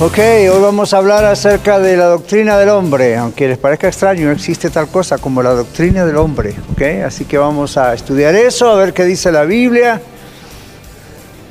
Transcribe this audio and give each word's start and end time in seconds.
Ok, 0.00 0.16
hoy 0.16 0.62
vamos 0.62 0.94
a 0.94 0.98
hablar 0.98 1.24
acerca 1.24 1.80
de 1.80 1.96
la 1.96 2.04
doctrina 2.04 2.56
del 2.56 2.68
hombre, 2.68 3.16
aunque 3.16 3.48
les 3.48 3.58
parezca 3.58 3.88
extraño, 3.88 4.26
no 4.26 4.32
existe 4.32 4.70
tal 4.70 4.86
cosa 4.86 5.18
como 5.18 5.42
la 5.42 5.50
doctrina 5.50 6.06
del 6.06 6.16
hombre, 6.18 6.54
ok, 6.70 7.04
así 7.04 7.24
que 7.24 7.36
vamos 7.36 7.76
a 7.76 7.94
estudiar 7.94 8.32
eso, 8.36 8.70
a 8.70 8.76
ver 8.76 8.94
qué 8.94 9.04
dice 9.04 9.32
la 9.32 9.42
Biblia 9.42 10.00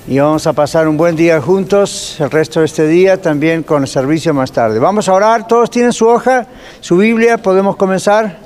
y 0.08 0.18
vamos 0.20 0.48
a 0.48 0.54
pasar 0.54 0.88
un 0.88 0.96
buen 0.96 1.18
día 1.18 1.42
juntos, 1.42 2.16
el 2.22 2.32
resto 2.32 2.62
de 2.62 2.68
este 2.68 2.88
día 2.88 3.22
también 3.22 3.64
con 3.64 3.82
el 3.82 3.90
servicio 3.90 4.34
más 4.34 4.54
tarde. 4.54 4.80
Vamos 4.80 5.10
a 5.10 5.14
orar, 5.14 5.46
todos 5.46 5.70
tienen 5.70 5.92
su 5.92 6.08
hoja, 6.08 6.48
su 6.80 6.96
Biblia, 6.96 7.38
podemos 7.38 7.76
comenzar. 7.76 8.38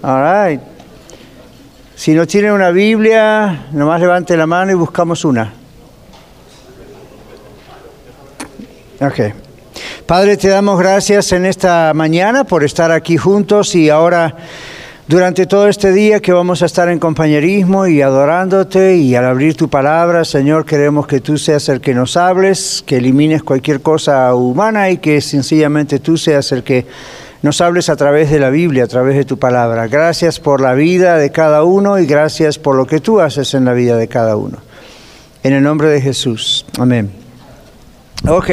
All 0.00 0.48
right. 0.48 0.62
Si 1.94 2.14
no 2.14 2.26
tienen 2.26 2.52
una 2.52 2.70
Biblia, 2.70 3.66
nomás 3.72 4.00
levante 4.00 4.34
la 4.34 4.46
mano 4.46 4.72
y 4.72 4.74
buscamos 4.76 5.26
una. 5.26 5.59
Ok. 9.00 9.20
Padre, 10.04 10.36
te 10.36 10.48
damos 10.48 10.78
gracias 10.78 11.32
en 11.32 11.46
esta 11.46 11.92
mañana 11.94 12.44
por 12.44 12.64
estar 12.64 12.90
aquí 12.90 13.16
juntos 13.16 13.74
y 13.74 13.88
ahora 13.88 14.36
durante 15.06 15.46
todo 15.46 15.68
este 15.68 15.92
día 15.92 16.20
que 16.20 16.32
vamos 16.32 16.62
a 16.62 16.66
estar 16.66 16.88
en 16.88 16.98
compañerismo 16.98 17.86
y 17.86 18.02
adorándote 18.02 18.96
y 18.96 19.14
al 19.14 19.24
abrir 19.24 19.56
tu 19.56 19.68
palabra, 19.68 20.24
Señor, 20.24 20.66
queremos 20.66 21.06
que 21.06 21.20
tú 21.20 21.38
seas 21.38 21.68
el 21.68 21.80
que 21.80 21.94
nos 21.94 22.16
hables, 22.16 22.84
que 22.86 22.98
elimines 22.98 23.42
cualquier 23.42 23.80
cosa 23.80 24.34
humana 24.34 24.90
y 24.90 24.98
que 24.98 25.20
sencillamente 25.20 25.98
tú 25.98 26.16
seas 26.16 26.52
el 26.52 26.62
que 26.62 26.86
nos 27.42 27.60
hables 27.60 27.88
a 27.88 27.96
través 27.96 28.30
de 28.30 28.38
la 28.38 28.50
Biblia, 28.50 28.84
a 28.84 28.88
través 28.88 29.16
de 29.16 29.24
tu 29.24 29.38
palabra. 29.38 29.88
Gracias 29.88 30.38
por 30.38 30.60
la 30.60 30.74
vida 30.74 31.16
de 31.16 31.32
cada 31.32 31.64
uno 31.64 31.98
y 31.98 32.06
gracias 32.06 32.58
por 32.58 32.76
lo 32.76 32.86
que 32.86 33.00
tú 33.00 33.20
haces 33.20 33.54
en 33.54 33.64
la 33.64 33.72
vida 33.72 33.96
de 33.96 34.08
cada 34.08 34.36
uno. 34.36 34.58
En 35.42 35.54
el 35.54 35.62
nombre 35.62 35.88
de 35.88 36.02
Jesús. 36.02 36.66
Amén. 36.78 37.10
Ok. 38.28 38.50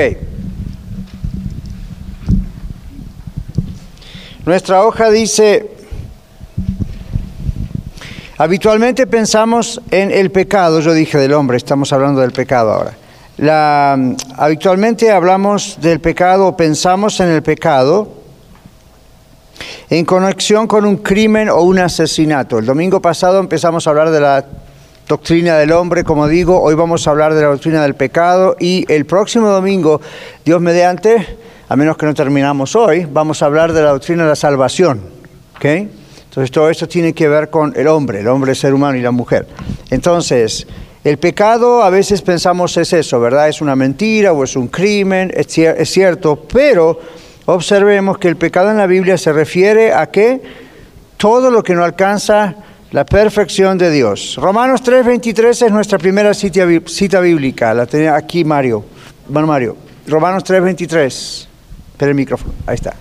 Nuestra 4.48 4.86
hoja 4.86 5.10
dice, 5.10 5.72
habitualmente 8.38 9.06
pensamos 9.06 9.82
en 9.92 10.10
el 10.10 10.32
pecado, 10.32 10.80
yo 10.80 10.94
dije 10.94 11.18
del 11.18 11.34
hombre, 11.34 11.58
estamos 11.58 11.92
hablando 11.92 12.22
del 12.22 12.32
pecado 12.32 12.72
ahora. 12.72 12.94
La, 13.36 14.00
habitualmente 14.38 15.12
hablamos 15.12 15.80
del 15.82 16.00
pecado 16.00 16.48
o 16.48 16.56
pensamos 16.56 17.20
en 17.20 17.28
el 17.28 17.44
pecado 17.44 18.08
en 19.90 20.06
conexión 20.06 20.66
con 20.66 20.86
un 20.86 20.96
crimen 20.96 21.50
o 21.50 21.64
un 21.64 21.80
asesinato. 21.80 22.60
El 22.60 22.66
domingo 22.68 23.02
pasado 23.02 23.42
empezamos 23.42 23.86
a 23.86 23.90
hablar 23.90 24.12
de 24.12 24.22
la 24.22 24.46
doctrina 25.10 25.58
del 25.58 25.74
hombre, 25.74 26.06
como 26.06 26.26
digo, 26.26 26.62
hoy 26.62 26.74
vamos 26.74 27.06
a 27.06 27.12
hablar 27.12 27.34
de 27.34 27.42
la 27.42 27.50
doctrina 27.50 27.82
del 27.82 27.96
pecado 27.96 28.56
y 28.62 28.86
el 28.88 29.06
próximo 29.06 29.50
domingo, 29.50 30.00
Dios 30.46 30.62
mediante, 30.62 31.38
a 31.70 31.76
menos 31.76 31.98
que 31.98 32.06
no 32.06 32.14
terminamos 32.14 32.76
hoy, 32.76 33.06
vamos 33.12 33.42
a 33.42 33.46
hablar 33.46 33.74
de 33.74 33.82
la 33.82 33.90
doctrina 33.90 34.24
de 34.24 34.30
la 34.30 34.36
salvación. 34.36 35.02
¿okay? 35.56 35.90
Entonces 36.30 36.52
todo 36.52 36.70
esto 36.70 36.88
tiene 36.88 37.14
que 37.14 37.28
ver 37.28 37.50
con 37.50 37.74
el 37.76 37.88
hombre, 37.88 38.22
el 38.22 38.28
hombre, 38.28 38.52
el 38.52 38.58
ser 38.58 38.74
humano 38.74 38.98
y 38.98 39.02
la 39.02 39.12
mujer. 39.12 39.48
Entonces, 39.90 40.68
el 41.04 41.18
pecado 41.18 41.84
a 41.84 41.90
veces 41.90 42.22
pensamos 42.22 42.78
es 42.78 42.94
eso, 42.94 43.20
¿verdad? 43.20 43.50
Es 43.50 43.62
una 43.62 43.76
mentira 43.76 44.34
o 44.34 44.44
es 44.44 44.56
un 44.56 44.68
crimen, 44.68 45.32
es, 45.36 45.58
es 45.58 45.90
cierto, 45.90 46.36
pero 46.52 47.00
observemos 47.46 48.18
que 48.18 48.28
el 48.28 48.38
pecado 48.38 48.72
en 48.72 48.78
la 48.78 48.88
Biblia 48.88 49.18
se 49.18 49.34
refiere 49.34 49.94
a 49.94 50.08
que 50.08 50.42
todo 51.18 51.50
lo 51.50 51.64
que 51.64 51.74
no 51.74 51.84
alcanza 51.84 52.56
la 52.92 53.06
perfección 53.06 53.78
de 53.78 53.92
Dios. 53.92 54.38
Romanos 54.38 54.82
3:23 54.84 55.66
es 55.66 55.72
nuestra 55.72 55.98
primera 55.98 56.34
cita, 56.34 56.66
cita 56.86 57.20
bíblica, 57.20 57.74
la 57.74 57.86
tenía 57.86 58.16
aquí 58.16 58.46
Mario. 58.46 58.86
Bueno, 59.28 59.48
Mario, 59.48 59.76
Romanos 60.08 60.44
3:23. 60.46 61.48
Espera 61.98 62.12
el 62.12 62.16
micrófono, 62.16 62.54
ahí 62.68 62.76
está. 62.76 62.94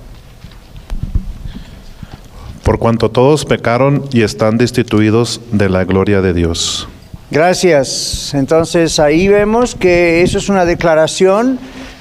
Por 2.62 2.78
cuanto 2.78 3.10
todos 3.10 3.44
pecaron 3.44 4.08
y 4.10 4.22
están 4.22 4.56
destituidos 4.56 5.42
de 5.52 5.68
la 5.68 5.84
gloria 5.84 6.22
de 6.22 6.32
Dios. 6.32 6.88
Gracias. 7.30 8.32
Entonces 8.32 8.98
ahí 8.98 9.28
vemos 9.28 9.74
que 9.74 10.22
eso 10.22 10.38
es 10.38 10.48
una 10.48 10.64
declaración 10.64 11.58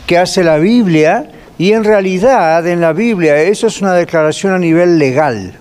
que 0.08 0.18
hace 0.18 0.42
la 0.42 0.56
Biblia 0.56 1.30
y 1.58 1.74
en 1.74 1.84
realidad 1.84 2.66
en 2.66 2.80
la 2.80 2.94
Biblia 2.94 3.42
eso 3.42 3.68
es 3.68 3.82
una 3.82 3.94
declaración 3.94 4.54
a 4.54 4.58
nivel 4.58 4.98
legal. 4.98 5.60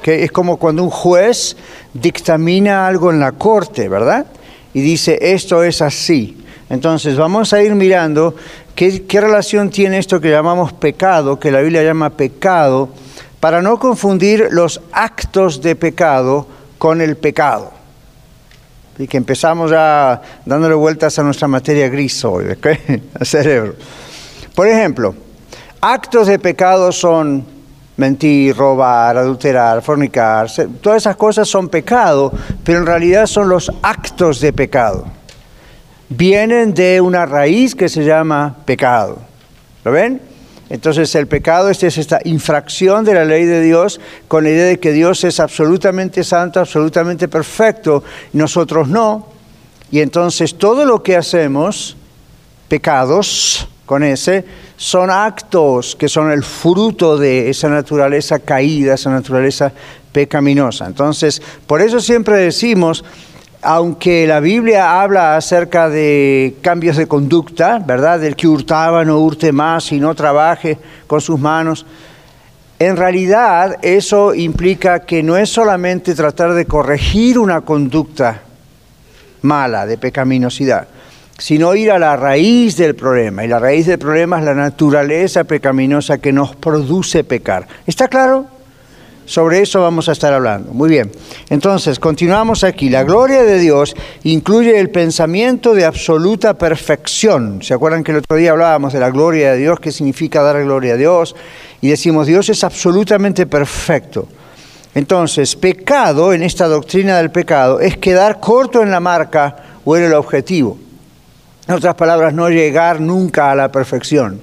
Que 0.00 0.22
es 0.22 0.30
como 0.30 0.58
cuando 0.58 0.84
un 0.84 0.90
juez 0.90 1.56
dictamina 1.92 2.86
algo 2.86 3.10
en 3.10 3.18
la 3.18 3.32
corte, 3.32 3.88
¿verdad? 3.88 4.26
Y 4.74 4.80
dice, 4.80 5.18
esto 5.20 5.64
es 5.64 5.82
así. 5.82 6.36
Entonces 6.68 7.16
vamos 7.16 7.52
a 7.52 7.60
ir 7.64 7.74
mirando 7.74 8.36
qué, 9.06 9.20
relación 9.20 9.68
tiene 9.68 9.98
esto 9.98 10.20
que 10.20 10.30
llamamos 10.30 10.72
pecado, 10.72 11.38
que 11.38 11.50
la 11.50 11.60
Biblia 11.60 11.82
llama 11.82 12.08
pecado, 12.08 12.88
para 13.38 13.60
no 13.60 13.78
confundir 13.78 14.48
los 14.50 14.80
actos 14.92 15.60
de 15.60 15.76
pecado 15.76 16.46
con 16.78 17.02
el 17.02 17.18
pecado. 17.18 17.72
Y 18.96 19.06
que 19.06 19.18
empezamos 19.18 19.70
ya 19.70 20.22
dándole 20.46 20.74
vueltas 20.74 21.18
a 21.18 21.22
nuestra 21.22 21.46
materia 21.46 21.88
gris 21.88 22.24
hoy. 22.24 22.46
Al 23.18 23.26
cerebro. 23.26 23.74
Por 24.54 24.66
ejemplo, 24.66 25.14
actos 25.80 26.26
de 26.26 26.38
pecado 26.38 26.90
son 26.90 27.44
mentir, 27.98 28.56
robar, 28.56 29.18
adulterar, 29.18 29.82
fornicar, 29.82 30.50
todas 30.80 31.02
esas 31.02 31.16
cosas 31.16 31.46
son 31.46 31.68
pecado, 31.68 32.32
pero 32.64 32.78
en 32.78 32.86
realidad 32.86 33.26
son 33.26 33.50
los 33.50 33.70
actos 33.82 34.40
de 34.40 34.54
pecado. 34.54 35.19
Vienen 36.10 36.74
de 36.74 37.00
una 37.00 37.24
raíz 37.24 37.76
que 37.76 37.88
se 37.88 38.04
llama 38.04 38.56
pecado. 38.64 39.18
¿Lo 39.84 39.92
ven? 39.92 40.20
Entonces 40.68 41.14
el 41.14 41.28
pecado 41.28 41.68
es 41.68 41.82
esta 41.82 42.20
infracción 42.24 43.04
de 43.04 43.14
la 43.14 43.24
ley 43.24 43.44
de 43.44 43.62
Dios 43.62 44.00
con 44.28 44.44
la 44.44 44.50
idea 44.50 44.66
de 44.66 44.80
que 44.80 44.92
Dios 44.92 45.22
es 45.24 45.40
absolutamente 45.40 46.22
santo, 46.22 46.60
absolutamente 46.60 47.28
perfecto, 47.28 48.04
nosotros 48.32 48.88
no. 48.88 49.26
Y 49.92 50.00
entonces 50.00 50.56
todo 50.56 50.84
lo 50.84 51.02
que 51.02 51.16
hacemos, 51.16 51.96
pecados 52.68 53.68
con 53.86 54.02
ese, 54.02 54.44
son 54.76 55.10
actos 55.10 55.96
que 55.96 56.08
son 56.08 56.30
el 56.30 56.42
fruto 56.42 57.18
de 57.18 57.50
esa 57.50 57.68
naturaleza 57.68 58.38
caída, 58.38 58.94
esa 58.94 59.10
naturaleza 59.10 59.72
pecaminosa. 60.12 60.86
Entonces, 60.86 61.40
por 61.66 61.82
eso 61.82 62.00
siempre 62.00 62.36
decimos, 62.36 63.04
aunque 63.62 64.26
la 64.26 64.40
Biblia 64.40 65.00
habla 65.00 65.36
acerca 65.36 65.88
de 65.88 66.56
cambios 66.62 66.96
de 66.96 67.06
conducta, 67.06 67.78
¿verdad? 67.78 68.20
Del 68.20 68.36
que 68.36 68.48
hurtaba 68.48 69.04
no 69.04 69.18
hurte 69.18 69.52
más 69.52 69.92
y 69.92 70.00
no 70.00 70.14
trabaje 70.14 70.78
con 71.06 71.20
sus 71.20 71.38
manos. 71.38 71.84
En 72.78 72.96
realidad 72.96 73.78
eso 73.82 74.34
implica 74.34 75.00
que 75.00 75.22
no 75.22 75.36
es 75.36 75.50
solamente 75.50 76.14
tratar 76.14 76.54
de 76.54 76.64
corregir 76.64 77.38
una 77.38 77.60
conducta 77.60 78.40
mala, 79.42 79.84
de 79.84 79.98
pecaminosidad, 79.98 80.88
sino 81.36 81.74
ir 81.74 81.90
a 81.90 81.98
la 81.98 82.16
raíz 82.16 82.78
del 82.78 82.94
problema. 82.94 83.44
Y 83.44 83.48
la 83.48 83.58
raíz 83.58 83.86
del 83.86 83.98
problema 83.98 84.38
es 84.38 84.44
la 84.44 84.54
naturaleza 84.54 85.44
pecaminosa 85.44 86.18
que 86.18 86.32
nos 86.32 86.56
produce 86.56 87.24
pecar. 87.24 87.66
¿Está 87.86 88.08
claro? 88.08 88.59
Sobre 89.30 89.60
eso 89.60 89.80
vamos 89.80 90.08
a 90.08 90.12
estar 90.12 90.34
hablando. 90.34 90.72
Muy 90.72 90.88
bien. 90.88 91.12
Entonces, 91.50 92.00
continuamos 92.00 92.64
aquí. 92.64 92.90
La 92.90 93.04
gloria 93.04 93.44
de 93.44 93.60
Dios 93.60 93.94
incluye 94.24 94.80
el 94.80 94.90
pensamiento 94.90 95.72
de 95.72 95.84
absoluta 95.84 96.54
perfección. 96.54 97.62
¿Se 97.62 97.72
acuerdan 97.72 98.02
que 98.02 98.10
el 98.10 98.16
otro 98.16 98.36
día 98.36 98.50
hablábamos 98.50 98.92
de 98.92 98.98
la 98.98 99.08
gloria 99.10 99.52
de 99.52 99.58
Dios? 99.58 99.78
¿Qué 99.78 99.92
significa 99.92 100.42
dar 100.42 100.60
gloria 100.64 100.94
a 100.94 100.96
Dios? 100.96 101.36
Y 101.80 101.90
decimos, 101.90 102.26
Dios 102.26 102.48
es 102.48 102.64
absolutamente 102.64 103.46
perfecto. 103.46 104.26
Entonces, 104.96 105.54
pecado, 105.54 106.32
en 106.32 106.42
esta 106.42 106.66
doctrina 106.66 107.16
del 107.18 107.30
pecado, 107.30 107.78
es 107.78 107.98
quedar 107.98 108.40
corto 108.40 108.82
en 108.82 108.90
la 108.90 108.98
marca 108.98 109.54
o 109.84 109.96
en 109.96 110.02
el 110.02 110.14
objetivo. 110.14 110.76
En 111.68 111.76
otras 111.76 111.94
palabras, 111.94 112.34
no 112.34 112.50
llegar 112.50 113.00
nunca 113.00 113.52
a 113.52 113.54
la 113.54 113.70
perfección, 113.70 114.40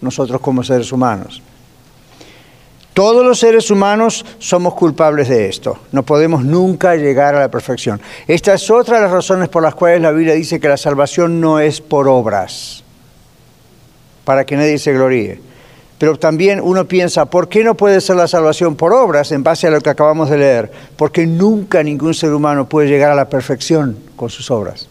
nosotros 0.00 0.40
como 0.40 0.64
seres 0.64 0.90
humanos. 0.90 1.43
Todos 2.94 3.26
los 3.26 3.40
seres 3.40 3.72
humanos 3.72 4.24
somos 4.38 4.74
culpables 4.74 5.28
de 5.28 5.48
esto. 5.48 5.78
No 5.90 6.04
podemos 6.04 6.44
nunca 6.44 6.94
llegar 6.94 7.34
a 7.34 7.40
la 7.40 7.50
perfección. 7.50 8.00
Esta 8.28 8.54
es 8.54 8.70
otra 8.70 8.96
de 8.96 9.02
las 9.02 9.10
razones 9.10 9.48
por 9.48 9.64
las 9.64 9.74
cuales 9.74 10.00
la 10.00 10.12
Biblia 10.12 10.34
dice 10.34 10.60
que 10.60 10.68
la 10.68 10.76
salvación 10.76 11.40
no 11.40 11.58
es 11.58 11.80
por 11.80 12.06
obras, 12.06 12.84
para 14.24 14.46
que 14.46 14.56
nadie 14.56 14.78
se 14.78 14.92
gloríe. 14.92 15.40
Pero 15.98 16.16
también 16.16 16.60
uno 16.62 16.86
piensa, 16.86 17.24
¿por 17.24 17.48
qué 17.48 17.64
no 17.64 17.76
puede 17.76 18.00
ser 18.00 18.14
la 18.14 18.28
salvación 18.28 18.76
por 18.76 18.92
obras 18.92 19.32
en 19.32 19.42
base 19.42 19.66
a 19.66 19.70
lo 19.70 19.80
que 19.80 19.90
acabamos 19.90 20.30
de 20.30 20.38
leer? 20.38 20.70
Porque 20.96 21.26
nunca 21.26 21.82
ningún 21.82 22.14
ser 22.14 22.32
humano 22.32 22.68
puede 22.68 22.88
llegar 22.88 23.10
a 23.10 23.16
la 23.16 23.28
perfección 23.28 23.98
con 24.14 24.30
sus 24.30 24.52
obras. 24.52 24.88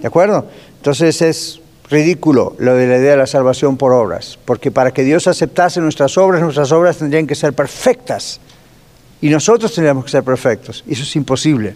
¿De 0.00 0.06
acuerdo? 0.06 0.46
Entonces 0.76 1.20
es 1.22 1.60
ridículo 1.90 2.54
lo 2.58 2.74
de 2.74 2.86
la 2.86 2.98
idea 2.98 3.12
de 3.12 3.16
la 3.16 3.26
salvación 3.26 3.76
por 3.76 3.92
obras, 3.92 4.38
porque 4.44 4.70
para 4.70 4.90
que 4.90 5.04
Dios 5.04 5.26
aceptase 5.26 5.80
nuestras 5.80 6.18
obras, 6.18 6.42
nuestras 6.42 6.72
obras 6.72 6.98
tendrían 6.98 7.26
que 7.26 7.34
ser 7.34 7.52
perfectas 7.52 8.40
y 9.20 9.30
nosotros 9.30 9.72
tendríamos 9.74 10.04
que 10.04 10.10
ser 10.10 10.22
perfectos. 10.22 10.84
Eso 10.88 11.02
es 11.02 11.16
imposible. 11.16 11.74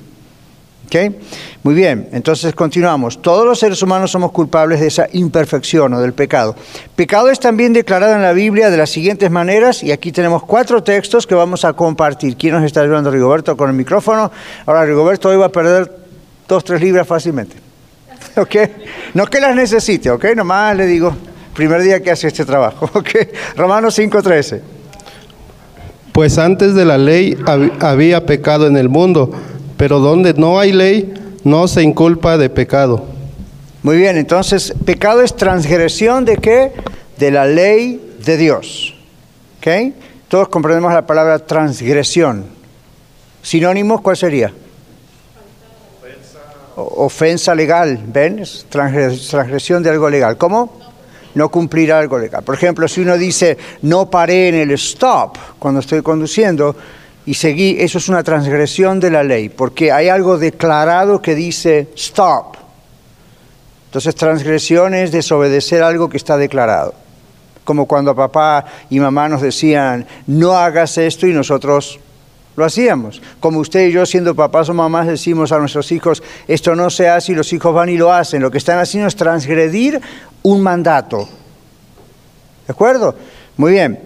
¿Ok? 0.87 1.15
Muy 1.63 1.75
bien, 1.75 2.09
entonces 2.13 2.55
continuamos. 2.55 3.23
Todos 3.23 3.47
los 3.47 3.59
seres 3.59 3.83
humanos 3.83 4.11
somos 4.11 4.31
culpables 4.33 4.81
de 4.81 4.89
esa 4.89 5.09
imperfección 5.13 5.95
o 5.95 6.01
del 6.01 6.13
pecado. 6.13 6.55
Pecado 6.95 7.31
es 7.31 7.41
también 7.41 7.73
declarado 7.73 8.15
en 8.15 8.21
la 8.21 8.33
Biblia 8.33 8.69
de 8.69 8.77
las 8.77 8.91
siguientes 8.91 9.31
maneras, 9.31 9.83
y 9.83 9.91
aquí 9.91 10.13
tenemos 10.13 10.43
cuatro 10.43 10.83
textos 10.83 11.27
que 11.27 11.35
vamos 11.35 11.65
a 11.65 11.73
compartir. 11.73 12.37
¿Quién 12.37 12.55
nos 12.55 12.65
está 12.65 12.83
ayudando, 12.83 13.11
Rigoberto, 13.11 13.57
con 13.57 13.71
el 13.71 13.77
micrófono? 13.77 14.31
Ahora, 14.67 14.85
Rigoberto 14.85 15.31
hoy 15.31 15.37
va 15.37 15.47
a 15.47 15.53
perder 15.53 15.91
dos, 16.47 16.63
tres 16.63 16.83
libras 16.83 17.07
fácilmente. 17.07 17.72
¿Ok? 18.37 18.57
No 19.15 19.27
que 19.27 19.41
las 19.41 19.55
necesite, 19.55 20.11
¿ok? 20.11 20.25
Nomás 20.37 20.77
le 20.77 20.87
digo, 20.87 21.15
primer 21.55 21.83
día 21.83 22.03
que 22.03 22.11
hace 22.11 22.29
este 22.29 22.45
trabajo, 22.45 22.91
¿ok? 22.95 23.11
Romanos 23.57 23.99
5.13. 23.99 24.61
Pues 26.13 26.39
antes 26.39 26.75
de 26.75 26.85
la 26.85 26.99
ley 26.99 27.39
había 27.81 28.27
pecado 28.27 28.67
en 28.67 28.77
el 28.77 28.89
mundo 28.91 29.33
pero 29.83 29.99
donde 29.99 30.33
no 30.35 30.61
hay 30.61 30.71
ley, 30.71 31.13
no 31.43 31.67
se 31.67 31.83
inculpa 31.83 32.39
de 32.39 32.49
pecado. 32.49 33.05
Muy 33.83 33.97
bien, 33.97 34.17
entonces, 34.17 34.73
pecado 34.85 35.23
es 35.23 35.35
transgresión 35.35 36.25
de 36.25 36.37
qué? 36.37 36.71
De 37.19 37.33
la 37.33 37.47
ley 37.47 38.17
de 38.25 38.37
Dios. 38.37 38.95
¿Ok? 39.59 39.93
Todos 40.29 40.49
comprendemos 40.51 40.93
la 40.93 41.05
palabra 41.05 41.41
transgresión. 41.41 42.47
Sinónimos, 43.43 44.03
¿cuál 44.03 44.17
sería? 44.17 44.53
Ofensa 46.77 47.55
legal, 47.55 48.01
¿ven? 48.07 48.39
Es 48.39 48.67
transgresión 48.69 49.83
de 49.83 49.91
algo 49.91 50.09
legal. 50.09 50.39
¿Cómo? 50.39 50.81
No 51.35 51.49
cumplir 51.51 51.93
algo 51.93 52.19
legal. 52.19 52.43
Por 52.43 52.55
ejemplo, 52.55 52.89
si 52.89 53.01
uno 53.03 53.17
dice 53.17 53.57
no 53.83 54.11
paré 54.11 54.49
en 54.49 54.55
el 54.55 54.71
stop 54.73 55.37
cuando 55.59 55.81
estoy 55.81 56.03
conduciendo, 56.03 56.75
y 57.25 57.35
seguí, 57.35 57.77
eso 57.79 57.99
es 57.99 58.09
una 58.09 58.23
transgresión 58.23 58.99
de 58.99 59.11
la 59.11 59.23
ley, 59.23 59.49
porque 59.49 59.93
hay 59.93 60.09
algo 60.09 60.39
declarado 60.39 61.23
que 61.23 61.35
dice 61.35 61.89
stop. 61.95 62.57
Entonces 63.87 64.15
transgresión 64.15 64.95
es 64.95 65.13
desobedecer 65.13 65.83
algo 65.83 66.09
que 66.09 66.17
está 66.17 66.37
declarado. 66.37 66.95
Como 67.65 67.87
cuando 67.87 68.17
papá 68.17 68.65
y 68.91 68.99
mamá 68.99 69.29
nos 69.29 69.43
decían, 69.43 70.07
no 70.27 70.55
hagas 70.55 70.99
esto 70.99 71.27
y 71.27 71.33
nosotros 71.33 72.01
lo 72.57 72.65
hacíamos. 72.65 73.23
Como 73.41 73.61
usted 73.61 73.89
y 73.89 73.93
yo 73.93 74.05
siendo 74.07 74.35
papás 74.35 74.69
o 74.69 74.75
mamás 74.75 75.07
decimos 75.07 75.53
a 75.53 75.59
nuestros 75.59 75.91
hijos, 75.93 76.23
esto 76.49 76.75
no 76.75 76.91
se 76.91 77.09
hace 77.09 77.33
y 77.33 77.35
los 77.35 77.53
hijos 77.53 77.75
van 77.75 77.89
y 77.89 77.97
lo 77.97 78.13
hacen. 78.13 78.43
Lo 78.43 78.51
que 78.51 78.59
están 78.59 78.79
haciendo 78.79 79.09
es 79.09 79.17
transgredir 79.17 80.01
un 80.43 80.63
mandato. 80.63 81.29
¿De 82.67 82.73
acuerdo? 82.73 83.15
Muy 83.57 83.73
bien. 83.73 83.99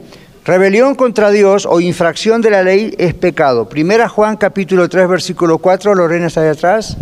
Rebelión 0.44 0.94
contra 0.94 1.30
Dios 1.30 1.66
o 1.68 1.80
infracción 1.80 2.40
de 2.40 2.50
la 2.50 2.62
ley 2.62 2.94
es 2.98 3.14
pecado. 3.14 3.68
Primera 3.68 4.08
Juan 4.08 4.36
capítulo 4.36 4.88
3 4.88 5.08
versículo 5.08 5.58
4, 5.58 5.94
Lorena 5.94 6.28
está 6.28 6.42
ahí 6.42 6.48
atrás. 6.48 6.96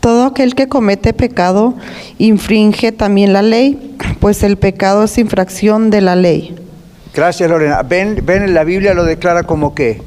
Todo 0.00 0.24
aquel 0.24 0.54
que 0.54 0.68
comete 0.68 1.12
pecado 1.12 1.74
infringe 2.16 2.92
también 2.92 3.34
la 3.34 3.42
ley, 3.42 3.96
pues 4.20 4.42
el 4.42 4.56
pecado 4.56 5.04
es 5.04 5.18
infracción 5.18 5.90
de 5.90 6.00
la 6.00 6.16
ley. 6.16 6.56
Gracias 7.14 7.48
Lorena. 7.50 7.82
Ven, 7.82 8.20
ven 8.24 8.54
la 8.54 8.64
Biblia 8.64 8.94
lo 8.94 9.04
declara 9.04 9.42
como 9.42 9.74
que 9.74 10.00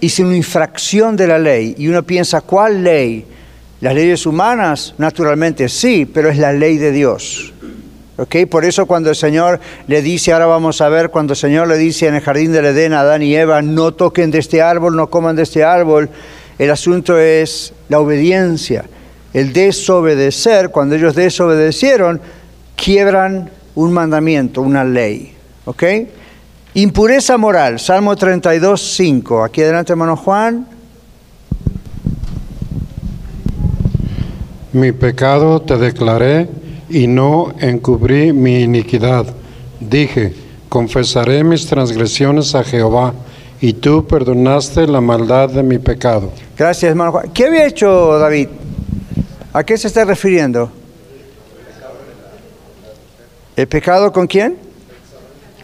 hice 0.00 0.22
una 0.22 0.36
infracción 0.36 1.16
de 1.16 1.26
la 1.26 1.38
ley 1.38 1.74
y 1.78 1.88
uno 1.88 2.02
piensa, 2.02 2.40
¿cuál 2.40 2.84
ley? 2.84 3.26
Las 3.80 3.94
leyes 3.94 4.24
humanas, 4.26 4.94
naturalmente 4.98 5.68
sí, 5.68 6.06
pero 6.06 6.30
es 6.30 6.38
la 6.38 6.52
ley 6.52 6.78
de 6.78 6.92
Dios. 6.92 7.52
Okay, 8.16 8.46
por 8.46 8.64
eso 8.64 8.86
cuando 8.86 9.10
el 9.10 9.16
Señor 9.16 9.58
le 9.88 10.00
dice, 10.00 10.32
ahora 10.32 10.46
vamos 10.46 10.80
a 10.80 10.88
ver, 10.88 11.10
cuando 11.10 11.32
el 11.32 11.36
Señor 11.36 11.66
le 11.66 11.76
dice 11.76 12.06
en 12.06 12.14
el 12.14 12.20
jardín 12.20 12.52
del 12.52 12.66
Edén 12.66 12.92
a 12.92 13.00
Adán 13.00 13.22
y 13.22 13.34
Eva, 13.34 13.60
no 13.60 13.92
toquen 13.92 14.30
de 14.30 14.38
este 14.38 14.62
árbol, 14.62 14.94
no 14.94 15.10
coman 15.10 15.34
de 15.34 15.42
este 15.42 15.64
árbol, 15.64 16.08
el 16.58 16.70
asunto 16.70 17.18
es 17.18 17.72
la 17.88 17.98
obediencia, 17.98 18.84
el 19.32 19.52
desobedecer. 19.52 20.70
Cuando 20.70 20.94
ellos 20.94 21.16
desobedecieron, 21.16 22.20
quiebran 22.76 23.50
un 23.74 23.92
mandamiento, 23.92 24.62
una 24.62 24.84
ley. 24.84 25.33
¿Okay? 25.64 26.10
Impureza 26.74 27.38
moral, 27.38 27.78
Salmo 27.78 28.16
32, 28.16 28.80
5. 28.80 29.44
Aquí 29.44 29.62
adelante, 29.62 29.92
hermano 29.92 30.16
Juan. 30.16 30.66
Mi 34.72 34.90
pecado 34.90 35.62
te 35.62 35.76
declaré 35.76 36.48
y 36.88 37.06
no 37.06 37.54
encubrí 37.60 38.32
mi 38.32 38.62
iniquidad. 38.62 39.26
Dije, 39.78 40.34
confesaré 40.68 41.44
mis 41.44 41.66
transgresiones 41.66 42.54
a 42.56 42.64
Jehová, 42.64 43.14
y 43.60 43.72
tú 43.72 44.06
perdonaste 44.06 44.86
la 44.86 45.00
maldad 45.00 45.48
de 45.48 45.62
mi 45.62 45.78
pecado. 45.78 46.32
Gracias, 46.58 46.90
hermano 46.90 47.12
Juan. 47.12 47.30
¿Qué 47.32 47.46
había 47.46 47.66
hecho 47.66 48.18
David? 48.18 48.48
¿A 49.52 49.64
qué 49.64 49.78
se 49.78 49.86
está 49.86 50.04
refiriendo? 50.04 50.70
¿El 53.56 53.68
pecado 53.68 54.12
con 54.12 54.26
quién? 54.26 54.63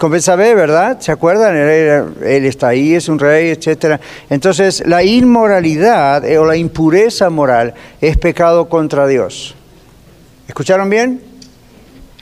Con 0.01 0.13
Betsabé, 0.13 0.55
¿verdad? 0.55 0.99
¿Se 0.99 1.13
acuerdan? 1.13 1.55
Él, 1.55 2.47
está 2.47 2.69
ahí, 2.69 2.95
es 2.95 3.11
un 3.11 3.19
rey, 3.19 3.51
etc. 3.51 4.01
Entonces, 4.31 4.83
la 4.87 5.03
inmoralidad 5.03 6.25
eh, 6.25 6.39
o 6.39 6.47
la 6.47 6.57
impureza 6.57 7.29
moral 7.29 7.75
es 8.01 8.17
pecado 8.17 8.67
contra 8.71 9.07
Dios. 9.07 9.55
¿Escucharon 10.49 10.89
bien? 10.89 11.21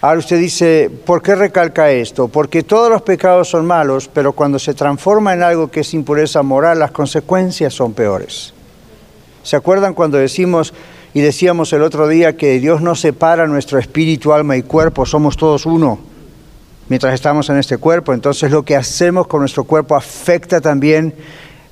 Ahora 0.01 0.19
usted 0.19 0.41
dice, 0.41 0.91
¿por 1.07 1.23
qué 1.23 1.37
recalca 1.37 1.89
esto? 1.93 2.27
Porque 2.27 2.65
todos 2.65 2.91
los 2.91 3.03
pecados 3.03 3.49
son 3.49 3.65
malos, 3.65 4.11
pero 4.13 4.33
cuando 4.33 4.59
se 4.59 4.75
transforma 4.75 5.33
en 5.35 5.45
algo 5.45 5.71
que 5.71 5.81
es 5.81 5.95
impureza 5.95 6.43
moral, 6.43 6.81
las 6.81 6.91
consecuencias 6.91 7.75
son 7.75 7.93
peores. 7.93 8.55
¿Se 9.45 9.55
acuerdan 9.55 9.95
cuando 9.95 10.19
decimos 10.19 10.75
y 11.15 11.21
decíamos 11.21 11.73
el 11.73 11.83
otro 11.83 12.09
día 12.09 12.37
que 12.37 12.59
Dios 12.59 12.81
no 12.81 12.97
separa 12.97 13.47
nuestro 13.47 13.79
espíritu, 13.79 14.33
alma 14.33 14.57
y 14.57 14.65
cuerpo, 14.65 15.07
somos 15.07 15.37
todos 15.37 15.65
uno 15.65 16.08
mientras 16.89 17.15
estamos 17.15 17.49
en 17.51 17.59
este 17.59 17.79
cuerpo? 17.79 18.13
Entonces 18.13 18.51
lo 18.51 18.65
que 18.65 18.77
hacemos 18.77 19.27
con 19.27 19.41
nuestro 19.41 19.65
cuerpo 19.65 19.97
afecta 19.97 20.61
también 20.61 21.15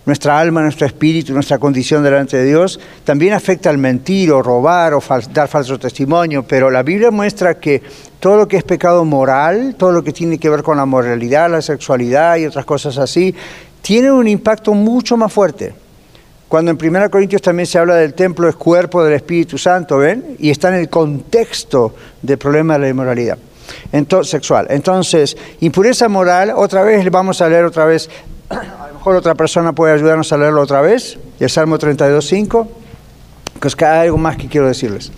nuestra 0.06 0.38
alma, 0.38 0.62
nuestro 0.62 0.87
espíritu, 0.87 1.32
nuestra 1.32 1.58
condición 1.58 2.04
delante 2.04 2.37
de 2.37 2.44
Dios, 2.44 2.78
también 3.04 3.32
afecta 3.32 3.70
al 3.70 3.78
mentir 3.78 4.30
o 4.30 4.40
robar 4.40 4.94
o 4.94 5.02
dar 5.32 5.49
falso 5.49 5.78
testimonio, 5.78 6.44
pero 6.44 6.70
la 6.70 6.85
Biblia 6.85 7.11
muestra 7.11 7.58
que 7.58 7.82
todo 8.20 8.37
lo 8.37 8.46
que 8.49 8.56
es 8.56 8.62
pecado 8.62 9.04
moral, 9.04 9.75
todo 9.76 9.90
lo 9.90 10.04
que 10.04 10.12
tiene 10.12 10.38
que 10.38 10.49
ver 10.49 10.62
con 10.62 10.76
la 10.76 10.87
moralidad, 10.87 11.50
la 11.50 11.61
sexualidad 11.61 12.37
y 12.37 12.46
otras 12.46 12.64
cosas 12.64 12.96
así, 12.99 13.35
tiene 13.82 14.12
un 14.12 14.28
impacto 14.28 14.75
mucho 14.75 15.16
más 15.16 15.32
fuerte. 15.32 15.75
Cuando 16.46 16.70
en 16.70 16.78
1 16.80 17.11
Corintios 17.11 17.42
también 17.42 17.66
se 17.66 17.76
habla 17.76 17.96
del 17.96 18.14
templo, 18.14 18.49
es 18.49 18.54
cuerpo 18.54 19.02
del 19.02 19.14
Espíritu 19.14 19.58
Santo, 19.58 19.99
¿ven? 19.99 20.37
Y 20.38 20.50
está 20.50 20.68
en 20.68 20.76
el 20.76 20.88
contexto 20.88 21.96
del 22.23 22.38
problema 22.38 22.75
de 22.75 22.78
la 22.78 22.88
inmoralidad 22.88 23.38
entonces, 23.92 24.30
sexual. 24.30 24.66
Entonces, 24.70 25.37
impureza 25.61 26.08
moral, 26.08 26.52
otra 26.56 26.82
vez 26.82 27.08
vamos 27.11 27.40
a 27.40 27.49
leer 27.49 27.64
otra 27.64 27.85
vez 27.85 28.08
a 28.49 28.88
lo 28.88 28.94
mejor 28.94 29.16
otra 29.16 29.35
persona 29.35 29.73
puede 29.73 29.94
ayudarnos 29.94 30.32
a 30.32 30.37
leerlo 30.37 30.62
otra 30.62 30.80
vez, 30.80 31.18
el 31.40 31.50
Salmo 31.50 31.78
32.5, 31.78 32.66
que 33.61 33.68
es 33.68 33.76
que 33.76 33.85
hay 33.85 34.06
algo 34.06 34.18
más 34.18 34.37
que 34.37 34.49
quiero 34.49 34.66
decirles. 34.66 35.12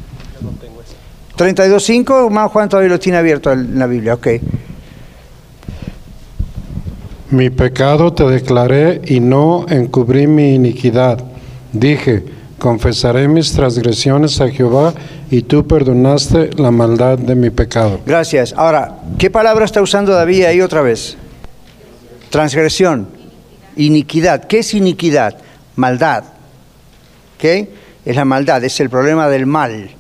32.5, 1.36 2.26
hermano 2.26 2.48
Juan 2.48 2.68
todavía 2.68 2.90
lo 2.90 2.98
tiene 2.98 3.18
abierto 3.18 3.52
en 3.52 3.78
la 3.78 3.86
Biblia, 3.86 4.14
ok. 4.14 4.28
Mi 7.30 7.50
pecado 7.50 8.12
te 8.12 8.24
declaré 8.24 9.02
y 9.04 9.20
no 9.20 9.66
encubrí 9.68 10.26
mi 10.26 10.54
iniquidad. 10.54 11.22
Dije, 11.72 12.24
confesaré 12.58 13.28
mis 13.28 13.52
transgresiones 13.52 14.40
a 14.40 14.48
Jehová 14.48 14.94
y 15.30 15.42
tú 15.42 15.66
perdonaste 15.66 16.50
la 16.56 16.70
maldad 16.70 17.18
de 17.18 17.34
mi 17.34 17.50
pecado. 17.50 18.00
Gracias. 18.06 18.54
Ahora, 18.56 18.98
¿qué 19.18 19.30
palabra 19.30 19.64
está 19.64 19.82
usando 19.82 20.12
David 20.12 20.44
ahí 20.44 20.60
otra 20.60 20.82
vez? 20.82 21.16
Transgresión. 22.30 23.08
Iniquidad. 23.76 24.44
¿Qué 24.44 24.60
es 24.60 24.74
iniquidad? 24.74 25.36
Maldad. 25.76 26.24
¿Qué? 27.38 27.70
Es 28.04 28.16
la 28.16 28.24
maldad, 28.24 28.64
es 28.64 28.80
el 28.80 28.90
problema 28.90 29.28
del 29.28 29.46
mal. 29.46 29.90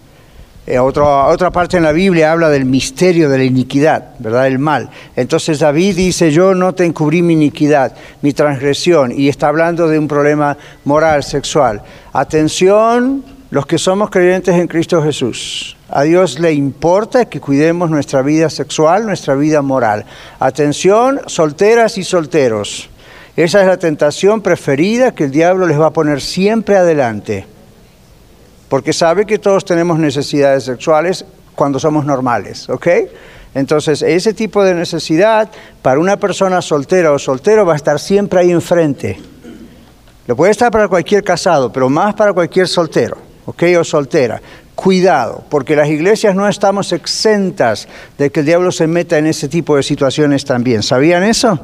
Eh, 0.66 0.78
otra 0.78 1.50
parte 1.50 1.78
en 1.78 1.82
la 1.82 1.92
Biblia 1.92 2.32
habla 2.32 2.50
del 2.50 2.66
misterio 2.66 3.30
de 3.30 3.38
la 3.38 3.44
iniquidad, 3.44 4.10
¿verdad? 4.18 4.46
El 4.46 4.58
mal. 4.58 4.90
Entonces 5.16 5.60
David 5.60 5.96
dice, 5.96 6.30
yo 6.30 6.54
no 6.54 6.74
te 6.74 6.84
encubrí 6.84 7.22
mi 7.22 7.34
iniquidad, 7.34 7.94
mi 8.20 8.32
transgresión, 8.32 9.12
y 9.12 9.28
está 9.28 9.48
hablando 9.48 9.88
de 9.88 9.98
un 9.98 10.08
problema 10.08 10.58
moral, 10.84 11.22
sexual. 11.22 11.82
Atención, 12.12 13.24
los 13.50 13.66
que 13.66 13.78
somos 13.78 14.10
creyentes 14.10 14.54
en 14.54 14.66
Cristo 14.66 15.02
Jesús. 15.02 15.76
A 15.88 16.02
Dios 16.02 16.38
le 16.38 16.52
importa 16.52 17.24
que 17.24 17.40
cuidemos 17.40 17.88
nuestra 17.90 18.20
vida 18.22 18.50
sexual, 18.50 19.06
nuestra 19.06 19.34
vida 19.34 19.62
moral. 19.62 20.04
Atención, 20.38 21.20
solteras 21.26 21.96
y 21.96 22.04
solteros. 22.04 22.90
Esa 23.36 23.60
es 23.60 23.66
la 23.66 23.78
tentación 23.78 24.42
preferida 24.42 25.14
que 25.14 25.24
el 25.24 25.30
diablo 25.30 25.66
les 25.66 25.80
va 25.80 25.86
a 25.86 25.92
poner 25.92 26.20
siempre 26.20 26.76
adelante. 26.76 27.46
Porque 28.68 28.92
sabe 28.92 29.24
que 29.24 29.38
todos 29.38 29.64
tenemos 29.64 29.98
necesidades 29.98 30.64
sexuales 30.64 31.24
cuando 31.54 31.78
somos 31.78 32.04
normales, 32.04 32.68
¿ok? 32.68 32.86
Entonces, 33.54 34.02
ese 34.02 34.34
tipo 34.34 34.62
de 34.62 34.74
necesidad 34.74 35.50
para 35.80 36.00
una 36.00 36.18
persona 36.18 36.60
soltera 36.60 37.12
o 37.12 37.18
soltero 37.18 37.64
va 37.64 37.72
a 37.72 37.76
estar 37.76 37.98
siempre 37.98 38.40
ahí 38.40 38.50
enfrente. 38.50 39.18
Lo 40.26 40.36
puede 40.36 40.50
estar 40.50 40.70
para 40.70 40.86
cualquier 40.88 41.24
casado, 41.24 41.72
pero 41.72 41.88
más 41.88 42.14
para 42.14 42.34
cualquier 42.34 42.68
soltero, 42.68 43.16
¿ok? 43.48 43.62
O 43.80 43.84
soltera. 43.84 44.40
Cuidado, 44.74 45.42
porque 45.48 45.74
las 45.74 45.88
iglesias 45.88 46.36
no 46.36 46.46
estamos 46.46 46.92
exentas 46.92 47.88
de 48.16 48.30
que 48.30 48.40
el 48.40 48.46
diablo 48.46 48.70
se 48.70 48.86
meta 48.86 49.18
en 49.18 49.26
ese 49.26 49.48
tipo 49.48 49.74
de 49.74 49.82
situaciones 49.82 50.44
también. 50.44 50.82
¿Sabían 50.82 51.24
eso? 51.24 51.58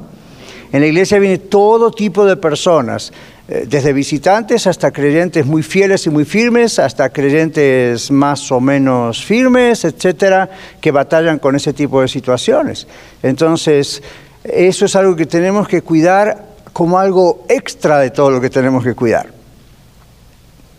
En 0.72 0.80
la 0.80 0.86
iglesia 0.86 1.18
viene 1.20 1.38
todo 1.38 1.92
tipo 1.92 2.24
de 2.24 2.36
personas, 2.36 3.12
eh, 3.46 3.66
desde 3.68 3.92
visitantes 3.92 4.66
hasta 4.66 4.90
creyentes 4.90 5.44
muy 5.46 5.62
fieles 5.62 6.06
y 6.06 6.10
muy 6.10 6.24
firmes, 6.24 6.78
hasta 6.78 7.10
creyentes 7.10 8.10
más 8.10 8.50
o 8.50 8.60
menos 8.60 9.22
firmes, 9.22 9.84
etcétera, 9.84 10.48
que 10.80 10.90
batallan 10.90 11.38
con 11.38 11.54
ese 11.54 11.74
tipo 11.74 12.00
de 12.00 12.08
situaciones. 12.08 12.88
Entonces, 13.22 14.02
eso 14.42 14.86
es 14.86 14.96
algo 14.96 15.14
que 15.14 15.26
tenemos 15.26 15.68
que 15.68 15.82
cuidar 15.82 16.46
como 16.72 16.98
algo 16.98 17.44
extra 17.48 17.98
de 17.98 18.10
todo 18.10 18.30
lo 18.30 18.40
que 18.40 18.50
tenemos 18.50 18.82
que 18.82 18.94
cuidar. 18.94 19.33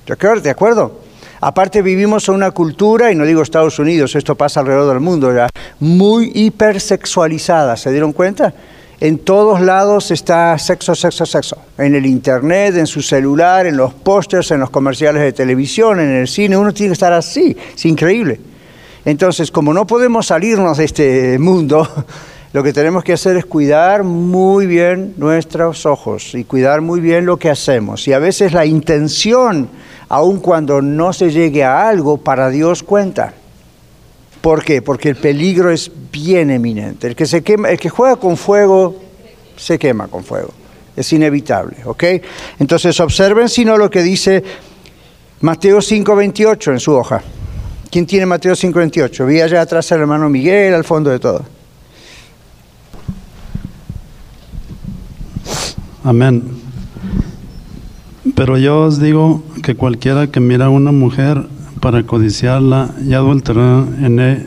¿De 0.05 0.49
acuerdo? 0.49 1.01
Aparte 1.41 1.81
vivimos 1.81 2.27
en 2.29 2.35
una 2.35 2.51
cultura, 2.51 3.11
y 3.11 3.15
no 3.15 3.25
digo 3.25 3.41
Estados 3.41 3.79
Unidos, 3.79 4.15
esto 4.15 4.35
pasa 4.35 4.61
alrededor 4.61 4.93
del 4.93 4.99
mundo 4.99 5.33
ya, 5.33 5.49
muy 5.79 6.31
hipersexualizada, 6.33 7.75
¿se 7.77 7.91
dieron 7.91 8.13
cuenta? 8.13 8.53
En 8.99 9.19
todos 9.19 9.59
lados 9.59 10.11
está 10.11 10.57
sexo, 10.57 10.95
sexo, 10.95 11.25
sexo. 11.25 11.57
En 11.77 11.95
el 11.95 12.05
internet, 12.05 12.75
en 12.77 12.87
su 12.87 13.01
celular, 13.01 13.65
en 13.65 13.75
los 13.75 13.93
pósters, 13.93 14.51
en 14.51 14.61
los 14.61 14.69
comerciales 14.69 15.21
de 15.21 15.33
televisión, 15.33 15.99
en 15.99 16.11
el 16.11 16.27
cine. 16.27 16.55
Uno 16.55 16.73
tiene 16.73 16.89
que 16.89 16.93
estar 16.93 17.11
así. 17.11 17.55
Es 17.75 17.85
increíble. 17.85 18.39
Entonces, 19.03 19.51
como 19.51 19.73
no 19.73 19.85
podemos 19.85 20.27
salirnos 20.27 20.77
de 20.77 20.85
este 20.85 21.39
mundo, 21.39 21.87
lo 22.53 22.63
que 22.63 22.71
tenemos 22.71 23.03
que 23.03 23.13
hacer 23.13 23.35
es 23.35 23.45
cuidar 23.45 24.03
muy 24.03 24.65
bien 24.65 25.13
nuestros 25.17 25.85
ojos 25.85 26.33
y 26.33 26.45
cuidar 26.45 26.79
muy 26.79 27.01
bien 27.01 27.25
lo 27.25 27.37
que 27.37 27.49
hacemos. 27.49 28.07
Y 28.07 28.13
a 28.13 28.19
veces 28.19 28.53
la 28.53 28.65
intención, 28.65 29.67
aun 30.09 30.39
cuando 30.39 30.81
no 30.81 31.13
se 31.13 31.31
llegue 31.31 31.63
a 31.63 31.87
algo, 31.87 32.17
para 32.17 32.49
Dios 32.49 32.83
cuenta. 32.83 33.33
¿Por 34.41 34.63
qué? 34.63 34.81
Porque 34.81 35.09
el 35.09 35.15
peligro 35.15 35.71
es 35.71 35.91
bien 36.11 36.51
eminente. 36.51 37.07
El 37.07 37.15
que, 37.15 37.25
se 37.25 37.43
quema, 37.43 37.69
el 37.69 37.79
que 37.79 37.89
juega 37.89 38.15
con 38.17 38.37
fuego, 38.37 38.95
se 39.57 39.79
quema 39.79 40.07
con 40.07 40.23
fuego. 40.23 40.51
Es 40.95 41.11
inevitable, 41.13 41.77
¿ok? 41.85 42.03
Entonces 42.59 42.99
observen 42.99 43.49
sino 43.49 43.77
lo 43.77 43.89
que 43.89 44.03
dice 44.03 44.43
Mateo 45.41 45.79
5.28 45.79 46.71
en 46.73 46.79
su 46.79 46.93
hoja. 46.93 47.21
¿Quién 47.89 48.05
tiene 48.05 48.25
Mateo 48.25 48.53
5.28? 48.53 49.25
Vi 49.25 49.41
allá 49.41 49.61
atrás 49.61 49.91
al 49.91 50.01
hermano 50.01 50.29
Miguel, 50.29 50.73
al 50.73 50.83
fondo 50.83 51.09
de 51.09 51.19
todo. 51.19 51.45
Amén. 56.03 56.64
Pero 58.33 58.57
yo 58.57 58.81
os 58.81 58.99
digo 58.99 59.43
que 59.61 59.75
cualquiera 59.75 60.27
que 60.27 60.39
mira 60.39 60.65
a 60.65 60.69
una 60.69 60.91
mujer 60.91 61.45
para 61.79 62.03
codiciarla 62.03 62.89
y 63.05 63.13
adulterar 63.13 63.85
en 64.01 64.19
e, 64.19 64.45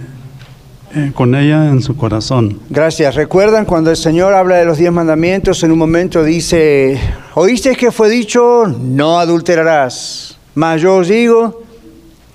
eh, 0.95 1.13
con 1.15 1.35
ella 1.35 1.69
en 1.69 1.83
su 1.83 1.97
corazón. 1.97 2.59
Gracias. 2.71 3.15
¿Recuerdan 3.15 3.67
cuando 3.67 3.91
el 3.91 3.97
Señor 3.97 4.35
habla 4.35 4.57
de 4.57 4.65
los 4.65 4.79
diez 4.79 4.91
mandamientos? 4.91 5.63
En 5.63 5.71
un 5.71 5.79
momento 5.79 6.25
dice, 6.25 6.99
¿oíste 7.35 7.77
que 7.77 7.93
fue 7.93 8.09
dicho? 8.09 8.67
No 8.67 9.19
adulterarás. 9.21 10.39
Mas 10.55 10.81
yo 10.81 10.97
os 10.97 11.09
digo 11.09 11.63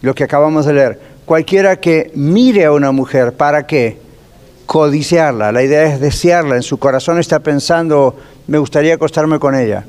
lo 0.01 0.13
que 0.15 0.23
acabamos 0.23 0.65
de 0.65 0.73
leer. 0.73 1.01
Cualquiera 1.25 1.77
que 1.79 2.11
mire 2.15 2.65
a 2.65 2.71
una 2.71 2.91
mujer, 2.91 3.33
¿para 3.33 3.65
qué? 3.65 3.97
Codiciarla. 4.65 5.51
La 5.51 5.63
idea 5.63 5.83
es 5.91 5.99
desearla. 5.99 6.55
En 6.55 6.63
su 6.63 6.77
corazón 6.77 7.19
está 7.19 7.39
pensando, 7.39 8.15
me 8.47 8.59
gustaría 8.59 8.93
acostarme 8.93 9.39
con 9.39 9.55
ella. 9.55 9.85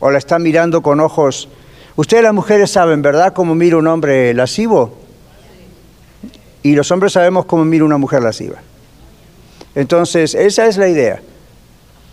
O 0.00 0.10
la 0.10 0.18
está 0.18 0.38
mirando 0.38 0.82
con 0.82 0.98
ojos 1.00 1.48
Ustedes 2.00 2.22
las 2.22 2.32
mujeres 2.32 2.70
saben, 2.70 3.02
¿verdad?, 3.02 3.34
cómo 3.34 3.54
mira 3.54 3.76
un 3.76 3.86
hombre 3.86 4.32
lascivo. 4.32 4.96
Y 6.62 6.74
los 6.74 6.90
hombres 6.90 7.12
sabemos 7.12 7.44
cómo 7.44 7.64
mira 7.66 7.84
una 7.84 7.98
mujer 7.98 8.22
lasciva. 8.22 8.56
Entonces, 9.74 10.34
esa 10.34 10.66
es 10.66 10.78
la 10.78 10.88
idea. 10.88 11.20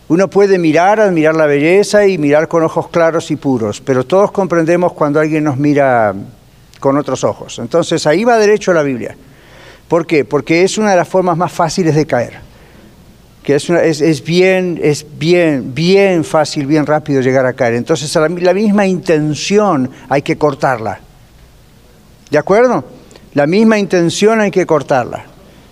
Uno 0.10 0.30
puede 0.30 0.58
mirar, 0.58 1.00
admirar 1.00 1.36
la 1.36 1.46
belleza 1.46 2.06
y 2.06 2.18
mirar 2.18 2.50
con 2.50 2.64
ojos 2.64 2.90
claros 2.90 3.32
y 3.32 3.38
puros, 3.38 3.80
pero 3.80 4.06
todos 4.06 4.32
comprendemos 4.32 4.92
cuando 4.92 5.22
alguien 5.22 5.46
nos 5.46 5.56
mira 5.56 6.14
con 6.82 6.98
otros 6.98 7.24
ojos. 7.24 7.58
Entonces, 7.60 8.06
ahí 8.08 8.26
va 8.26 8.38
derecho 8.38 8.74
la 8.74 8.84
Biblia. 8.84 9.16
¿Por 9.88 10.06
qué? 10.06 10.26
Porque 10.26 10.64
es 10.64 10.78
una 10.78 10.92
de 10.92 10.98
las 10.98 11.08
formas 11.08 11.38
más 11.38 11.54
fáciles 11.54 11.96
de 11.96 12.06
caer 12.06 12.47
que 13.48 13.56
es, 13.56 13.70
es, 13.70 14.26
bien, 14.26 14.78
es 14.84 15.06
bien, 15.18 15.74
bien 15.74 16.26
fácil, 16.26 16.66
bien 16.66 16.86
rápido 16.86 17.22
llegar 17.22 17.46
a 17.46 17.54
caer. 17.54 17.76
Entonces 17.76 18.14
la, 18.14 18.28
la 18.28 18.54
misma 18.54 18.86
intención 18.86 19.90
hay 20.10 20.22
que 20.22 20.38
cortarla. 20.38 21.00
¿De 22.30 22.38
acuerdo? 22.38 22.84
La 23.36 23.48
misma 23.48 23.80
intención 23.80 24.42
hay 24.42 24.52
que 24.52 24.66
cortarla. 24.66 25.28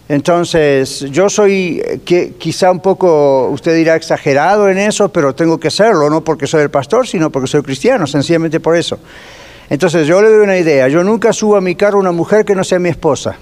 Entonces, 0.08 1.01
yo 1.12 1.27
soy 1.27 1.82
eh, 1.84 2.00
que, 2.05 2.36
quizá 2.38 2.72
un 2.72 2.79
poco, 2.79 3.50
usted 3.50 3.75
dirá 3.75 3.98
exagerado 3.98 4.70
en 4.70 4.77
eso, 4.77 5.10
pero 5.10 5.36
tengo 5.36 5.60
que 5.60 5.70
serlo, 5.70 6.10
no 6.10 6.24
porque 6.24 6.48
soy 6.48 6.62
el 6.62 6.70
pastor, 6.70 7.05
sino 7.05 7.29
porque 7.29 7.48
soy 7.48 7.62
cristiano, 7.62 8.08
sencillamente 8.08 8.62
por 8.62 8.77
eso. 8.77 9.00
Entonces, 9.70 10.08
yo 10.08 10.22
le 10.22 10.29
doy 10.29 10.44
una 10.46 10.58
idea, 10.58 10.88
yo 10.88 11.03
nunca 11.03 11.34
subo 11.34 11.58
a 11.58 11.62
mi 11.62 11.75
carro 11.75 12.00
una 12.00 12.13
mujer 12.13 12.46
que 12.46 12.55
no 12.55 12.63
sea 12.63 12.79
mi 12.79 12.88
esposa. 12.88 13.36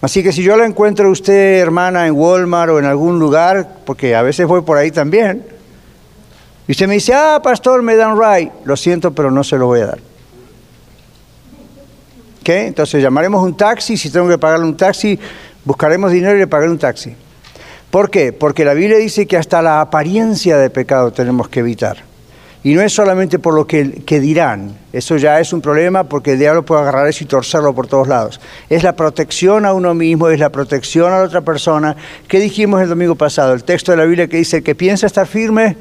Así 0.00 0.22
que 0.22 0.32
si 0.32 0.42
yo 0.42 0.56
la 0.56 0.66
encuentro 0.66 1.08
a 1.08 1.10
usted, 1.10 1.58
hermana, 1.58 2.06
en 2.06 2.14
Walmart 2.14 2.70
o 2.70 2.78
en 2.78 2.84
algún 2.84 3.18
lugar, 3.18 3.78
porque 3.84 4.14
a 4.14 4.22
veces 4.22 4.46
voy 4.46 4.62
por 4.62 4.76
ahí 4.76 4.90
también, 4.90 5.44
y 6.68 6.72
usted 6.72 6.88
me 6.88 6.94
dice, 6.94 7.14
ah, 7.14 7.40
pastor, 7.42 7.82
me 7.82 7.96
dan 7.96 8.18
right, 8.18 8.52
lo 8.64 8.76
siento, 8.76 9.12
pero 9.12 9.30
no 9.30 9.44
se 9.44 9.56
lo 9.56 9.66
voy 9.66 9.80
a 9.80 9.86
dar. 9.86 9.98
¿Qué? 12.42 12.66
Entonces 12.66 13.02
llamaremos 13.02 13.42
un 13.42 13.56
taxi, 13.56 13.96
si 13.96 14.10
tengo 14.10 14.28
que 14.28 14.38
pagarle 14.38 14.66
un 14.66 14.76
taxi, 14.76 15.18
buscaremos 15.64 16.12
dinero 16.12 16.36
y 16.36 16.40
le 16.40 16.46
pagaré 16.46 16.70
un 16.70 16.78
taxi. 16.78 17.14
¿Por 17.90 18.10
qué? 18.10 18.32
Porque 18.32 18.64
la 18.64 18.74
Biblia 18.74 18.98
dice 18.98 19.26
que 19.26 19.36
hasta 19.36 19.62
la 19.62 19.80
apariencia 19.80 20.58
de 20.58 20.70
pecado 20.70 21.12
tenemos 21.12 21.48
que 21.48 21.60
evitar. 21.60 22.05
Y 22.66 22.74
no 22.74 22.82
es 22.82 22.92
solamente 22.92 23.38
por 23.38 23.54
lo 23.54 23.64
que, 23.64 23.84
dirán, 24.18 24.76
eso 24.92 25.16
ya 25.16 25.38
es 25.38 25.52
un 25.52 25.60
problema 25.60 26.02
porque 26.02 26.32
el 26.32 26.40
diablo 26.40 26.64
puede 26.64 26.80
agarrar 26.80 27.06
eso 27.06 27.22
y 27.22 27.28
torcerlo 27.28 27.72
por 27.76 27.86
todos 27.86 28.08
lados. 28.08 28.40
Es 28.68 28.82
la 28.82 28.96
protección 28.96 29.64
a 29.64 29.72
uno 29.72 29.94
mismo, 29.94 30.28
es 30.30 30.40
la 30.40 30.50
protección 30.50 31.12
a 31.12 31.18
la 31.18 31.22
otra 31.26 31.42
persona. 31.42 31.94
¿Qué 32.26 32.40
dijimos 32.40 32.82
el 32.82 32.88
domingo 32.88 33.14
pasado? 33.14 33.52
El 33.52 33.62
texto 33.62 33.92
de 33.92 33.98
la 33.98 34.04
Biblia 34.04 34.26
que 34.26 34.38
dice, 34.38 34.64
que 34.64 34.74
piensa 34.74 35.06
estar 35.06 35.28
firme, 35.28 35.76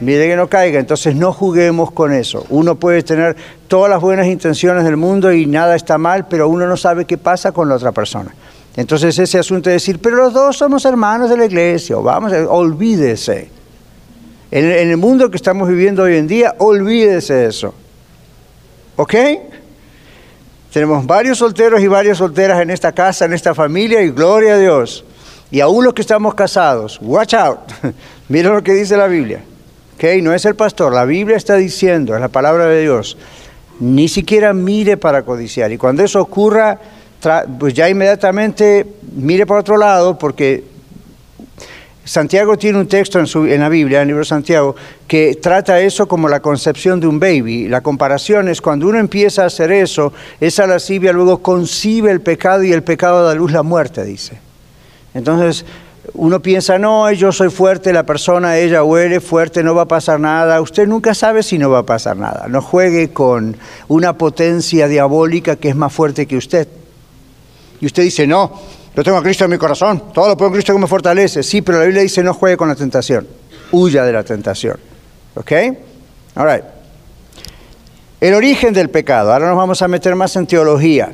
mire 0.00 0.28
que 0.28 0.36
no 0.36 0.50
caiga. 0.50 0.78
Entonces 0.78 1.16
no 1.16 1.32
juguemos 1.32 1.90
con 1.92 2.12
eso. 2.12 2.44
Uno 2.50 2.74
puede 2.74 3.02
tener 3.02 3.34
todas 3.66 3.88
las 3.88 4.02
buenas 4.02 4.26
intenciones 4.26 4.84
del 4.84 4.98
mundo 4.98 5.32
y 5.32 5.46
nada 5.46 5.76
está 5.76 5.96
mal, 5.96 6.26
pero 6.28 6.50
uno 6.50 6.66
no 6.66 6.76
sabe 6.76 7.06
qué 7.06 7.16
pasa 7.16 7.52
con 7.52 7.70
la 7.70 7.76
otra 7.76 7.92
persona. 7.92 8.34
Entonces 8.76 9.18
ese 9.18 9.38
asunto 9.38 9.70
de 9.70 9.76
decir, 9.76 9.98
pero 9.98 10.16
los 10.16 10.34
dos 10.34 10.58
somos 10.58 10.84
hermanos 10.84 11.30
de 11.30 11.38
la 11.38 11.46
iglesia, 11.46 11.96
vamos, 11.96 12.34
olvídese. 12.50 13.55
En, 14.50 14.64
el 14.64 14.96
mundo 14.96 15.30
que 15.30 15.36
estamos 15.36 15.68
viviendo 15.68 16.04
hoy 16.04 16.16
en 16.16 16.26
día, 16.26 16.54
olvídese 16.58 17.34
de 17.34 17.46
eso. 17.46 17.74
¿Ok? 18.96 19.14
Tenemos 20.72 21.06
varios 21.06 21.38
solteros 21.38 21.80
y 21.80 21.88
varias 21.88 22.18
solteras 22.18 22.60
en 22.60 22.70
esta 22.70 22.92
casa, 22.92 23.24
en 23.24 23.32
esta 23.32 23.54
familia, 23.54 24.02
y 24.02 24.10
gloria 24.10 24.54
a 24.54 24.58
Dios. 24.58 25.04
Y 25.50 25.60
aún 25.60 25.84
los 25.84 25.94
que 25.94 26.02
estamos 26.02 26.34
casados, 26.34 26.98
watch 27.02 27.34
out. 27.34 27.58
Mira 28.28 28.52
lo 28.52 28.62
que 28.62 28.74
dice 28.74 28.96
la 28.96 29.06
Biblia. 29.06 29.40
¿Ok? 29.96 30.04
No 30.22 30.32
es 30.32 30.44
el 30.44 30.54
pastor, 30.54 30.92
la 30.92 31.04
Biblia 31.04 31.36
está 31.36 31.56
diciendo, 31.56 32.14
es 32.14 32.20
la 32.20 32.28
palabra 32.28 32.66
de 32.66 32.82
Dios. 32.82 33.16
Ni 33.80 34.08
siquiera 34.08 34.54
mire 34.54 34.96
para 34.96 35.22
codiciar. 35.22 35.70
Y 35.72 35.76
cuando 35.76 36.02
eso 36.02 36.20
ocurra, 36.20 36.78
pues 37.58 37.74
ya 37.74 37.88
inmediatamente 37.88 38.86
mire 39.14 39.46
para 39.46 39.60
otro 39.60 39.76
lado, 39.76 40.18
porque 40.18 40.75
Santiago 42.06 42.56
tiene 42.56 42.78
un 42.78 42.86
texto 42.86 43.18
en, 43.18 43.60
la 43.60 43.68
Biblia, 43.68 43.98
en 43.98 44.02
el 44.02 44.08
libro 44.08 44.20
de 44.20 44.26
Santiago, 44.26 44.76
que 45.08 45.34
trata 45.34 45.80
eso 45.80 46.06
como 46.06 46.28
la 46.28 46.40
concepción 46.40 47.00
de 47.00 47.08
un 47.08 47.18
baby. 47.18 47.66
La 47.66 47.80
comparación 47.80 48.46
es 48.46 48.60
cuando 48.60 48.86
uno 48.86 48.98
empieza 48.98 49.42
a 49.42 49.46
hacer 49.46 49.72
eso, 49.72 50.12
esa 50.40 50.68
lascivia 50.68 51.12
luego 51.12 51.42
concibe 51.42 52.12
el 52.12 52.20
pecado 52.20 52.62
y 52.62 52.72
el 52.72 52.84
pecado 52.84 53.24
da 53.24 53.34
luz 53.34 53.50
la 53.50 53.64
muerte, 53.64 54.04
dice. 54.04 54.38
Entonces, 55.14 55.64
Uno 56.14 56.40
piensa, 56.40 56.78
no, 56.78 57.10
yo 57.10 57.32
soy 57.32 57.50
fuerte, 57.50 57.92
la 57.92 58.04
persona, 58.04 58.56
ella 58.56 58.84
huele 58.84 59.18
fuerte, 59.18 59.64
no 59.64 59.74
va 59.74 59.82
a 59.82 59.88
pasar 59.88 60.20
nada. 60.20 60.60
Usted 60.60 60.86
nunca 60.86 61.14
sabe 61.14 61.42
si 61.42 61.58
no 61.58 61.68
va 61.68 61.80
a 61.80 61.82
pasar 61.82 62.16
nada. 62.16 62.46
No 62.48 62.62
juegue 62.62 63.12
con 63.12 63.56
una 63.88 64.16
potencia 64.16 64.86
diabólica 64.86 65.56
que 65.56 65.68
es 65.68 65.74
más 65.74 65.92
fuerte 65.92 66.26
que 66.26 66.36
usted. 66.36 66.68
Y 67.80 67.86
usted 67.86 68.04
dice, 68.04 68.28
no, 68.28 68.52
yo 68.96 69.04
tengo 69.04 69.18
a 69.18 69.22
Cristo 69.22 69.44
en 69.44 69.50
mi 69.50 69.58
corazón, 69.58 70.10
todo 70.14 70.28
lo 70.28 70.36
puedo 70.38 70.48
en 70.48 70.54
Cristo 70.54 70.72
que 70.72 70.78
me 70.78 70.86
fortalece. 70.86 71.42
Sí, 71.42 71.60
pero 71.60 71.78
la 71.78 71.84
Biblia 71.84 72.02
dice, 72.02 72.22
no 72.22 72.32
juegue 72.32 72.56
con 72.56 72.66
la 72.66 72.74
tentación, 72.74 73.28
huya 73.70 74.02
de 74.04 74.12
la 74.12 74.24
tentación. 74.24 74.78
¿Ok? 75.34 75.52
All 76.34 76.50
right. 76.50 76.64
El 78.22 78.32
origen 78.32 78.72
del 78.72 78.88
pecado. 78.88 79.34
Ahora 79.34 79.48
nos 79.48 79.56
vamos 79.56 79.82
a 79.82 79.88
meter 79.88 80.14
más 80.14 80.34
en 80.36 80.46
teología. 80.46 81.12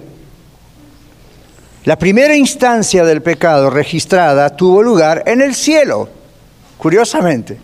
La 1.85 1.99
primera 1.99 2.37
instancia 2.37 3.05
del 3.05 3.21
pecado 3.21 3.69
registrada 3.69 4.51
tuvo 4.51 4.81
lugar 4.81 5.25
en 5.27 5.41
el 5.41 5.53
cielo, 5.53 6.09
curiosamente. 6.79 7.59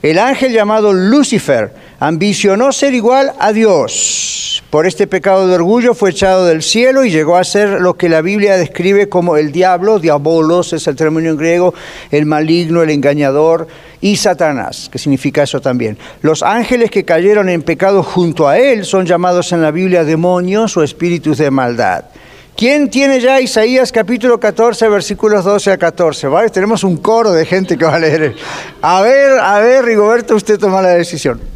El 0.00 0.18
ángel 0.18 0.54
llamado 0.54 0.94
Lucifer 0.94 1.74
ambicionó 1.98 2.72
ser 2.72 2.94
igual 2.94 3.32
a 3.38 3.52
Dios. 3.52 4.62
Por 4.70 4.86
este 4.86 5.06
pecado 5.06 5.46
de 5.46 5.54
orgullo 5.54 5.94
fue 5.94 6.10
echado 6.10 6.44
del 6.44 6.62
cielo 6.62 7.04
y 7.04 7.10
llegó 7.10 7.36
a 7.36 7.44
ser 7.44 7.80
lo 7.80 7.94
que 7.94 8.08
la 8.08 8.20
Biblia 8.20 8.56
describe 8.56 9.08
como 9.08 9.36
el 9.36 9.52
diablo, 9.52 9.98
diabolos 9.98 10.72
es 10.72 10.86
el 10.86 10.96
término 10.96 11.30
en 11.30 11.36
griego, 11.36 11.72
el 12.10 12.26
maligno, 12.26 12.82
el 12.82 12.90
engañador, 12.90 13.68
y 14.00 14.16
Satanás, 14.16 14.88
que 14.90 14.98
significa 14.98 15.42
eso 15.42 15.60
también. 15.60 15.96
Los 16.20 16.42
ángeles 16.42 16.90
que 16.90 17.04
cayeron 17.04 17.48
en 17.48 17.62
pecado 17.62 18.02
junto 18.02 18.48
a 18.48 18.58
él 18.58 18.84
son 18.84 19.06
llamados 19.06 19.52
en 19.52 19.62
la 19.62 19.70
Biblia 19.70 20.04
demonios 20.04 20.76
o 20.76 20.82
espíritus 20.82 21.38
de 21.38 21.50
maldad. 21.50 22.04
¿Quién 22.56 22.88
tiene 22.88 23.20
ya 23.20 23.40
Isaías 23.40 23.92
capítulo 23.92 24.40
14, 24.40 24.88
versículos 24.88 25.44
12 25.44 25.72
a 25.72 25.76
14? 25.76 26.26
¿Vale? 26.28 26.48
Tenemos 26.48 26.84
un 26.84 26.96
coro 26.96 27.32
de 27.32 27.44
gente 27.44 27.76
que 27.76 27.84
va 27.84 27.96
a 27.96 27.98
leer. 27.98 28.34
A 28.80 29.02
ver, 29.02 29.38
a 29.38 29.60
ver, 29.60 29.84
Rigoberto, 29.84 30.34
usted 30.34 30.58
toma 30.58 30.80
la 30.80 30.90
decisión. 30.90 31.55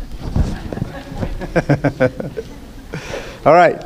All 3.44 3.54
right. 3.54 3.76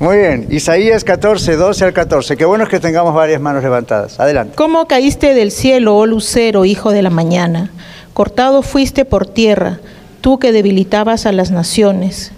Muy 0.00 0.18
bien, 0.18 0.48
Isaías 0.50 1.04
14, 1.04 1.56
12 1.56 1.84
al 1.84 1.92
14. 1.92 2.36
Qué 2.36 2.44
bueno 2.44 2.64
es 2.64 2.70
que 2.70 2.80
tengamos 2.80 3.14
varias 3.14 3.40
manos 3.40 3.62
levantadas. 3.62 4.18
Adelante. 4.18 4.54
¿Cómo 4.56 4.86
caíste 4.86 5.34
del 5.34 5.50
cielo, 5.50 5.96
oh 5.96 6.06
lucero, 6.06 6.64
hijo 6.64 6.90
de 6.90 7.02
la 7.02 7.10
mañana? 7.10 7.70
Cortado 8.12 8.62
fuiste 8.62 9.04
por 9.04 9.26
tierra, 9.26 9.78
tú 10.20 10.38
que 10.38 10.52
debilitabas 10.52 11.26
a 11.26 11.32
las 11.32 11.50
naciones. 11.50 12.32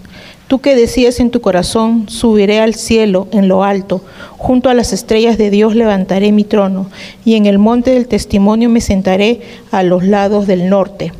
Tú 0.47 0.59
que 0.59 0.75
decías 0.75 1.19
en 1.19 1.29
tu 1.29 1.41
corazón, 1.41 2.07
subiré 2.07 2.61
al 2.61 2.73
cielo 2.73 3.27
en 3.31 3.49
lo 3.49 3.65
alto, 3.65 4.01
junto 4.37 4.69
a 4.69 4.73
las 4.73 4.93
estrellas 4.93 5.37
de 5.37 5.49
Dios 5.49 5.75
levantaré 5.75 6.31
mi 6.31 6.45
trono, 6.45 6.89
y 7.25 7.35
en 7.35 7.47
el 7.47 7.59
monte 7.59 7.91
del 7.91 8.07
testimonio 8.07 8.69
me 8.69 8.79
sentaré 8.79 9.41
a 9.71 9.83
los 9.83 10.05
lados 10.05 10.47
del 10.47 10.69
norte. 10.69 11.11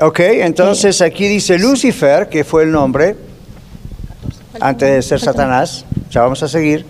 Ok, 0.00 0.20
entonces 0.20 1.02
aquí 1.02 1.26
dice 1.26 1.58
Lucifer, 1.58 2.28
que 2.28 2.44
fue 2.44 2.62
el 2.62 2.70
nombre, 2.70 3.16
antes 4.60 4.88
de 4.88 5.02
ser 5.02 5.18
Satanás, 5.18 5.84
ya 6.08 6.22
vamos 6.22 6.40
a 6.44 6.48
seguir, 6.48 6.86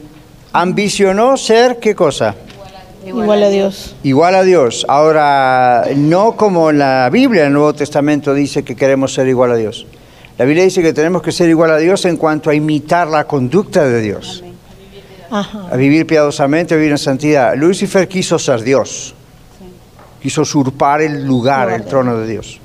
ambicionó 0.53 1.39
ser 1.39 1.79
qué 1.79 1.95
cosa? 1.95 2.35
Igual 3.07 3.43
a 3.43 3.49
Dios. 3.49 3.97
Igual 4.03 4.35
a 4.35 4.43
Dios. 4.43 4.85
Ahora, 4.91 5.87
no 5.97 6.37
como 6.37 6.71
la 6.71 7.09
Biblia, 7.11 7.47
el 7.47 7.55
Nuevo 7.55 7.73
Testamento 7.73 8.35
dice 8.35 8.63
que 8.63 8.77
queremos 8.77 9.15
ser 9.15 9.27
igual 9.27 9.53
a 9.53 9.57
Dios. 9.57 9.87
La 10.37 10.45
Biblia 10.45 10.65
dice 10.65 10.83
que 10.83 10.93
tenemos 10.93 11.23
que 11.23 11.33
ser 11.33 11.49
igual 11.49 11.71
a 11.71 11.79
Dios 11.79 12.05
en 12.05 12.19
cuanto 12.19 12.51
a 12.51 12.55
imitar 12.55 13.09
la 13.09 13.25
conducta 13.25 13.87
de 13.87 14.03
Dios. 14.03 14.45
A 15.31 15.77
vivir 15.77 16.07
piadosamente, 16.07 16.75
a 16.75 16.77
vivir 16.77 16.93
en 16.93 16.99
santidad. 16.99 17.57
Lucifer 17.57 18.07
quiso 18.07 18.39
ser 18.39 18.61
Dios. 18.61 19.15
Quiso 20.21 20.43
usurpar 20.43 21.01
el 21.01 21.25
lugar, 21.25 21.71
el 21.71 21.87
trono 21.87 22.19
de 22.19 22.27
Dios. 22.27 22.61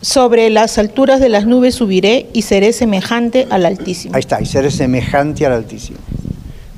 Sobre 0.00 0.48
las 0.50 0.78
alturas 0.78 1.20
de 1.20 1.28
las 1.28 1.46
nubes 1.46 1.74
subiré 1.74 2.28
y 2.32 2.42
seré 2.42 2.72
semejante 2.72 3.48
al 3.50 3.66
Altísimo. 3.66 4.14
Ahí 4.14 4.20
está, 4.20 4.40
y 4.40 4.46
seré 4.46 4.70
semejante 4.70 5.44
al 5.44 5.52
Altísimo. 5.52 5.98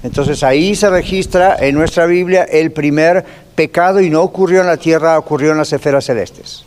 Entonces 0.03 0.43
ahí 0.43 0.75
se 0.75 0.91
registra 0.91 1.57
en 1.59 1.75
nuestra 1.75 2.07
Biblia 2.07 2.45
el 2.45 2.73
primer 2.73 3.25
pecado 3.55 4.01
y 4.01 4.11
no 4.11 4.23
ocurrió 4.23 4.61
en 4.61 4.67
la 4.67 4.77
tierra, 4.77 5.19
ocurrió 5.19 5.53
en 5.53 5.59
las 5.59 5.73
esferas 5.73 6.05
celestes. 6.05 6.65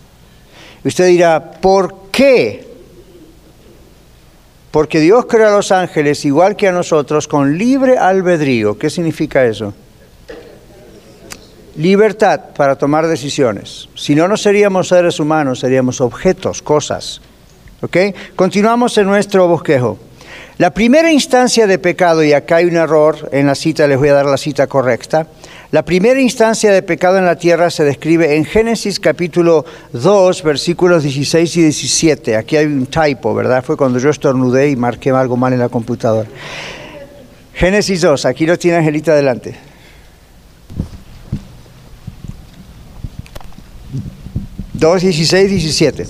Y 0.83 0.87
usted 0.87 1.07
dirá, 1.07 1.51
¿por 1.51 2.09
qué? 2.11 2.65
Porque 4.71 4.99
Dios 4.99 5.25
creó 5.27 5.47
a 5.47 5.51
los 5.51 5.71
ángeles 5.71 6.23
igual 6.25 6.55
que 6.55 6.67
a 6.67 6.71
nosotros 6.71 7.27
con 7.27 7.57
libre 7.57 7.97
albedrío. 7.97 8.77
¿Qué 8.77 8.89
significa 8.89 9.45
eso? 9.45 9.73
Libertad 11.77 12.41
para 12.55 12.75
tomar 12.75 13.05
decisiones. 13.05 13.87
Si 13.93 14.15
no, 14.15 14.27
no 14.27 14.35
seríamos 14.35 14.87
seres 14.87 15.19
humanos, 15.19 15.59
seríamos 15.59 16.01
objetos, 16.01 16.63
cosas. 16.63 17.21
¿Ok? 17.81 17.97
Continuamos 18.35 18.97
en 18.97 19.05
nuestro 19.05 19.47
bosquejo. 19.47 19.99
La 20.57 20.73
primera 20.73 21.11
instancia 21.11 21.67
de 21.67 21.77
pecado, 21.77 22.23
y 22.23 22.33
acá 22.33 22.55
hay 22.55 22.65
un 22.65 22.77
error 22.77 23.29
en 23.31 23.45
la 23.45 23.53
cita, 23.53 23.85
les 23.85 23.99
voy 23.99 24.09
a 24.09 24.13
dar 24.13 24.25
la 24.25 24.37
cita 24.37 24.65
correcta. 24.65 25.27
La 25.69 25.85
primera 25.85 26.19
instancia 26.19 26.71
de 26.71 26.81
pecado 26.81 27.19
en 27.19 27.25
la 27.25 27.35
tierra 27.35 27.69
se 27.69 27.83
describe 27.83 28.35
en 28.35 28.45
Génesis 28.45 28.99
capítulo 28.99 29.63
2, 29.93 30.41
versículos 30.41 31.03
16 31.03 31.57
y 31.57 31.61
17. 31.61 32.37
Aquí 32.37 32.57
hay 32.57 32.65
un 32.65 32.87
typo, 32.87 33.35
¿verdad? 33.35 33.63
Fue 33.63 33.77
cuando 33.77 33.99
yo 33.99 34.09
estornudé 34.09 34.71
y 34.71 34.75
marqué 34.75 35.11
algo 35.11 35.37
mal 35.37 35.53
en 35.53 35.59
la 35.59 35.69
computadora. 35.69 36.27
Génesis 37.53 38.01
2, 38.01 38.25
aquí 38.25 38.47
lo 38.47 38.57
tiene 38.57 38.77
Angelita 38.77 39.11
adelante. 39.11 39.76
2, 44.79 45.01
16, 45.01 45.49
17. 45.49 46.05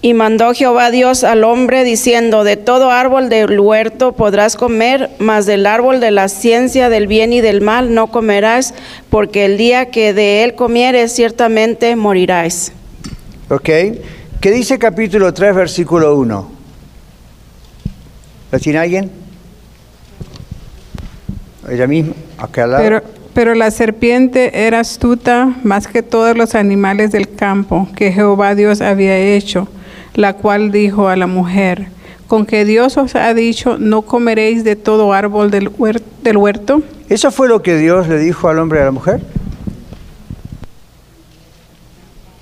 Y 0.00 0.14
mandó 0.14 0.54
Jehová 0.54 0.92
Dios 0.92 1.24
al 1.24 1.42
hombre 1.42 1.82
diciendo, 1.82 2.44
de 2.44 2.56
todo 2.56 2.92
árbol 2.92 3.28
del 3.28 3.58
huerto 3.58 4.12
podrás 4.12 4.54
comer, 4.54 5.10
mas 5.18 5.44
del 5.46 5.66
árbol 5.66 5.98
de 5.98 6.12
la 6.12 6.28
ciencia 6.28 6.88
del 6.88 7.08
bien 7.08 7.32
y 7.32 7.40
del 7.40 7.60
mal 7.60 7.92
no 7.92 8.06
comerás, 8.06 8.74
porque 9.10 9.44
el 9.44 9.58
día 9.58 9.90
que 9.90 10.14
de 10.14 10.44
él 10.44 10.54
comieres 10.54 11.12
ciertamente 11.12 11.96
morirás. 11.96 12.72
¿Ok? 13.48 13.68
¿Qué 14.40 14.50
dice 14.52 14.78
capítulo 14.78 15.34
3, 15.34 15.54
versículo 15.56 16.16
1? 16.16 16.50
¿Lo 18.52 18.58
tiene 18.60 18.78
alguien? 18.78 19.10
Ella 21.68 21.88
misma, 21.88 22.14
acá 22.38 22.64
al 22.64 22.70
lado. 22.70 22.84
Pero, 22.84 23.02
pero 23.38 23.54
la 23.54 23.70
serpiente 23.70 24.66
era 24.66 24.80
astuta 24.80 25.54
más 25.62 25.86
que 25.86 26.02
todos 26.02 26.36
los 26.36 26.56
animales 26.56 27.12
del 27.12 27.30
campo 27.36 27.88
que 27.94 28.10
Jehová 28.10 28.56
Dios 28.56 28.80
había 28.80 29.16
hecho, 29.16 29.68
la 30.14 30.32
cual 30.32 30.72
dijo 30.72 31.06
a 31.06 31.14
la 31.14 31.28
mujer, 31.28 31.86
con 32.26 32.46
que 32.46 32.64
Dios 32.64 32.96
os 32.96 33.14
ha 33.14 33.32
dicho, 33.34 33.78
no 33.78 34.02
comeréis 34.02 34.64
de 34.64 34.74
todo 34.74 35.12
árbol 35.12 35.52
del, 35.52 35.70
huer- 35.70 36.02
del 36.24 36.36
huerto. 36.36 36.82
¿Eso 37.08 37.30
fue 37.30 37.46
lo 37.46 37.62
que 37.62 37.76
Dios 37.76 38.08
le 38.08 38.18
dijo 38.18 38.48
al 38.48 38.58
hombre 38.58 38.80
y 38.80 38.82
a 38.82 38.86
la 38.86 38.90
mujer? 38.90 39.20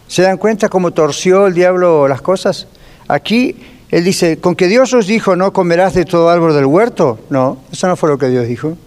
¿Se 0.08 0.22
dan 0.22 0.38
cuenta 0.38 0.70
cómo 0.70 0.92
torció 0.92 1.48
el 1.48 1.52
diablo 1.52 2.08
las 2.08 2.22
cosas? 2.22 2.68
Aquí 3.06 3.54
él 3.90 4.02
dice, 4.02 4.38
con 4.38 4.56
que 4.56 4.66
Dios 4.66 4.94
os 4.94 5.06
dijo, 5.06 5.36
no 5.36 5.52
comerás 5.52 5.92
de 5.92 6.06
todo 6.06 6.30
árbol 6.30 6.54
del 6.54 6.64
huerto. 6.64 7.18
No, 7.28 7.58
eso 7.70 7.86
no 7.86 7.96
fue 7.96 8.08
lo 8.08 8.16
que 8.16 8.30
Dios 8.30 8.48
dijo. 8.48 8.78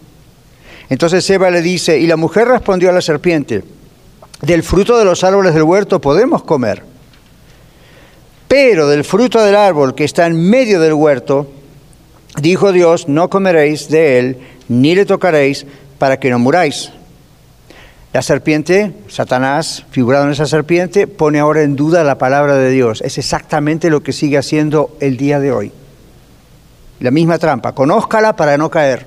Entonces 0.89 1.29
Eva 1.29 1.51
le 1.51 1.61
dice, 1.61 1.99
y 1.99 2.07
la 2.07 2.17
mujer 2.17 2.47
respondió 2.47 2.89
a 2.89 2.93
la 2.93 3.01
serpiente, 3.01 3.63
del 4.41 4.63
fruto 4.63 4.97
de 4.97 5.05
los 5.05 5.23
árboles 5.23 5.53
del 5.53 5.63
huerto 5.63 6.01
podemos 6.01 6.43
comer, 6.43 6.83
pero 8.47 8.87
del 8.87 9.03
fruto 9.03 9.43
del 9.43 9.55
árbol 9.55 9.93
que 9.93 10.03
está 10.03 10.25
en 10.25 10.49
medio 10.49 10.79
del 10.79 10.93
huerto, 10.93 11.51
dijo 12.41 12.71
Dios, 12.71 13.07
no 13.07 13.29
comeréis 13.29 13.89
de 13.89 14.17
él, 14.19 14.37
ni 14.67 14.95
le 14.95 15.05
tocaréis, 15.05 15.65
para 15.99 16.19
que 16.19 16.29
no 16.29 16.39
muráis. 16.39 16.91
La 18.11 18.23
serpiente, 18.23 18.93
Satanás, 19.07 19.85
figurado 19.91 20.25
en 20.25 20.31
esa 20.31 20.47
serpiente, 20.47 21.05
pone 21.05 21.37
ahora 21.37 21.61
en 21.61 21.75
duda 21.75 22.03
la 22.03 22.17
palabra 22.17 22.55
de 22.55 22.71
Dios. 22.71 23.01
Es 23.01 23.19
exactamente 23.19 23.91
lo 23.91 24.01
que 24.01 24.13
sigue 24.13 24.39
haciendo 24.39 24.97
el 24.99 25.15
día 25.15 25.39
de 25.39 25.51
hoy. 25.51 25.71
La 26.99 27.11
misma 27.11 27.37
trampa, 27.37 27.75
conózcala 27.75 28.35
para 28.35 28.57
no 28.57 28.71
caer. 28.71 29.05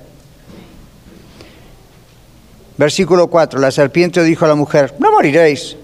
Versículo 2.77 3.27
4, 3.27 3.59
la 3.59 3.71
serpiente 3.71 4.23
dijo 4.23 4.45
a 4.45 4.47
la 4.47 4.55
mujer, 4.55 4.95
no 4.99 5.11
moriréis. 5.11 5.77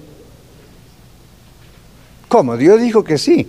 ¿Cómo? 2.28 2.58
Dios 2.58 2.82
dijo 2.82 3.04
que 3.04 3.17
sí. 3.17 3.47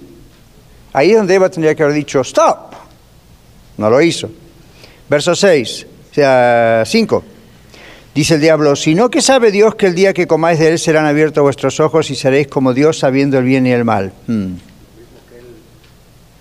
Ahí 0.92 1.11
es 1.11 1.16
donde 1.16 1.35
Eva 1.35 1.48
tendría 1.48 1.74
que 1.74 1.83
haber 1.83 1.94
dicho, 1.94 2.20
stop. 2.20 2.74
No 3.76 3.88
lo 3.88 4.00
hizo. 4.00 4.31
Verso 5.09 5.35
6, 5.35 5.87
o 6.11 6.14
sea, 6.14 6.83
5. 6.85 7.24
Dice 8.14 8.35
el 8.35 8.40
diablo, 8.40 8.74
sino 8.76 9.09
que 9.09 9.22
sabe 9.22 9.50
Dios 9.50 9.76
que 9.76 9.87
el 9.87 9.94
día 9.94 10.12
que 10.12 10.26
comáis 10.26 10.59
de 10.59 10.68
él 10.68 10.79
serán 10.79 11.07
abiertos 11.07 11.42
vuestros 11.42 11.79
ojos 11.81 12.11
y 12.11 12.16
seréis 12.16 12.48
como 12.48 12.74
Dios 12.74 12.98
sabiendo 12.98 13.38
el 13.38 13.44
bien 13.44 13.66
y 13.66 13.72
el 13.72 13.85
mal. 13.85 14.12
Hmm. 14.26 14.55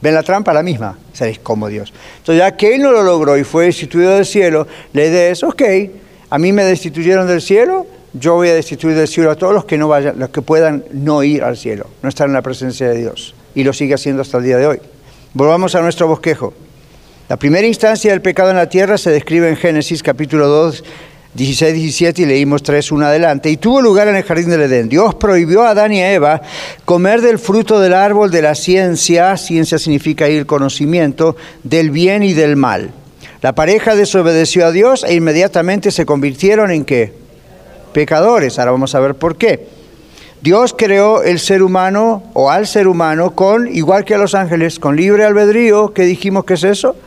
¿Ven 0.02 0.14
la 0.14 0.24
trampa? 0.24 0.54
La 0.54 0.64
misma. 0.64 0.98
Seréis 1.14 1.40
como 1.40 1.68
Dios. 1.68 1.94
Entonces, 2.18 2.40
ya 2.40 2.56
que 2.56 2.76
él 2.76 2.82
no 2.82 2.92
lo 2.92 3.04
logró 3.04 3.38
y 3.38 3.44
fue 3.44 3.66
destituido 3.66 4.16
del 4.16 4.26
cielo, 4.26 4.68
la 4.94 5.06
idea 5.06 5.30
es, 5.30 5.44
ok, 5.44 5.62
a 6.30 6.38
mí 6.38 6.52
me 6.52 6.64
destituyeron 6.64 7.28
del 7.28 7.42
cielo, 7.42 7.88
yo 8.14 8.36
voy 8.36 8.50
a 8.50 8.56
destituir 8.56 8.96
del 8.96 9.08
cielo 9.08 9.32
a 9.32 9.36
todos 9.36 9.54
los 9.54 9.66
que 9.66 9.78
no 9.78 9.88
vayan, 9.88 10.20
los 10.20 10.30
que 10.30 10.42
puedan 10.42 10.84
no 10.92 11.24
ir 11.24 11.44
al 11.44 11.58
cielo, 11.58 11.88
no 12.02 12.10
estar 12.10 12.28
en 12.28 12.34
la 12.34 12.42
presencia 12.42 12.88
de 12.90 12.98
Dios. 12.98 13.36
Y 13.56 13.64
lo 13.64 13.74
sigue 13.74 13.94
haciendo 13.94 14.22
hasta 14.22 14.38
el 14.38 14.44
día 14.44 14.58
de 14.58 14.68
hoy. 14.68 14.80
Volvamos 15.34 15.76
a 15.76 15.82
nuestro 15.82 16.08
bosquejo. 16.08 16.54
La 17.28 17.38
primera 17.38 17.68
instancia 17.68 18.12
del 18.12 18.22
pecado 18.22 18.50
en 18.50 18.58
la 18.58 18.70
tierra 18.70 18.98
se 18.98 19.12
describe 19.12 19.50
en 19.50 19.56
Génesis 19.56 20.02
capítulo 20.02 20.48
2, 20.48 20.84
16, 21.34 21.74
17 21.74 22.22
y 22.24 22.26
leímos 22.26 22.64
3, 22.64 22.92
1 22.92 23.06
adelante. 23.06 23.50
Y 23.52 23.58
tuvo 23.58 23.82
lugar 23.82 24.08
en 24.08 24.16
el 24.16 24.24
jardín 24.24 24.50
del 24.50 24.62
Edén. 24.62 24.90
Dios 24.90 25.16
prohibió 25.16 25.64
a 25.64 25.72
Adán 25.72 25.94
y 25.94 26.02
a 26.02 26.12
Eva 26.12 26.42
comer 26.86 27.22
del 27.22 27.38
fruto 27.38 27.80
del 27.80 27.94
árbol 27.94 28.32
de 28.32 28.42
la 28.42 28.56
ciencia, 28.56 29.38
ciencia 29.38 29.78
significa 29.78 30.28
ir 30.28 30.48
conocimiento, 30.48 31.36
del 31.64 31.92
bien 31.92 32.24
y 32.24 32.34
del 32.34 32.56
mal. 32.56 32.92
La 33.42 33.56
pareja 33.56 33.96
desobedeció 33.96 34.66
a 34.66 34.72
Dios 34.72 35.06
e 35.08 35.16
inmediatamente 35.16 35.92
se 35.92 36.06
convirtieron 36.06 36.72
en 36.72 36.84
qué? 36.84 37.14
Pecadores. 37.94 38.60
Ahora 38.60 38.72
vamos 38.72 38.96
a 38.96 39.00
ver 39.00 39.16
por 39.16 39.38
qué. 39.38 39.66
Dios 40.42 40.76
creó 40.78 41.24
el 41.24 41.40
ser 41.40 41.64
humano 41.64 42.24
o 42.34 42.50
al 42.50 42.68
ser 42.68 42.88
humano 42.88 43.36
con, 43.36 43.74
igual 43.74 44.04
que 44.04 44.16
a 44.16 44.18
los 44.18 44.36
ángeles, 44.36 44.78
con 44.78 44.98
libre 44.98 45.24
albedrío. 45.24 45.94
¿Qué 45.94 46.04
dijimos 46.04 46.44
que 46.44 46.56
es 46.56 46.66
eso? 46.66 46.98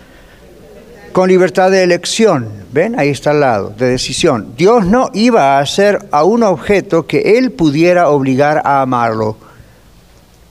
Con 1.12 1.28
libertad 1.28 1.70
de 1.70 1.82
elección. 1.82 2.48
¿Ven? 2.72 2.98
Ahí 2.98 3.10
está 3.10 3.32
al 3.32 3.40
lado, 3.40 3.74
de 3.76 3.88
decisión. 3.88 4.54
Dios 4.56 4.86
no 4.86 5.10
iba 5.12 5.56
a 5.56 5.60
hacer 5.60 5.98
a 6.10 6.24
un 6.24 6.42
objeto 6.42 7.06
que 7.06 7.36
él 7.36 7.52
pudiera 7.52 8.08
obligar 8.08 8.62
a 8.64 8.80
amarlo. 8.80 9.36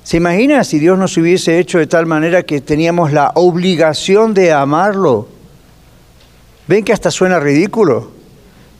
¿Se 0.03 0.17
imagina 0.17 0.63
si 0.63 0.77
Dios 0.77 0.99
nos 0.99 1.17
hubiese 1.17 1.57
hecho 1.57 1.79
de 1.79 1.87
tal 1.87 2.05
manera 2.05 2.43
que 2.43 2.61
teníamos 2.61 3.11
la 3.11 3.31
obligación 3.33 4.35
de 4.35 4.51
amarlo? 4.51 5.27
¿Ven 6.71 6.85
que 6.85 6.93
hasta 6.93 7.11
suena 7.11 7.37
ridículo? 7.37 8.11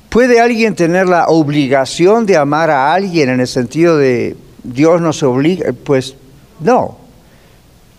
¿Puede 0.08 0.40
alguien 0.40 0.76
tener 0.76 1.10
la 1.10 1.26
obligación 1.26 2.26
de 2.26 2.38
amar 2.38 2.70
a 2.70 2.94
alguien 2.94 3.28
en 3.28 3.42
el 3.42 3.48
sentido 3.50 3.98
de 3.98 4.38
Dios 4.64 5.02
nos 5.02 5.22
obliga? 5.24 5.74
Pues 5.74 6.16
no. 6.62 6.96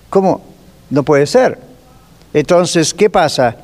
¿Cómo? 0.09 0.43
No 0.89 1.03
puede 1.03 1.27
ser. 1.27 1.59
Entonces, 2.33 2.95
¿qué 2.95 3.11
pasa? 3.11 3.57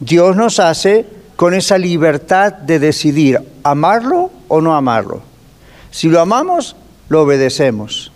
Dios 0.00 0.34
nos 0.34 0.58
hace 0.58 1.06
con 1.36 1.54
esa 1.54 1.78
libertad 1.78 2.54
de 2.54 2.80
decidir 2.80 3.40
amarlo 3.62 4.32
o 4.48 4.60
no 4.60 4.74
amarlo. 4.74 5.22
Si 5.92 6.08
lo 6.08 6.20
amamos, 6.20 6.74
lo 7.08 7.22
obedecemos. 7.22 8.10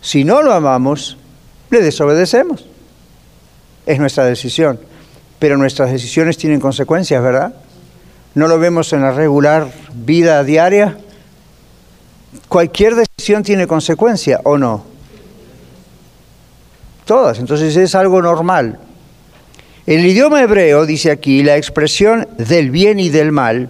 Si 0.00 0.22
no 0.22 0.42
lo 0.42 0.52
amamos, 0.52 1.16
le 1.70 1.82
desobedecemos. 1.82 2.66
Es 3.84 3.98
nuestra 3.98 4.26
decisión. 4.26 4.78
Pero 5.40 5.56
nuestras 5.56 5.90
decisiones 5.90 6.38
tienen 6.38 6.60
consecuencias, 6.60 7.20
¿verdad? 7.20 7.52
¿No 8.36 8.46
lo 8.46 8.60
vemos 8.60 8.92
en 8.92 9.02
la 9.02 9.10
regular 9.10 9.68
vida 9.92 10.44
diaria? 10.44 10.96
Cualquier 12.48 12.94
decisión 12.94 13.42
tiene 13.42 13.66
consecuencia 13.66 14.40
o 14.44 14.56
no. 14.56 14.84
Todas. 17.04 17.40
Entonces 17.40 17.76
es 17.76 17.96
algo 17.96 18.22
normal. 18.22 18.78
El 19.86 20.06
idioma 20.06 20.42
hebreo, 20.42 20.86
dice 20.86 21.10
aquí, 21.10 21.42
la 21.42 21.56
expresión 21.56 22.28
del 22.38 22.70
bien 22.70 23.00
y 23.00 23.08
del 23.08 23.32
mal 23.32 23.68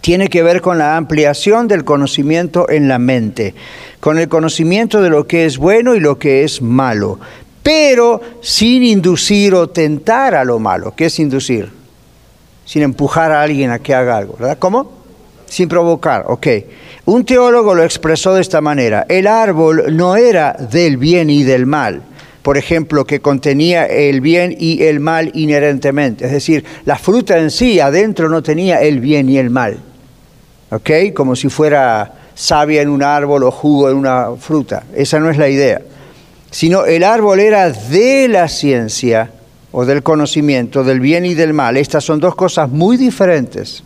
tiene 0.00 0.28
que 0.28 0.42
ver 0.42 0.62
con 0.62 0.78
la 0.78 0.96
ampliación 0.96 1.68
del 1.68 1.84
conocimiento 1.84 2.70
en 2.70 2.88
la 2.88 2.98
mente, 2.98 3.54
con 4.00 4.18
el 4.18 4.28
conocimiento 4.28 5.02
de 5.02 5.10
lo 5.10 5.26
que 5.26 5.44
es 5.44 5.58
bueno 5.58 5.94
y 5.94 6.00
lo 6.00 6.18
que 6.18 6.44
es 6.44 6.62
malo, 6.62 7.18
pero 7.66 8.20
sin 8.42 8.84
inducir 8.84 9.52
o 9.52 9.68
tentar 9.70 10.36
a 10.36 10.44
lo 10.44 10.60
malo. 10.60 10.94
¿Qué 10.94 11.06
es 11.06 11.18
inducir? 11.18 11.68
Sin 12.64 12.82
empujar 12.82 13.32
a 13.32 13.42
alguien 13.42 13.72
a 13.72 13.80
que 13.80 13.92
haga 13.92 14.16
algo, 14.16 14.36
¿verdad? 14.38 14.56
¿Cómo? 14.60 14.92
Sin 15.46 15.68
provocar, 15.68 16.26
ok. 16.28 16.46
Un 17.06 17.24
teólogo 17.24 17.74
lo 17.74 17.82
expresó 17.82 18.34
de 18.34 18.42
esta 18.42 18.60
manera, 18.60 19.04
el 19.08 19.26
árbol 19.26 19.96
no 19.96 20.14
era 20.14 20.52
del 20.52 20.96
bien 20.96 21.28
y 21.28 21.42
del 21.42 21.66
mal, 21.66 22.02
por 22.42 22.56
ejemplo, 22.56 23.04
que 23.04 23.18
contenía 23.18 23.86
el 23.86 24.20
bien 24.20 24.54
y 24.56 24.84
el 24.84 25.00
mal 25.00 25.32
inherentemente. 25.34 26.26
Es 26.26 26.30
decir, 26.30 26.64
la 26.84 26.96
fruta 26.96 27.36
en 27.36 27.50
sí 27.50 27.80
adentro 27.80 28.28
no 28.28 28.44
tenía 28.44 28.80
el 28.80 29.00
bien 29.00 29.28
y 29.28 29.38
el 29.38 29.50
mal. 29.50 29.80
¿Ok? 30.70 30.90
Como 31.12 31.34
si 31.34 31.48
fuera 31.48 32.14
savia 32.32 32.80
en 32.82 32.90
un 32.90 33.02
árbol 33.02 33.42
o 33.42 33.50
jugo 33.50 33.90
en 33.90 33.96
una 33.96 34.36
fruta. 34.38 34.84
Esa 34.94 35.18
no 35.18 35.30
es 35.30 35.36
la 35.36 35.48
idea. 35.48 35.82
Sino 36.56 36.86
el 36.86 37.04
árbol 37.04 37.40
era 37.40 37.70
de 37.70 38.28
la 38.28 38.48
ciencia 38.48 39.30
o 39.72 39.84
del 39.84 40.02
conocimiento, 40.02 40.84
del 40.84 41.00
bien 41.00 41.26
y 41.26 41.34
del 41.34 41.52
mal. 41.52 41.76
Estas 41.76 42.02
son 42.02 42.18
dos 42.18 42.34
cosas 42.34 42.70
muy 42.70 42.96
diferentes. 42.96 43.82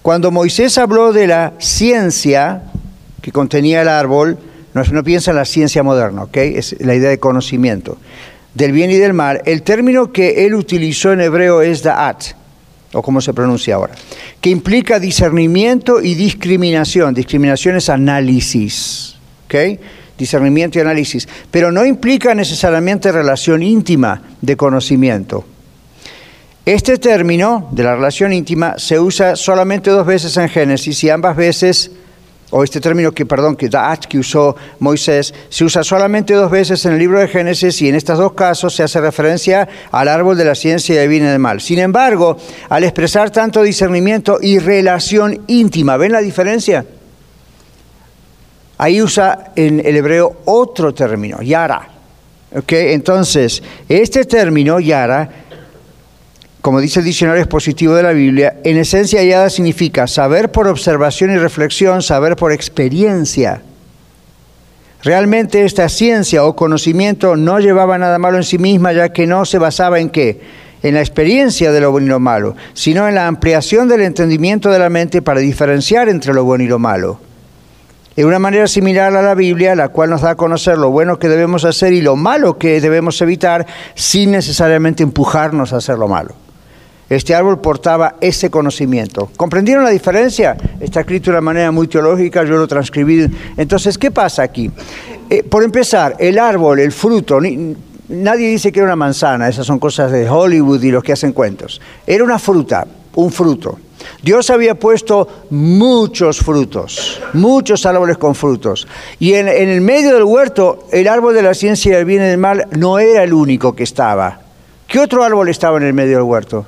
Cuando 0.00 0.30
Moisés 0.30 0.78
habló 0.78 1.12
de 1.12 1.26
la 1.26 1.52
ciencia 1.58 2.62
que 3.20 3.30
contenía 3.30 3.82
el 3.82 3.88
árbol, 3.88 4.38
no, 4.72 5.04
piensa 5.04 5.32
en 5.32 5.36
la 5.36 5.44
ciencia 5.44 5.82
moderna, 5.82 6.22
¿ok? 6.22 6.36
Es 6.38 6.76
la 6.80 6.94
idea 6.94 7.10
de 7.10 7.18
conocimiento. 7.18 7.98
Del 8.54 8.72
bien 8.72 8.90
y 8.90 8.96
del 8.96 9.12
mal, 9.12 9.42
el 9.44 9.60
término 9.60 10.12
que 10.12 10.46
él 10.46 10.54
utilizó 10.54 11.12
en 11.12 11.20
hebreo 11.20 11.60
es 11.60 11.82
da'at, 11.82 12.22
o 12.94 13.02
como 13.02 13.20
se 13.20 13.34
pronuncia 13.34 13.74
ahora, 13.74 13.92
que 14.40 14.48
implica 14.48 14.98
discernimiento 14.98 16.00
y 16.00 16.14
discriminación. 16.14 17.12
Discriminación 17.12 17.76
es 17.76 17.90
análisis, 17.90 19.16
¿ok? 19.44 19.78
Discernimiento 20.22 20.78
y 20.78 20.82
análisis, 20.82 21.28
pero 21.50 21.72
no 21.72 21.84
implica 21.84 22.32
necesariamente 22.32 23.10
relación 23.10 23.60
íntima 23.60 24.22
de 24.40 24.56
conocimiento. 24.56 25.44
Este 26.64 26.96
término 26.98 27.68
de 27.72 27.82
la 27.82 27.96
relación 27.96 28.32
íntima 28.32 28.78
se 28.78 29.00
usa 29.00 29.34
solamente 29.34 29.90
dos 29.90 30.06
veces 30.06 30.36
en 30.36 30.48
Génesis 30.48 31.02
y 31.02 31.10
ambas 31.10 31.34
veces 31.34 31.90
o 32.50 32.62
este 32.62 32.80
término 32.80 33.10
que, 33.10 33.26
perdón, 33.26 33.56
que 33.56 33.68
Da'at, 33.68 34.04
que 34.04 34.18
usó 34.18 34.54
Moisés, 34.78 35.34
se 35.48 35.64
usa 35.64 35.82
solamente 35.82 36.34
dos 36.34 36.52
veces 36.52 36.86
en 36.86 36.92
el 36.92 37.00
libro 37.00 37.18
de 37.18 37.26
Génesis 37.26 37.82
y 37.82 37.88
en 37.88 37.96
estos 37.96 38.16
dos 38.16 38.34
casos 38.34 38.76
se 38.76 38.84
hace 38.84 39.00
referencia 39.00 39.68
al 39.90 40.06
árbol 40.06 40.38
de 40.38 40.44
la 40.44 40.54
ciencia 40.54 41.00
del 41.00 41.08
bien 41.08 41.24
y 41.24 41.26
del 41.26 41.40
mal. 41.40 41.60
Sin 41.60 41.80
embargo, 41.80 42.36
al 42.68 42.84
expresar 42.84 43.30
tanto 43.30 43.60
discernimiento 43.62 44.38
y 44.40 44.60
relación 44.60 45.42
íntima, 45.48 45.96
¿ven 45.96 46.12
la 46.12 46.20
diferencia? 46.20 46.86
Ahí 48.82 49.00
usa 49.00 49.52
en 49.54 49.78
el 49.78 49.94
hebreo 49.94 50.38
otro 50.44 50.92
término, 50.92 51.40
yara. 51.40 51.86
¿Okay? 52.52 52.94
Entonces, 52.94 53.62
este 53.88 54.24
término, 54.24 54.80
yara, 54.80 55.30
como 56.60 56.80
dice 56.80 56.98
el 56.98 57.04
diccionario 57.04 57.44
expositivo 57.44 57.94
de 57.94 58.02
la 58.02 58.10
Biblia, 58.10 58.56
en 58.64 58.78
esencia 58.78 59.20
hallada 59.20 59.50
significa 59.50 60.08
saber 60.08 60.50
por 60.50 60.66
observación 60.66 61.30
y 61.30 61.36
reflexión, 61.36 62.02
saber 62.02 62.34
por 62.34 62.50
experiencia. 62.50 63.62
Realmente 65.04 65.64
esta 65.64 65.88
ciencia 65.88 66.44
o 66.44 66.56
conocimiento 66.56 67.36
no 67.36 67.60
llevaba 67.60 67.98
nada 67.98 68.18
malo 68.18 68.38
en 68.38 68.42
sí 68.42 68.58
misma, 68.58 68.92
ya 68.92 69.12
que 69.12 69.28
no 69.28 69.44
se 69.44 69.58
basaba 69.58 70.00
en 70.00 70.10
qué? 70.10 70.40
En 70.82 70.94
la 70.94 71.00
experiencia 71.02 71.70
de 71.70 71.80
lo 71.80 71.92
bueno 71.92 72.06
y 72.06 72.10
lo 72.10 72.18
malo, 72.18 72.56
sino 72.74 73.06
en 73.06 73.14
la 73.14 73.28
ampliación 73.28 73.86
del 73.86 74.00
entendimiento 74.00 74.70
de 74.70 74.80
la 74.80 74.90
mente 74.90 75.22
para 75.22 75.38
diferenciar 75.38 76.08
entre 76.08 76.34
lo 76.34 76.42
bueno 76.42 76.64
y 76.64 76.66
lo 76.66 76.80
malo. 76.80 77.20
De 78.16 78.24
una 78.24 78.38
manera 78.38 78.66
similar 78.66 79.14
a 79.16 79.22
la 79.22 79.34
Biblia, 79.34 79.74
la 79.74 79.88
cual 79.88 80.10
nos 80.10 80.20
da 80.20 80.30
a 80.30 80.34
conocer 80.34 80.76
lo 80.76 80.90
bueno 80.90 81.18
que 81.18 81.28
debemos 81.28 81.64
hacer 81.64 81.92
y 81.92 82.02
lo 82.02 82.16
malo 82.16 82.58
que 82.58 82.80
debemos 82.80 83.20
evitar, 83.22 83.66
sin 83.94 84.32
necesariamente 84.32 85.02
empujarnos 85.02 85.72
a 85.72 85.78
hacer 85.78 85.98
lo 85.98 86.08
malo. 86.08 86.34
Este 87.08 87.34
árbol 87.34 87.60
portaba 87.60 88.16
ese 88.20 88.50
conocimiento. 88.50 89.30
¿Comprendieron 89.36 89.84
la 89.84 89.90
diferencia? 89.90 90.56
Está 90.80 91.00
escrito 91.00 91.26
de 91.26 91.32
una 91.32 91.40
manera 91.42 91.70
muy 91.70 91.86
teológica, 91.86 92.42
yo 92.44 92.56
lo 92.56 92.66
transcribí. 92.66 93.28
Entonces, 93.56 93.98
¿qué 93.98 94.10
pasa 94.10 94.42
aquí? 94.42 94.70
Eh, 95.28 95.42
por 95.42 95.62
empezar, 95.62 96.16
el 96.18 96.38
árbol, 96.38 96.80
el 96.80 96.90
fruto, 96.90 97.38
nadie 98.08 98.48
dice 98.48 98.72
que 98.72 98.80
era 98.80 98.86
una 98.86 98.96
manzana, 98.96 99.48
esas 99.48 99.66
son 99.66 99.78
cosas 99.78 100.10
de 100.10 100.28
Hollywood 100.28 100.82
y 100.82 100.90
los 100.90 101.02
que 101.02 101.12
hacen 101.12 101.32
cuentos. 101.32 101.80
Era 102.06 102.24
una 102.24 102.38
fruta, 102.38 102.86
un 103.14 103.30
fruto. 103.30 103.78
Dios 104.22 104.50
había 104.50 104.76
puesto 104.76 105.46
muchos 105.50 106.38
frutos, 106.38 107.20
muchos 107.32 107.84
árboles 107.86 108.18
con 108.18 108.34
frutos. 108.34 108.86
Y 109.18 109.34
en, 109.34 109.48
el 109.48 109.80
medio 109.80 110.14
del 110.14 110.24
huerto, 110.24 110.86
el 110.92 111.08
árbol 111.08 111.34
de 111.34 111.42
la 111.42 111.54
ciencia 111.54 111.96
del 111.96 112.04
bien 112.04 112.22
y 112.22 112.26
del 112.26 112.38
mal 112.38 112.68
no 112.70 112.98
era 112.98 113.24
el 113.24 113.32
único 113.32 113.74
que 113.74 113.82
estaba. 113.82 114.40
¿Qué 114.86 115.00
otro 115.00 115.24
árbol 115.24 115.48
estaba 115.48 115.76
en 115.78 115.84
el 115.84 115.92
medio 115.92 116.18
del 116.18 116.24
huerto? 116.24 116.66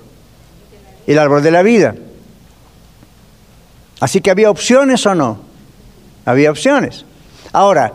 el 1.06 1.18
árbol 1.18 1.42
de 1.42 1.50
la 1.50 1.62
vida. 1.62 1.94
Así 4.00 4.20
que 4.20 4.30
había 4.30 4.50
opciones 4.50 5.04
o 5.06 5.14
no. 5.14 5.38
Había 6.24 6.50
opciones. 6.50 7.04
Ahora, 7.52 7.92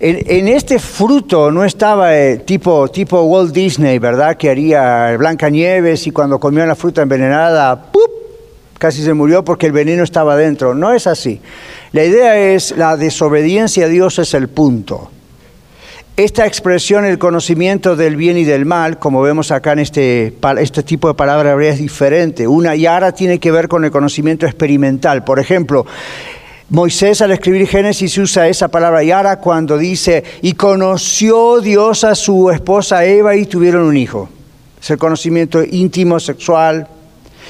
en, 0.00 0.48
este 0.48 0.78
fruto 0.78 1.50
no 1.50 1.64
estaba 1.64 2.16
eh, 2.16 2.38
tipo, 2.38 2.88
tipo 2.88 3.22
Walt 3.22 3.52
Disney, 3.52 3.98
¿verdad? 3.98 4.36
Que 4.36 4.50
haría 4.50 5.16
Blancanieves 5.16 6.06
y 6.06 6.10
cuando 6.10 6.40
comió 6.40 6.64
la 6.66 6.74
fruta 6.74 7.02
envenenada. 7.02 7.91
Casi 8.82 9.00
se 9.04 9.14
murió 9.14 9.44
porque 9.44 9.66
el 9.66 9.72
veneno 9.72 10.02
estaba 10.02 10.34
dentro. 10.34 10.74
No 10.74 10.92
es 10.92 11.06
así. 11.06 11.40
La 11.92 12.02
idea 12.02 12.36
es 12.36 12.76
la 12.76 12.96
desobediencia 12.96 13.84
a 13.84 13.88
Dios 13.88 14.18
es 14.18 14.34
el 14.34 14.48
punto. 14.48 15.08
esta 16.16 16.46
expresión, 16.48 17.04
el 17.04 17.16
conocimiento 17.16 17.94
del 17.94 18.16
bien 18.16 18.36
y 18.38 18.44
del 18.44 18.66
mal, 18.66 18.98
como 18.98 19.22
vemos 19.22 19.52
acá 19.52 19.72
en 19.74 19.78
este, 19.78 20.34
este 20.58 20.82
tipo 20.82 21.06
de 21.06 21.14
palabra 21.14 21.54
es 21.64 21.78
diferente. 21.78 22.48
Una 22.48 22.74
yara 22.74 23.12
tiene 23.12 23.38
que 23.38 23.52
ver 23.52 23.68
con 23.68 23.84
el 23.84 23.92
conocimiento 23.92 24.46
experimental. 24.46 25.22
Por 25.22 25.38
ejemplo, 25.38 25.86
Moisés 26.68 27.22
al 27.22 27.30
escribir 27.30 27.68
Génesis 27.68 28.18
usa 28.18 28.48
esa 28.48 28.66
palabra 28.66 29.04
yara 29.04 29.36
cuando 29.36 29.78
dice, 29.78 30.24
y 30.42 30.54
conoció 30.54 31.60
Dios 31.60 32.02
a 32.02 32.16
su 32.16 32.50
esposa 32.50 33.04
Eva 33.04 33.36
y 33.36 33.46
tuvieron 33.46 33.84
un 33.84 33.96
hijo. 33.96 34.28
Es 34.82 34.90
el 34.90 34.98
conocimiento 34.98 35.62
íntimo, 35.62 36.18
sexual. 36.18 36.88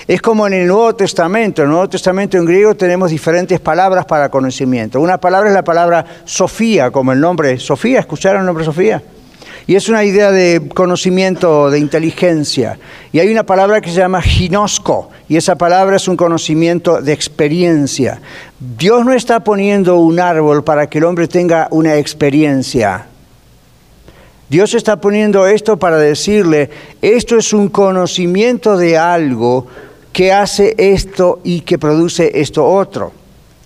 Es 0.06 0.20
como 0.20 0.46
en 0.46 0.54
el 0.54 0.66
Nuevo 0.66 0.94
Testamento. 0.94 1.62
En 1.62 1.68
el 1.68 1.72
Nuevo 1.72 1.88
Testamento 1.88 2.36
en 2.36 2.44
griego 2.44 2.74
tenemos 2.74 3.10
diferentes 3.10 3.60
palabras 3.60 4.04
para 4.04 4.28
conocimiento. 4.30 5.00
Una 5.00 5.18
palabra 5.18 5.48
es 5.48 5.54
la 5.54 5.64
palabra 5.64 6.04
Sofía, 6.24 6.90
como 6.90 7.12
el 7.12 7.20
nombre 7.20 7.58
Sofía. 7.58 8.00
¿Escucharon 8.00 8.40
el 8.40 8.46
nombre 8.46 8.64
Sofía? 8.64 9.02
Y 9.64 9.76
es 9.76 9.88
una 9.88 10.02
idea 10.02 10.32
de 10.32 10.60
conocimiento, 10.74 11.70
de 11.70 11.78
inteligencia. 11.78 12.78
Y 13.12 13.20
hay 13.20 13.30
una 13.30 13.44
palabra 13.44 13.80
que 13.80 13.90
se 13.90 13.96
llama 13.96 14.20
ginosco, 14.20 15.10
y 15.28 15.36
esa 15.36 15.54
palabra 15.56 15.96
es 15.96 16.08
un 16.08 16.16
conocimiento 16.16 17.00
de 17.00 17.12
experiencia. 17.12 18.20
Dios 18.58 19.04
no 19.04 19.12
está 19.12 19.44
poniendo 19.44 19.98
un 19.98 20.18
árbol 20.18 20.64
para 20.64 20.88
que 20.88 20.98
el 20.98 21.04
hombre 21.04 21.28
tenga 21.28 21.68
una 21.70 21.96
experiencia. 21.96 23.06
Dios 24.48 24.74
está 24.74 25.00
poniendo 25.00 25.46
esto 25.46 25.78
para 25.78 25.96
decirle, 25.96 26.68
esto 27.00 27.38
es 27.38 27.52
un 27.52 27.68
conocimiento 27.68 28.76
de 28.76 28.98
algo 28.98 29.68
que 30.12 30.33
hace 30.33 30.75
esto 30.79 31.40
y 31.42 31.61
que 31.62 31.79
produce 31.79 32.40
esto 32.40 32.66
otro. 32.66 33.12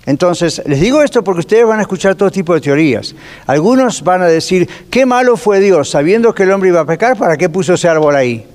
Entonces, 0.07 0.63
les 0.67 0.81
digo 0.81 1.03
esto 1.03 1.25
porque 1.25 1.41
ustedes 1.41 1.67
van 1.67 1.81
a 1.81 1.83
escuchar 1.83 2.15
todo 2.15 2.31
tipo 2.31 2.55
de 2.55 2.61
teorías. 2.61 3.15
Algunos 3.47 4.03
van 4.05 4.23
a 4.23 4.27
decir, 4.27 4.69
qué 4.89 5.05
malo 5.05 5.37
fue 5.37 5.59
Dios, 5.59 5.91
sabiendo 5.91 6.33
que 6.33 6.45
el 6.45 6.53
hombre 6.53 6.69
iba 6.69 6.81
a 6.81 6.87
pecar, 6.87 7.17
¿para 7.17 7.37
qué 7.37 7.49
puso 7.49 7.75
ese 7.75 7.89
árbol 7.89 8.15
ahí? 8.15 8.47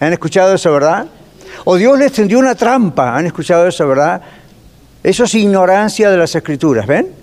¿Han 0.00 0.12
escuchado 0.12 0.54
eso, 0.54 0.72
verdad? 0.72 1.06
O 1.64 1.76
Dios 1.76 1.96
les 1.96 2.12
tendió 2.12 2.40
una 2.40 2.56
trampa, 2.56 3.16
¿han 3.16 3.26
escuchado 3.26 3.68
eso, 3.68 3.86
verdad? 3.86 4.20
Eso 5.02 5.24
es 5.24 5.34
ignorancia 5.34 6.10
de 6.10 6.16
las 6.16 6.34
escrituras, 6.34 6.86
¿ven? 6.86 7.17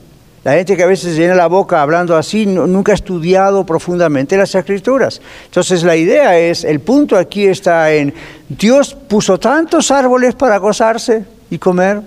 La 0.45 0.53
gente 0.53 0.77
que 0.77 0.83
a 0.83 0.85
veces 0.85 1.17
llena 1.17 1.33
la 1.33 1.47
boca 1.47 1.81
hablando 1.81 2.15
así 2.15 2.45
nunca 2.45 2.91
ha 2.91 2.95
estudiado 2.95 3.65
profundamente 3.65 4.37
las 4.37 4.53
escrituras. 4.53 5.19
Entonces 5.45 5.81
la 5.81 5.95
idea 5.95 6.37
es, 6.37 6.63
el 6.63 6.81
punto 6.81 7.17
aquí 7.17 7.47
está 7.47 7.91
en, 7.91 8.13
Dios 8.47 8.93
puso 8.93 9.39
tantos 9.39 9.89
árboles 9.89 10.35
para 10.35 10.57
gozarse 10.57 11.25
y 11.49 11.57
comer, 11.57 12.01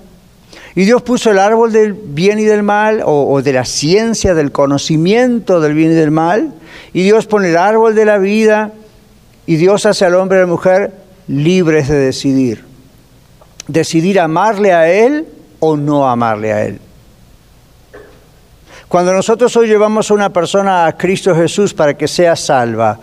y 0.76 0.84
Dios 0.84 1.02
puso 1.02 1.32
el 1.32 1.40
árbol 1.40 1.72
del 1.72 1.94
bien 1.94 2.38
y 2.38 2.44
del 2.44 2.62
mal, 2.62 3.02
o, 3.04 3.28
o 3.28 3.42
de 3.42 3.52
la 3.52 3.64
ciencia, 3.64 4.34
del 4.34 4.52
conocimiento 4.52 5.60
del 5.60 5.74
bien 5.74 5.90
y 5.90 5.94
del 5.96 6.12
mal, 6.12 6.54
y 6.92 7.02
Dios 7.02 7.26
pone 7.26 7.48
el 7.48 7.56
árbol 7.56 7.96
de 7.96 8.04
la 8.04 8.18
vida, 8.18 8.70
y 9.46 9.56
Dios 9.56 9.84
hace 9.84 10.04
al 10.04 10.14
hombre 10.14 10.38
y 10.38 10.42
a 10.42 10.44
la 10.44 10.46
mujer 10.46 10.92
libres 11.26 11.88
de 11.88 11.96
decidir. 11.96 12.64
Decidir 13.66 14.20
amarle 14.20 14.72
a 14.72 14.88
Él 14.88 15.26
o 15.58 15.76
no 15.76 16.08
amarle 16.08 16.52
a 16.52 16.64
Él. 16.66 16.78
Cuando 18.88 19.12
nosotros 19.12 19.54
hoy 19.56 19.68
llevamos 19.68 20.10
a 20.10 20.14
una 20.14 20.32
persona 20.32 20.86
a 20.86 20.96
Cristo 20.96 21.36
Jesús 21.36 21.74
para 21.74 21.94
que 21.94 22.08
sea 22.08 22.34
salva, 22.34 22.98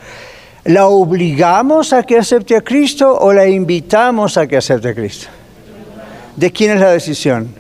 ¿la 0.63 0.87
obligamos 0.87 1.93
a 1.93 2.01
que 2.01 2.17
acepte 2.17 2.55
a 2.55 2.61
Cristo 2.61 3.15
o 3.15 3.31
la 3.31 3.45
invitamos 3.45 4.35
a 4.37 4.47
que 4.47 4.57
acepte 4.57 4.89
a 4.89 4.95
Cristo? 4.95 5.27
¿De 6.35 6.51
quién 6.51 6.71
es 6.71 6.79
la 6.79 6.89
decisión? 6.89 7.53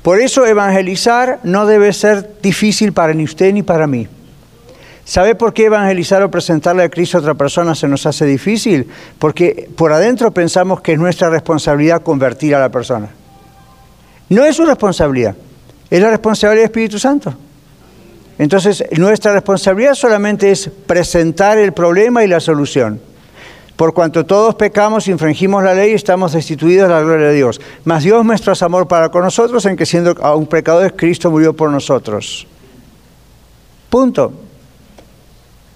Por 0.00 0.20
eso 0.20 0.46
evangelizar 0.46 1.40
no 1.42 1.66
debe 1.66 1.92
ser 1.92 2.40
difícil 2.40 2.94
para 2.94 3.12
ni 3.12 3.24
usted 3.24 3.52
ni 3.52 3.62
para 3.62 3.86
mí. 3.86 4.08
¿Sabe 5.04 5.34
por 5.34 5.52
qué 5.52 5.66
evangelizar 5.66 6.22
o 6.22 6.30
presentarle 6.30 6.82
a 6.82 6.88
Cristo 6.88 7.18
a 7.18 7.20
otra 7.20 7.34
persona 7.34 7.74
se 7.74 7.88
nos 7.88 8.06
hace 8.06 8.24
difícil? 8.24 8.88
Porque 9.18 9.68
por 9.76 9.92
adentro 9.92 10.32
pensamos 10.32 10.80
que 10.80 10.92
es 10.92 10.98
nuestra 10.98 11.28
responsabilidad 11.28 12.02
convertir 12.02 12.54
a 12.54 12.60
la 12.60 12.70
persona. 12.70 13.10
No 14.30 14.44
es 14.46 14.56
su 14.56 14.64
responsabilidad, 14.64 15.36
es 15.90 16.00
la 16.00 16.10
responsabilidad 16.10 16.62
del 16.62 16.70
Espíritu 16.70 16.98
Santo. 16.98 17.34
Entonces, 18.38 18.84
nuestra 18.96 19.32
responsabilidad 19.32 19.94
solamente 19.94 20.50
es 20.50 20.68
presentar 20.68 21.58
el 21.58 21.72
problema 21.72 22.24
y 22.24 22.28
la 22.28 22.40
solución. 22.40 23.00
Por 23.76 23.92
cuanto 23.92 24.24
todos 24.24 24.54
pecamos, 24.54 25.08
infringimos 25.08 25.62
la 25.62 25.74
ley, 25.74 25.92
estamos 25.92 26.32
destituidos 26.32 26.88
de 26.88 26.94
la 26.94 27.00
gloria 27.00 27.28
de 27.28 27.34
Dios. 27.34 27.60
Mas 27.84 28.04
Dios 28.04 28.24
muestra 28.24 28.54
su 28.54 28.64
amor 28.64 28.86
para 28.86 29.08
con 29.08 29.22
nosotros 29.22 29.64
en 29.66 29.76
que 29.76 29.84
siendo 29.84 30.14
aún 30.22 30.46
pecadores, 30.46 30.92
Cristo 30.96 31.30
murió 31.30 31.54
por 31.54 31.70
nosotros. 31.70 32.46
Punto. 33.90 34.32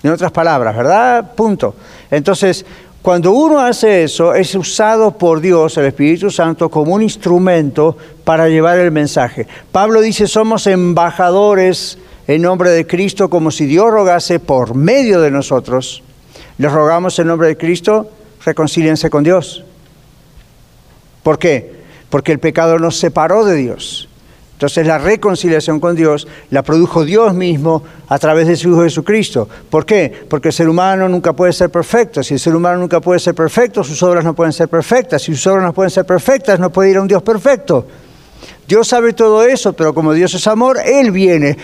En 0.03 0.13
otras 0.13 0.31
palabras, 0.31 0.77
¿verdad? 0.77 1.35
Punto. 1.35 1.75
Entonces, 2.09 2.65
cuando 3.09 3.33
uno 3.33 3.59
hace 3.61 4.03
eso, 4.03 4.35
es 4.35 4.55
usado 4.55 5.13
por 5.13 5.41
Dios, 5.41 5.79
el 5.79 5.87
Espíritu 5.87 6.31
Santo, 6.31 6.69
como 6.69 6.93
un 6.93 7.01
instrumento 7.01 7.97
para 8.23 8.51
llevar 8.51 8.79
el 8.79 8.93
mensaje. 8.93 9.47
Pablo 9.73 10.03
dice, 10.03 10.27
somos 10.27 10.67
embajadores 10.67 11.97
en 12.27 12.43
nombre 12.43 12.69
de 12.69 12.87
Cristo, 12.87 13.31
como 13.31 13.51
si 13.51 13.65
Dios 13.65 13.91
rogase 13.91 14.41
por 14.41 14.75
medio 14.75 15.23
de 15.23 15.31
nosotros. 15.31 16.03
Les 16.59 16.71
rogamos 16.71 17.19
en 17.19 17.29
nombre 17.29 17.49
de 17.49 17.57
Cristo, 17.57 18.11
reconcíliense 18.45 19.09
con 19.09 19.25
Dios. 19.25 19.65
¿Por 21.23 21.39
qué? 21.39 21.77
Porque 22.11 22.33
el 22.33 22.41
pecado 22.41 22.79
nos 22.79 22.99
separó 22.99 23.47
de 23.47 23.55
Dios. 23.55 24.08
Entonces 24.59 24.89
la 24.89 24.99
reconciliación 24.99 25.79
con 25.79 25.95
Dios 25.95 26.27
la 26.51 26.65
produjo 26.65 27.05
Dios 27.05 27.33
mismo 27.33 27.85
a 28.09 28.19
través 28.19 28.49
de 28.49 28.57
su 28.57 28.71
Hijo 28.71 28.83
Jesucristo. 28.83 29.49
¿Por 29.71 29.87
qué? 29.87 30.13
Porque 30.29 30.49
el 30.49 30.53
ser 30.53 30.69
humano 30.69 31.09
nunca 31.09 31.33
puede 31.33 31.53
ser 31.53 31.71
perfecto. 31.71 32.25
Si 32.25 32.35
el 32.35 32.41
ser 32.41 32.57
humano 32.57 32.79
nunca 32.79 33.01
puede 33.01 33.21
ser 33.21 33.37
perfecto, 33.37 33.85
sus 33.85 34.03
obras 34.03 34.25
no 34.25 34.35
pueden 34.35 34.53
ser 34.53 34.67
perfectas. 34.67 35.23
Si 35.23 35.33
sus 35.33 35.47
obras 35.47 35.63
no 35.63 35.73
pueden 35.73 35.93
ser 35.93 36.05
perfectas, 36.05 36.59
no 36.59 36.73
puede 36.73 36.91
ir 36.91 36.97
a 36.97 37.03
un 37.03 37.07
Dios 37.07 37.23
perfecto. 37.23 37.87
Dios 38.67 38.89
sabe 38.89 39.13
todo 39.13 39.45
eso, 39.45 39.75
pero 39.75 39.95
como 39.95 40.13
Dios 40.13 40.35
es 40.35 40.45
amor, 40.49 40.81
Él 40.85 41.13
viene 41.13 41.57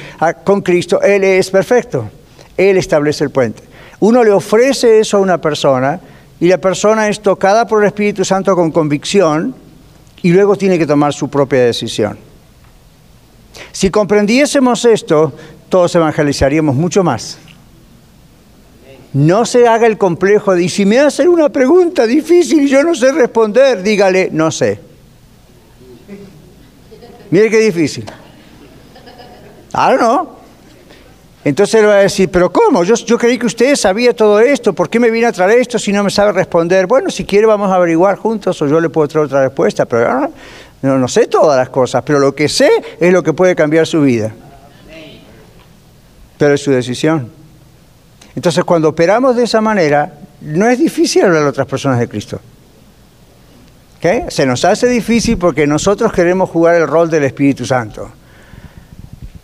con 0.45 0.63
Cristo, 0.63 1.03
Él 1.03 1.25
es 1.25 1.51
perfecto. 1.51 2.09
Él 2.57 2.77
establece 2.77 3.25
el 3.25 3.31
puente. 3.31 3.65
Uno 3.99 4.23
le 4.23 4.31
ofrece 4.31 5.01
eso 5.01 5.17
a 5.17 5.21
una 5.21 5.39
persona 5.39 5.99
y 6.39 6.47
la 6.47 6.59
persona 6.59 7.09
es 7.09 7.21
tocada 7.21 7.67
por 7.67 7.83
el 7.83 7.89
Espíritu 7.89 8.25
Santo 8.25 8.55
con 8.55 8.71
convicción 8.71 9.53
y 10.23 10.31
luego 10.31 10.55
tiene 10.55 10.79
que 10.79 10.87
tomar 10.87 11.13
su 11.13 11.29
propia 11.29 11.65
decisión. 11.65 12.34
Si 13.73 13.91
comprendiésemos 13.91 14.85
esto, 14.85 15.33
todos 15.69 15.95
evangelizaríamos 15.95 16.75
mucho 16.75 17.03
más. 17.03 17.39
No 19.13 19.45
se 19.47 19.69
haga 19.69 19.87
el 19.87 19.97
complejo 19.97 20.55
de, 20.55 20.65
y 20.65 20.69
si 20.69 20.85
me 20.85 20.99
hacen 20.99 21.29
una 21.29 21.49
pregunta 21.49 22.07
difícil 22.07 22.63
y 22.63 22.69
yo 22.69 22.83
no 22.83 22.95
sé 22.95 23.13
responder, 23.13 23.83
dígale, 23.83 24.29
no 24.33 24.51
sé. 24.51 24.81
Mire 27.31 27.51
qué 27.51 27.59
difícil. 27.59 28.05
Ahora 29.73 29.97
no. 29.97 30.35
Entonces 31.45 31.75
él 31.75 31.87
va 31.87 31.97
a 31.97 31.99
decir, 31.99 32.31
pero 32.31 32.51
¿cómo? 32.51 32.85
Yo, 32.85 33.19
creí 33.19 33.39
que 33.39 33.47
usted 33.47 33.77
sabía 33.77 34.17
todo 34.17 34.41
esto, 34.41 34.73
¿por 34.73 34.89
qué 34.89 34.99
me 34.99 35.11
viene 35.11 35.27
a 35.27 35.33
traer 35.33 35.59
esto 35.59 35.79
si 35.79 35.93
no 35.93 36.03
me 36.03 36.11
sabe 36.11 36.33
responder? 36.33 36.87
Bueno, 36.87 37.11
si 37.11 37.25
quiere 37.25 37.47
vamos 37.47 37.71
a 37.71 37.75
averiguar 37.75 38.17
juntos 38.17 38.61
o 38.63 38.67
yo 38.67 38.81
le 38.81 38.89
puedo 38.89 39.07
traer 39.09 39.27
otra 39.27 39.43
respuesta, 39.43 39.85
pero 39.85 40.31
no, 40.85 40.99
no, 40.99 41.09
sé 41.09 41.29
todas 41.29 41.57
las 41.57 41.71
cosas, 41.71 42.03
pero 42.05 42.19
lo 42.19 42.35
que 42.35 42.47
sé 42.47 42.69
es 43.01 43.11
lo 43.11 43.23
que 43.23 43.33
puede 43.33 43.57
cambiar 43.57 43.87
su 43.87 44.03
vida. 44.03 44.35
Pero 46.37 46.53
es 46.53 46.61
su 46.61 46.73
decisión. 46.73 47.31
Entonces 48.37 48.65
cuando 48.65 48.91
operamos 48.91 49.35
de 49.35 49.45
esa 49.45 49.63
manera, 49.63 50.13
no 50.43 50.69
es 50.69 50.79
difícil 50.79 51.25
hablar 51.25 51.45
a 51.45 51.49
otras 51.49 51.67
personas 51.67 51.99
de 52.01 52.09
Cristo. 52.09 52.39
¿Ok? 53.97 54.29
Se 54.29 54.45
nos 54.45 54.63
hace 54.67 54.87
difícil 54.87 55.39
porque 55.39 55.67
nosotros 55.67 56.13
queremos 56.13 56.51
jugar 56.51 56.75
el 56.75 56.87
rol 56.87 57.09
del 57.09 57.25
Espíritu 57.25 57.65
Santo. 57.65 58.11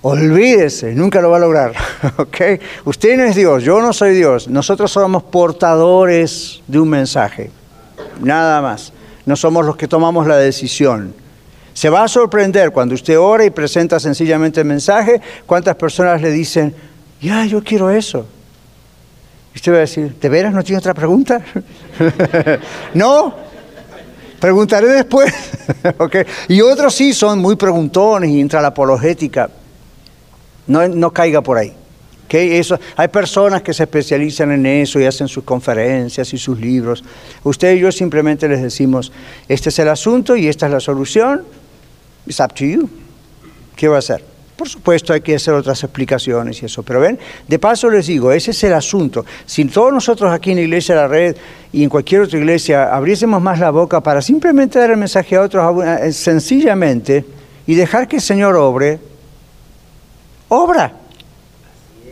Olvídese, 0.03 0.95
nunca 0.95 1.23
lo 1.23 1.31
va 1.31 1.39
a 1.39 1.41
lograr. 1.41 1.73
¿ok? 2.19 2.37
Usted 2.85 3.17
no 3.17 3.25
es 3.25 3.35
Dios, 3.35 3.63
yo 3.63 3.81
no 3.81 3.95
soy 3.95 4.15
Dios. 4.15 4.47
Nosotros 4.47 4.93
somos 4.93 5.23
portadores 5.23 6.61
de 6.67 6.79
un 6.79 6.91
mensaje. 6.91 7.51
Nada 8.21 8.61
más. 8.61 8.93
No 9.25 9.37
somos 9.37 9.65
los 9.65 9.77
que 9.77 9.89
tomamos 9.89 10.27
la 10.27 10.37
decisión. 10.37 11.15
Se 11.75 11.89
va 11.89 12.05
a 12.05 12.09
sorprender 12.09 12.73
cuando 12.73 12.95
usted 12.95 13.19
ora 13.19 13.45
y 13.45 13.51
presenta 13.51 14.01
sencillamente 14.01 14.61
el 14.61 14.67
mensaje, 14.67 15.21
cuántas 15.47 15.77
personas 15.77 16.21
le 16.21 16.31
dicen, 16.31 16.75
ya, 17.21 17.45
yo 17.45 17.63
quiero 17.63 17.91
eso. 17.91 18.27
Y 19.55 19.59
usted 19.59 19.73
va 19.73 19.77
a 19.77 19.81
decir, 19.81 20.15
¿de 20.15 20.29
veras 20.29 20.55
no 20.55 20.63
tiene 20.63 20.79
otra 20.79 20.95
pregunta? 20.95 21.43
no, 22.95 23.35
preguntaré 24.41 24.89
después. 24.89 25.33
¿ok? 25.99 26.17
Y 26.49 26.61
otros 26.61 26.95
sí 26.95 27.13
son 27.13 27.41
muy 27.41 27.57
preguntones 27.57 28.31
y 28.31 28.41
entra 28.41 28.61
la 28.61 28.69
apologética. 28.69 29.51
No, 30.67 30.87
no 30.89 31.13
caiga 31.13 31.43
por 31.43 31.59
ahí. 31.59 31.75
¿ok? 32.27 32.35
Eso, 32.35 32.79
hay 32.97 33.09
personas 33.09 33.63
que 33.63 33.75
se 33.75 33.83
especializan 33.83 34.53
en 34.53 34.67
eso 34.67 35.01
y 35.01 35.05
hacen 35.05 35.27
sus 35.29 35.45
conferencias 35.45 36.33
y 36.33 36.39
sus 36.39 36.61
libros. 36.61 37.03
Usted 37.43 37.75
y 37.75 37.81
yo 37.81 37.91
simplemente 37.91 38.49
les 38.49 38.63
decimos, 38.63 39.13
este 39.49 39.71
es 39.71 39.79
el 39.81 39.89
asunto 39.89 40.37
y 40.37 40.49
esta 40.49 40.67
es 40.67 40.73
la 40.73 40.81
solución. 40.81 41.43
It's 42.27 42.41
up 42.41 42.55
to 42.55 42.65
you. 42.65 42.89
¿Qué 43.77 43.89
va 43.89 43.97
a 43.97 43.99
hacer? 44.01 44.25
Por 44.61 44.69
supuesto 44.69 45.15
hay 45.15 45.23
que 45.23 45.35
hacer 45.35 45.55
otras 45.55 45.83
explicaciones 45.83 46.63
y 46.63 46.67
eso, 46.67 46.83
pero 46.83 47.01
ven, 47.01 47.19
de 47.49 47.59
paso 47.59 47.89
les 47.89 48.07
digo, 48.09 48.31
ese 48.31 48.51
es 48.51 48.63
el 48.65 48.75
asunto. 48.75 49.25
Si 49.47 49.65
todos 49.65 49.91
nosotros 49.91 50.31
aquí 50.31 50.51
en 50.51 50.59
la 50.59 50.63
Iglesia 50.65 50.95
de 50.95 51.01
la 51.01 51.09
Red 51.09 51.37
y 51.73 51.83
en 51.83 51.89
cualquier 51.89 52.21
otra 52.21 52.39
iglesia 52.39 52.95
abriésemos 52.95 53.41
más 53.41 53.59
la 53.59 53.71
boca 53.71 54.03
para 54.03 54.21
simplemente 54.21 54.79
dar 54.79 54.91
el 54.91 54.99
mensaje 54.99 55.37
a 55.37 55.41
otros 55.41 55.83
eh, 55.83 56.13
sencillamente 56.13 57.25
y 57.67 57.75
dejar 57.75 58.07
que 58.07 58.17
el 58.17 58.23
Señor 58.23 58.55
obre, 58.57 58.99
obra. 60.49 60.93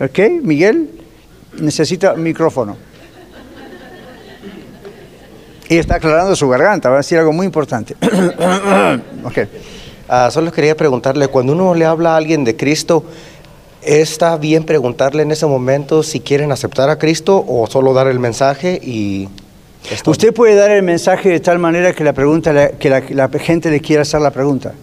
¿Ok? 0.00 0.18
Miguel 0.42 0.88
necesita 1.60 2.14
micrófono. 2.14 2.78
Y 5.68 5.76
está 5.76 5.96
aclarando 5.96 6.34
su 6.34 6.48
garganta, 6.48 6.88
va 6.88 6.94
a 6.94 6.98
decir 7.00 7.18
algo 7.18 7.34
muy 7.34 7.44
importante. 7.44 7.94
ok. 9.22 9.38
Ah, 10.08 10.30
solo 10.30 10.50
quería 10.50 10.74
preguntarle, 10.74 11.28
cuando 11.28 11.52
uno 11.52 11.74
le 11.74 11.84
habla 11.84 12.14
a 12.14 12.16
alguien 12.16 12.42
de 12.42 12.56
Cristo, 12.56 13.04
¿está 13.82 14.38
bien 14.38 14.64
preguntarle 14.64 15.22
en 15.22 15.30
ese 15.30 15.44
momento 15.44 16.02
si 16.02 16.20
quieren 16.20 16.50
aceptar 16.50 16.88
a 16.88 16.98
Cristo 16.98 17.44
o 17.46 17.66
solo 17.66 17.92
dar 17.92 18.08
el 18.08 18.18
mensaje 18.18 18.80
y... 18.82 19.28
Usted 20.06 20.34
puede 20.34 20.54
dar 20.54 20.70
el 20.70 20.82
mensaje 20.82 21.28
de 21.28 21.40
tal 21.40 21.58
manera 21.58 21.92
que 21.92 22.04
la, 22.04 22.12
pregunta, 22.12 22.72
que 22.72 22.90
la, 22.90 23.28
gente 23.38 23.70
le 23.70 23.80
quiera 23.80 24.02
hacer 24.02 24.20
la 24.20 24.30
pregunta. 24.30 24.74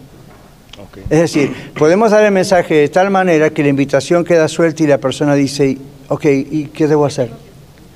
Es 1.09 1.19
decir, 1.19 1.53
podemos 1.77 2.11
dar 2.11 2.23
el 2.23 2.31
mensaje 2.31 2.75
de 2.75 2.87
tal 2.87 3.09
manera 3.09 3.49
que 3.49 3.61
la 3.61 3.69
invitación 3.69 4.23
queda 4.23 4.47
suelta 4.47 4.83
y 4.83 4.87
la 4.87 4.97
persona 4.97 5.35
dice, 5.35 5.77
ok, 6.07 6.25
¿y 6.25 6.65
qué 6.73 6.87
debo 6.87 7.05
hacer? 7.05 7.29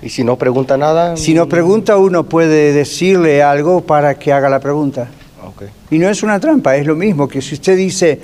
¿Y 0.01 0.09
si 0.09 0.23
no 0.23 0.35
pregunta 0.35 0.77
nada? 0.77 1.15
Si 1.15 1.33
no 1.33 1.47
pregunta, 1.47 1.97
uno 1.97 2.23
puede 2.23 2.73
decirle 2.73 3.41
algo 3.41 3.81
para 3.81 4.15
que 4.15 4.33
haga 4.33 4.49
la 4.49 4.59
pregunta. 4.59 5.09
Y 5.91 5.97
no 5.99 6.09
es 6.09 6.23
una 6.23 6.39
trampa, 6.39 6.75
es 6.75 6.85
lo 6.85 6.95
mismo 6.95 7.27
que 7.27 7.41
si 7.41 7.55
usted 7.55 7.77
dice, 7.77 8.19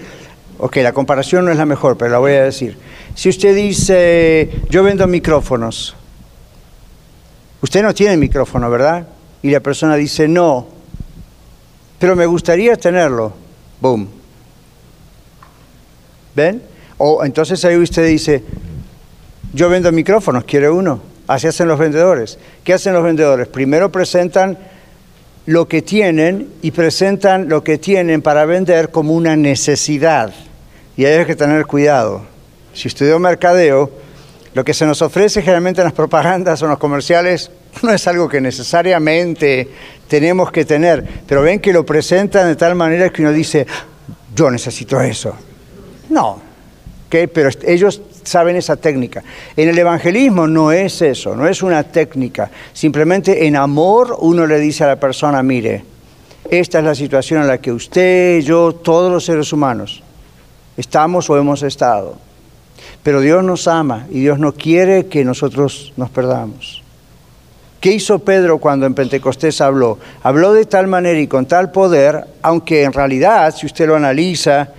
ok, 0.57 0.77
la 0.77 0.93
comparación 0.93 1.45
no 1.45 1.51
es 1.51 1.57
la 1.57 1.65
mejor, 1.65 1.97
pero 1.97 2.11
la 2.11 2.19
voy 2.19 2.33
a 2.33 2.43
decir. 2.43 2.77
Si 3.13 3.29
usted 3.29 3.55
dice, 3.55 4.49
yo 4.69 4.83
vendo 4.83 5.07
micrófonos, 5.07 5.95
usted 7.61 7.81
no 7.81 7.93
tiene 7.93 8.17
micrófono, 8.17 8.69
¿verdad? 8.69 9.07
Y 9.41 9.51
la 9.51 9.59
persona 9.59 9.95
dice, 9.95 10.27
no, 10.27 10.67
pero 11.99 12.15
me 12.15 12.25
gustaría 12.25 12.75
tenerlo. 12.75 13.33
Boom. 13.79 14.07
¿Ven? 16.35 16.61
O 16.97 17.23
entonces 17.23 17.63
ahí 17.65 17.77
usted 17.77 18.07
dice, 18.07 18.43
yo 19.53 19.69
vendo 19.69 19.91
micrófonos, 19.91 20.43
¿quiere 20.43 20.69
uno? 20.69 21.01
Así 21.27 21.47
hacen 21.47 21.67
los 21.67 21.79
vendedores. 21.79 22.37
¿Qué 22.63 22.73
hacen 22.73 22.93
los 22.93 23.03
vendedores? 23.03 23.47
Primero 23.47 23.91
presentan 23.91 24.57
lo 25.45 25.67
que 25.67 25.81
tienen 25.81 26.49
y 26.62 26.71
presentan 26.71 27.49
lo 27.49 27.63
que 27.63 27.77
tienen 27.77 28.21
para 28.21 28.45
vender 28.45 28.89
como 28.89 29.13
una 29.13 29.36
necesidad. 29.36 30.34
Y 30.97 31.05
ahí 31.05 31.13
hay 31.19 31.25
que 31.25 31.36
tener 31.36 31.65
cuidado. 31.65 32.23
Si 32.73 32.88
estudió 32.88 33.19
mercadeo, 33.19 33.91
lo 34.53 34.63
que 34.63 34.73
se 34.73 34.86
nos 34.86 35.01
ofrece 35.01 35.41
generalmente 35.41 35.81
en 35.81 35.86
las 35.86 35.93
propagandas 35.93 36.62
o 36.62 36.65
en 36.65 36.71
los 36.71 36.79
comerciales 36.79 37.51
no 37.84 37.93
es 37.93 38.08
algo 38.08 38.27
que 38.27 38.41
necesariamente 38.41 39.69
tenemos 40.08 40.51
que 40.51 40.65
tener, 40.65 41.05
pero 41.27 41.41
ven 41.41 41.60
que 41.60 41.73
lo 41.73 41.86
presentan 41.86 42.47
de 42.47 42.55
tal 42.55 42.75
manera 42.75 43.10
que 43.10 43.21
uno 43.21 43.31
dice, 43.31 43.67
yo 44.34 44.49
necesito 44.49 45.01
eso. 45.01 45.36
No, 46.10 46.41
pero 47.10 47.49
ellos 47.65 48.01
saben 48.25 48.55
esa 48.55 48.75
técnica. 48.75 49.23
En 49.55 49.69
el 49.69 49.77
evangelismo 49.77 50.47
no 50.47 50.71
es 50.71 51.01
eso, 51.01 51.35
no 51.35 51.47
es 51.47 51.63
una 51.63 51.83
técnica. 51.83 52.51
Simplemente 52.73 53.47
en 53.47 53.55
amor 53.55 54.17
uno 54.19 54.45
le 54.45 54.59
dice 54.59 54.83
a 54.83 54.88
la 54.88 54.99
persona, 54.99 55.41
mire, 55.41 55.83
esta 56.49 56.79
es 56.79 56.85
la 56.85 56.95
situación 56.95 57.41
en 57.41 57.47
la 57.47 57.59
que 57.59 57.71
usted, 57.71 58.39
yo, 58.41 58.73
todos 58.73 59.11
los 59.11 59.25
seres 59.25 59.51
humanos 59.53 60.03
estamos 60.77 61.29
o 61.29 61.38
hemos 61.38 61.63
estado. 61.63 62.17
Pero 63.03 63.21
Dios 63.21 63.43
nos 63.43 63.67
ama 63.67 64.07
y 64.09 64.21
Dios 64.21 64.39
no 64.39 64.53
quiere 64.53 65.05
que 65.05 65.23
nosotros 65.23 65.93
nos 65.95 66.09
perdamos. 66.09 66.83
¿Qué 67.79 67.91
hizo 67.91 68.19
Pedro 68.19 68.57
cuando 68.57 68.88
en 68.88 68.95
Pentecostés 68.95 69.61
habló? 69.61 69.99
Habló 70.23 70.53
de 70.53 70.65
tal 70.65 70.88
manera 70.88 71.19
y 71.19 71.27
con 71.27 71.45
tal 71.45 71.71
poder, 71.71 72.25
aunque 72.41 72.83
en 72.83 72.93
realidad, 72.93 73.53
si 73.55 73.67
usted 73.67 73.88
lo 73.88 73.95
analiza, 73.95 74.69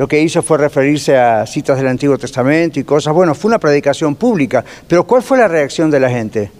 lo 0.00 0.08
que 0.08 0.18
hizo 0.18 0.40
fue 0.40 0.56
referirse 0.56 1.14
a 1.14 1.44
citas 1.46 1.76
del 1.76 1.86
Antiguo 1.86 2.16
Testamento 2.16 2.80
y 2.80 2.84
cosas. 2.84 3.12
Bueno, 3.12 3.34
fue 3.34 3.50
una 3.50 3.58
predicación 3.58 4.14
pública, 4.14 4.64
pero 4.88 5.04
¿cuál 5.04 5.22
fue 5.22 5.36
la 5.36 5.46
reacción 5.46 5.90
de 5.90 6.00
la 6.00 6.08
gente? 6.08 6.50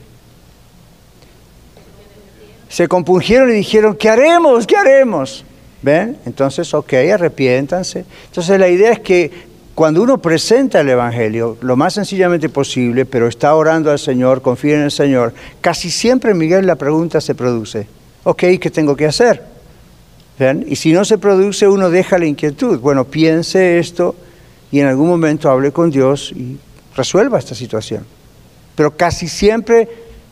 Se 2.68 2.86
compungieron 2.86 3.48
y 3.48 3.54
dijeron, 3.54 3.96
¿qué 3.96 4.10
haremos? 4.10 4.66
¿Qué 4.66 4.76
haremos? 4.76 5.42
¿Ven? 5.80 6.18
Entonces, 6.26 6.74
ok, 6.74 6.92
arrepiéntanse. 7.14 8.04
Entonces 8.26 8.60
la 8.60 8.68
idea 8.68 8.92
es 8.92 9.00
que 9.00 9.30
cuando 9.74 10.02
uno 10.02 10.18
presenta 10.18 10.80
el 10.80 10.90
Evangelio, 10.90 11.56
lo 11.62 11.76
más 11.76 11.94
sencillamente 11.94 12.50
posible, 12.50 13.06
pero 13.06 13.26
está 13.26 13.54
orando 13.54 13.90
al 13.90 13.98
Señor, 13.98 14.42
confía 14.42 14.74
en 14.74 14.82
el 14.82 14.90
Señor, 14.90 15.32
casi 15.62 15.90
siempre, 15.90 16.34
Miguel, 16.34 16.66
la 16.66 16.76
pregunta 16.76 17.22
se 17.22 17.34
produce, 17.34 17.86
ok, 18.24 18.42
¿qué 18.60 18.70
tengo 18.70 18.94
que 18.94 19.06
hacer? 19.06 19.49
Y 20.66 20.76
si 20.76 20.92
no 20.92 21.04
se 21.04 21.18
produce, 21.18 21.68
uno 21.68 21.90
deja 21.90 22.18
la 22.18 22.24
inquietud. 22.24 22.78
Bueno, 22.78 23.04
piense 23.04 23.78
esto 23.78 24.14
y 24.72 24.80
en 24.80 24.86
algún 24.86 25.08
momento 25.08 25.50
hable 25.50 25.70
con 25.70 25.90
Dios 25.90 26.32
y 26.32 26.56
resuelva 26.96 27.38
esta 27.38 27.54
situación. 27.54 28.06
Pero 28.74 28.96
casi 28.96 29.28
siempre, 29.28 29.86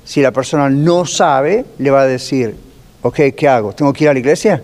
si 0.04 0.22
la 0.22 0.32
persona 0.32 0.70
no 0.70 1.04
sabe, 1.04 1.66
le 1.78 1.90
va 1.90 2.02
a 2.02 2.06
decir, 2.06 2.56
ok, 3.02 3.20
¿qué 3.36 3.48
hago? 3.48 3.74
¿Tengo 3.74 3.92
que 3.92 4.04
ir 4.04 4.10
a 4.10 4.14
la 4.14 4.18
iglesia? 4.18 4.62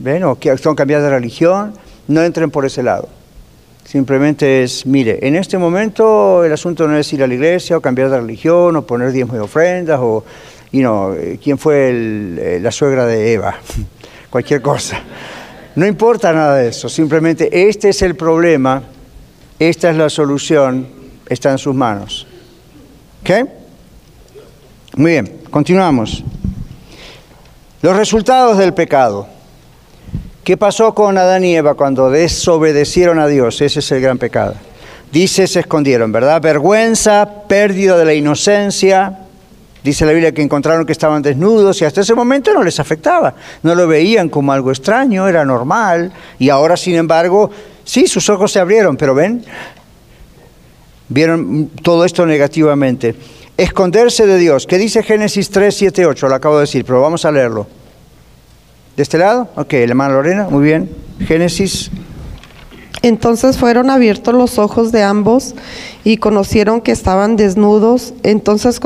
¿Ven? 0.00 0.24
¿O 0.24 0.34
tengo 0.34 0.56
que 0.56 0.74
cambiar 0.74 1.02
de 1.02 1.10
religión? 1.10 1.74
No 2.08 2.20
entren 2.22 2.50
por 2.50 2.66
ese 2.66 2.82
lado. 2.82 3.08
Simplemente 3.84 4.64
es, 4.64 4.86
mire, 4.86 5.24
en 5.24 5.36
este 5.36 5.56
momento 5.56 6.44
el 6.44 6.52
asunto 6.52 6.88
no 6.88 6.96
es 6.96 7.12
ir 7.12 7.22
a 7.22 7.28
la 7.28 7.34
iglesia 7.34 7.76
o 7.76 7.80
cambiar 7.80 8.10
de 8.10 8.18
religión 8.18 8.74
o 8.74 8.82
poner 8.82 9.12
diezmos 9.12 9.36
y 9.36 9.40
ofrendas 9.40 10.00
o, 10.02 10.24
y 10.72 10.80
no, 10.80 11.14
¿quién 11.42 11.58
fue 11.58 11.90
eh, 11.92 12.58
la 12.60 12.72
suegra 12.72 13.06
de 13.06 13.32
Eva? 13.34 13.56
cualquier 14.30 14.62
cosa. 14.62 15.00
No 15.74 15.86
importa 15.86 16.32
nada 16.32 16.56
de 16.56 16.68
eso, 16.68 16.88
simplemente 16.88 17.68
este 17.68 17.90
es 17.90 18.02
el 18.02 18.16
problema, 18.16 18.82
esta 19.58 19.90
es 19.90 19.96
la 19.96 20.08
solución, 20.08 20.88
está 21.28 21.50
en 21.50 21.58
sus 21.58 21.74
manos. 21.74 22.26
¿Ok? 23.22 23.48
Muy 24.96 25.12
bien, 25.12 25.42
continuamos. 25.50 26.24
Los 27.82 27.96
resultados 27.96 28.58
del 28.58 28.74
pecado. 28.74 29.26
¿Qué 30.44 30.56
pasó 30.56 30.94
con 30.94 31.16
Adán 31.16 31.44
y 31.44 31.54
Eva 31.54 31.74
cuando 31.74 32.10
desobedecieron 32.10 33.18
a 33.18 33.26
Dios? 33.26 33.60
Ese 33.60 33.78
es 33.78 33.92
el 33.92 34.00
gran 34.00 34.18
pecado. 34.18 34.54
Dice, 35.12 35.46
se 35.46 35.60
escondieron, 35.60 36.12
¿verdad? 36.12 36.40
Vergüenza, 36.40 37.28
pérdida 37.48 37.96
de 37.96 38.04
la 38.04 38.14
inocencia, 38.14 39.19
Dice 39.82 40.04
la 40.04 40.12
Biblia 40.12 40.32
que 40.32 40.42
encontraron 40.42 40.84
que 40.84 40.92
estaban 40.92 41.22
desnudos 41.22 41.80
y 41.80 41.84
hasta 41.84 42.02
ese 42.02 42.14
momento 42.14 42.52
no 42.52 42.62
les 42.62 42.78
afectaba. 42.80 43.34
No 43.62 43.74
lo 43.74 43.86
veían 43.86 44.28
como 44.28 44.52
algo 44.52 44.70
extraño, 44.70 45.26
era 45.26 45.44
normal. 45.44 46.12
Y 46.38 46.50
ahora, 46.50 46.76
sin 46.76 46.96
embargo, 46.96 47.50
sí, 47.84 48.06
sus 48.06 48.28
ojos 48.28 48.52
se 48.52 48.60
abrieron, 48.60 48.96
pero 48.96 49.14
ven, 49.14 49.42
vieron 51.08 51.70
todo 51.82 52.04
esto 52.04 52.26
negativamente. 52.26 53.14
Esconderse 53.56 54.26
de 54.26 54.36
Dios. 54.36 54.66
¿Qué 54.66 54.78
dice 54.78 55.02
Génesis 55.02 55.50
3, 55.50 55.74
7, 55.74 56.06
8? 56.06 56.28
Lo 56.28 56.34
acabo 56.34 56.56
de 56.56 56.62
decir, 56.62 56.84
pero 56.84 57.00
vamos 57.00 57.24
a 57.24 57.32
leerlo. 57.32 57.66
¿De 58.96 59.02
este 59.02 59.16
lado? 59.16 59.48
Ok, 59.56 59.72
la 59.72 59.78
hermana 59.78 60.14
Lorena, 60.14 60.48
muy 60.50 60.64
bien. 60.64 60.90
Génesis 61.26 61.90
entonces 63.02 63.56
fueron 63.56 63.88
abiertos 63.88 64.34
los 64.34 64.58
ojos 64.58 64.92
de 64.92 65.02
ambos 65.02 65.54
y 66.04 66.16
conocieron 66.16 66.80
que 66.80 66.92
estaban 66.92 67.36
desnudos. 67.36 68.14
Entonces 68.22 68.80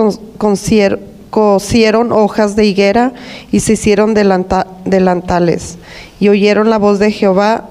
cosieron 1.31 2.13
hojas 2.13 2.57
de 2.57 2.67
higuera 2.67 3.13
y 3.51 3.61
se 3.61 3.75
hicieron 3.75 4.15
delantales. 4.15 5.79
Y 6.21 6.29
oyeron 6.29 6.71
la 6.71 6.79
voz 6.79 6.99
de 6.99 7.11
Jehová, 7.11 7.71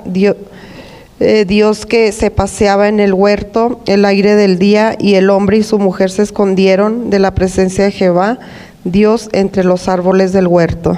eh, 1.19 1.45
Dios, 1.45 1.85
que 1.85 2.11
se 2.11 2.31
paseaba 2.31 2.87
en 2.87 2.99
el 2.99 3.13
huerto, 3.13 3.81
el 3.85 4.05
aire 4.05 4.35
del 4.35 4.59
día, 4.59 4.95
y 4.99 5.15
el 5.15 5.29
hombre 5.29 5.57
y 5.57 5.63
su 5.63 5.79
mujer 5.79 6.11
se 6.11 6.23
escondieron 6.23 7.09
de 7.09 7.19
la 7.19 7.33
presencia 7.33 7.85
de 7.85 7.91
Jehová, 7.91 8.39
Dios, 8.83 9.29
entre 9.31 9.63
los 9.63 9.87
árboles 9.87 10.33
del 10.33 10.47
huerto. 10.47 10.97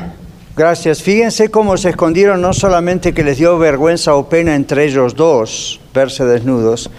Gracias. 0.57 1.03
Fíjense 1.03 1.49
cómo 1.49 1.75
se 1.75 1.89
escondieron, 1.89 2.41
no 2.41 2.53
solamente 2.53 3.13
que 3.13 3.23
les 3.23 3.37
dio 3.37 3.59
vergüenza 3.59 4.15
o 4.15 4.29
pena 4.29 4.55
entre 4.55 4.85
ellos 4.85 5.15
dos 5.15 5.81
verse 5.93 6.23
desnudos, 6.23 6.89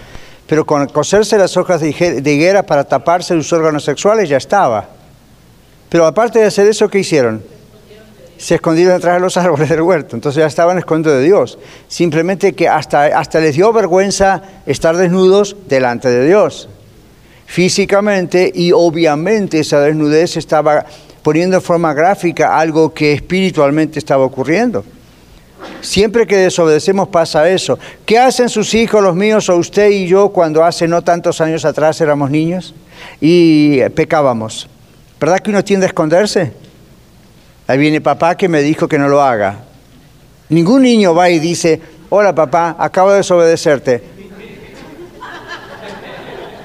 pero 0.47 0.65
con 0.65 0.87
coserse 0.87 1.37
las 1.37 1.57
hojas 1.57 1.81
de 1.81 1.89
higuera 1.89 2.63
para 2.63 2.85
taparse 2.85 3.33
sus 3.35 3.51
órganos 3.53 3.83
sexuales 3.83 4.29
ya 4.29 4.37
estaba. 4.37 4.87
Pero 5.89 6.05
aparte 6.05 6.39
de 6.39 6.45
hacer 6.45 6.67
eso, 6.67 6.89
¿qué 6.89 6.99
hicieron? 6.99 7.43
Se 8.37 8.55
escondieron 8.55 8.95
detrás 8.95 9.15
de 9.15 9.19
los 9.21 9.37
árboles 9.37 9.69
del 9.69 9.81
huerto, 9.81 10.15
entonces 10.15 10.39
ya 10.39 10.47
estaban 10.47 10.77
escondidos 10.77 11.17
de 11.17 11.25
Dios. 11.25 11.59
Simplemente 11.87 12.53
que 12.53 12.67
hasta, 12.67 13.05
hasta 13.19 13.39
les 13.39 13.55
dio 13.55 13.73
vergüenza 13.73 14.41
estar 14.65 14.95
desnudos 14.95 15.55
delante 15.67 16.09
de 16.09 16.25
Dios. 16.25 16.69
Físicamente 17.45 18.51
y 18.53 18.71
obviamente 18.73 19.59
esa 19.59 19.79
desnudez 19.79 20.37
estaba 20.37 20.85
poniendo 21.23 21.57
en 21.57 21.61
forma 21.61 21.93
gráfica 21.93 22.57
algo 22.57 22.93
que 22.93 23.13
espiritualmente 23.13 23.99
estaba 23.99 24.23
ocurriendo. 24.23 24.83
Siempre 25.81 26.25
que 26.27 26.37
desobedecemos 26.37 27.07
pasa 27.07 27.49
eso. 27.49 27.77
¿Qué 28.05 28.19
hacen 28.19 28.49
sus 28.49 28.73
hijos, 28.73 29.01
los 29.01 29.15
míos 29.15 29.49
o 29.49 29.55
usted 29.55 29.89
y 29.89 30.07
yo 30.07 30.29
cuando 30.29 30.63
hace 30.63 30.87
no 30.87 31.01
tantos 31.01 31.41
años 31.41 31.65
atrás 31.65 32.01
éramos 32.01 32.29
niños 32.29 32.73
y 33.21 33.81
pecábamos? 33.89 34.67
¿Verdad 35.19 35.39
que 35.39 35.49
uno 35.49 35.63
tiende 35.63 35.85
a 35.85 35.89
esconderse? 35.89 36.53
Ahí 37.67 37.77
viene 37.77 38.01
papá 38.01 38.35
que 38.35 38.47
me 38.47 38.61
dijo 38.61 38.87
que 38.87 38.97
no 38.97 39.07
lo 39.07 39.21
haga. 39.21 39.59
Ningún 40.49 40.83
niño 40.83 41.13
va 41.13 41.29
y 41.29 41.39
dice, 41.39 41.81
hola 42.09 42.33
papá, 42.33 42.75
acabo 42.79 43.11
de 43.11 43.17
desobedecerte. 43.17 44.03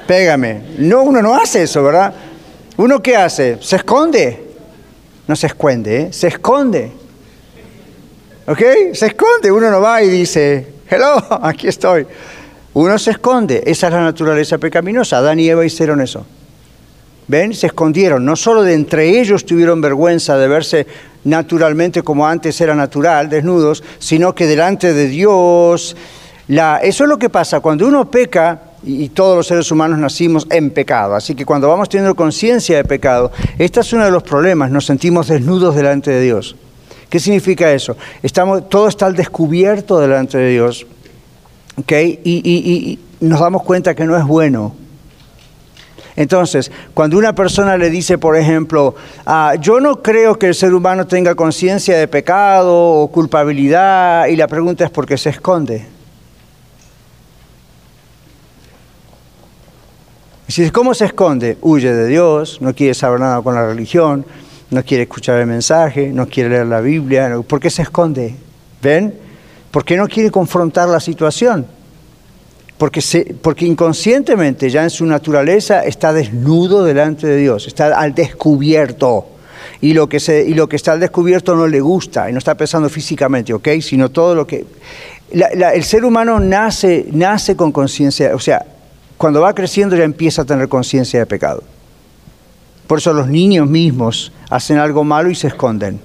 Pégame. 0.07 0.63
No, 0.79 1.03
uno 1.03 1.23
no 1.23 1.35
hace 1.35 1.63
eso, 1.63 1.83
¿verdad? 1.83 2.15
¿Uno 2.77 3.03
qué 3.03 3.17
hace? 3.17 3.59
Se 3.61 3.77
esconde. 3.77 4.45
No 5.27 5.37
se 5.37 5.47
esconde, 5.47 6.01
¿eh? 6.03 6.13
se 6.13 6.29
esconde. 6.29 6.93
¿Ok? 8.47 8.61
Se 8.93 9.07
esconde. 9.07 9.51
Uno 9.53 9.71
no 9.71 9.81
va 9.81 10.03
y 10.03 10.09
dice, 10.09 10.67
hello, 10.89 11.17
aquí 11.43 11.69
estoy. 11.69 12.07
Uno 12.75 12.99
se 12.99 13.13
esconde. 13.13 13.63
Esa 13.67 13.89
es 13.89 13.93
la 13.93 14.03
naturaleza 14.03 14.59
pecaminosa. 14.59 15.19
Adán 15.19 15.39
y 15.41 15.49
Eva 15.49 15.65
hicieron 15.65 16.01
eso. 16.01 16.27
¿Ven? 17.29 17.55
Se 17.55 17.67
escondieron. 17.67 18.25
No 18.25 18.37
solo 18.37 18.63
de 18.63 18.75
entre 18.75 19.21
ellos 19.21 19.47
tuvieron 19.47 19.81
vergüenza 19.81 20.37
de 20.37 20.49
verse 20.49 20.87
naturalmente 21.25 22.03
como 22.03 22.27
antes 22.27 22.61
era 22.61 22.75
natural, 22.75 23.29
desnudos, 23.29 23.85
sino 23.99 24.35
que 24.35 24.47
delante 24.47 24.93
de 24.93 25.07
Dios. 25.07 25.97
La, 26.49 26.79
eso 26.79 27.05
es 27.05 27.09
lo 27.09 27.19
que 27.19 27.31
pasa. 27.31 27.61
Cuando 27.61 27.87
uno 27.87 28.11
peca, 28.11 28.61
y 28.85 29.11
todos 29.11 29.37
los 29.37 29.47
seres 29.47 29.71
humanos 29.71 29.99
nacimos 29.99 30.47
en 30.51 30.71
pecado. 30.71 31.15
Así 31.15 31.35
que 31.35 31.47
cuando 31.47 31.69
vamos 31.69 31.89
teniendo 31.89 32.15
conciencia 32.15 32.77
de 32.77 32.85
pecado, 32.85 33.31
este 33.59 33.81
es 33.81 33.93
uno 33.93 34.05
de 34.05 34.11
los 34.11 34.23
problemas, 34.23 34.71
nos 34.71 34.87
sentimos 34.87 35.29
desnudos 35.29 35.77
delante 35.77 36.11
de 36.11 36.21
Dios. 36.21 36.57
¿Qué 37.13 37.21
significa 37.21 37.71
eso? 37.71 37.95
Estamos, 38.23 38.71
todo 38.71 38.89
está 38.89 39.05
al 39.05 39.15
descubierto 39.15 40.01
delante 40.01 40.39
de 40.39 40.49
Dios, 40.49 40.87
¿okay? 41.77 42.19
y, 42.25 42.99
nos 43.21 43.39
damos 43.39 43.65
cuenta 43.65 43.95
que 43.95 44.07
no 44.07 44.17
es 44.17 44.25
bueno. 44.25 44.75
Entonces, 46.17 46.73
cuando 46.95 47.19
una 47.19 47.35
persona 47.35 47.77
le 47.77 47.91
dice, 47.91 48.17
por 48.17 48.35
ejemplo, 48.35 48.95
ah, 49.27 49.57
yo 49.61 49.79
no 49.79 50.01
creo 50.01 50.39
que 50.39 50.47
el 50.47 50.55
ser 50.55 50.73
humano 50.73 51.07
tenga 51.07 51.35
conciencia 51.35 51.99
de 51.99 52.09
pecado 52.09 52.75
o 52.75 53.09
culpabilidad, 53.09 54.29
y 54.29 54.37
la 54.37 54.49
pregunta 54.49 54.87
es 54.87 54.91
por 54.91 55.05
qué 55.05 55.19
se 55.19 55.29
esconde. 55.29 55.87
¿cómo 60.73 60.95
se 60.95 61.05
esconde? 61.05 61.59
Huye 61.61 61.93
de 61.93 62.07
Dios, 62.07 62.63
no 62.63 62.75
quiere 62.75 62.95
saber 62.95 63.21
nada 63.21 63.43
con 63.43 63.55
la 63.55 63.67
religión, 63.67 64.25
no 64.73 64.83
quiere 64.83 65.03
escuchar 65.03 65.39
el 65.39 65.47
mensaje, 65.47 66.09
no 66.09 66.27
quiere 66.27 66.49
leer 66.49 66.67
la 66.67 66.81
Biblia. 66.81 67.39
¿Por 67.47 67.61
qué 67.61 67.69
se 67.69 67.83
esconde? 67.83 68.35
¿Ven? 68.83 69.15
Porque 69.71 69.97
no 69.97 70.09
quiere 70.09 70.31
confrontar 70.31 70.89
la 70.89 70.99
situación. 70.99 71.67
Porque, 72.79 73.37
porque 73.43 73.67
inconscientemente 73.67 74.71
ya 74.71 74.83
en 74.83 74.91
su 74.91 75.05
naturaleza 75.05 75.85
está 75.85 76.13
desnudo 76.13 76.85
delante 76.85 77.27
de 77.27 77.37
Dios, 77.37 77.67
está 77.67 77.99
al 77.99 78.15
descubierto. 78.15 79.27
Y 79.81 79.93
lo, 79.93 80.09
que 80.09 80.19
se, 80.19 80.43
y 80.43 80.55
lo 80.55 80.69
que 80.69 80.77
está 80.77 80.93
al 80.93 81.01
descubierto 81.01 81.55
no 81.55 81.67
le 81.69 81.81
gusta, 81.81 82.29
y 82.29 82.33
no 82.33 82.39
está 82.39 82.57
pensando 82.57 82.89
físicamente, 82.89 83.53
¿ok? 83.53 83.69
Sino 83.81 84.11
todo 84.11 84.35
lo 84.35 84.47
que... 84.47 84.65
el 85.31 85.85
ser 85.85 86.05
humano 86.05 86.41
nace, 86.41 87.07
nace 87.13 87.57
con 87.57 87.73
conciencia, 87.73 88.35
o 88.35 88.41
sea, 88.41 88.65
cuando 89.19 89.43
va 89.43 89.55
creciendo 89.55 89.97
ya 89.97 90.05
empieza 90.05 90.43
a 90.43 90.45
tener 90.45 90.69
conciencia 90.69 91.21
de 91.21 91.27
pecado. 91.27 91.63
Por 92.87 92.99
eso 92.99 93.13
los 93.13 93.29
niños 93.29 93.69
mismos 93.69 94.33
hacen 94.53 94.77
algo 94.77 95.03
malo 95.03 95.31
y 95.31 95.35
se 95.35 95.47
esconden. 95.47 95.99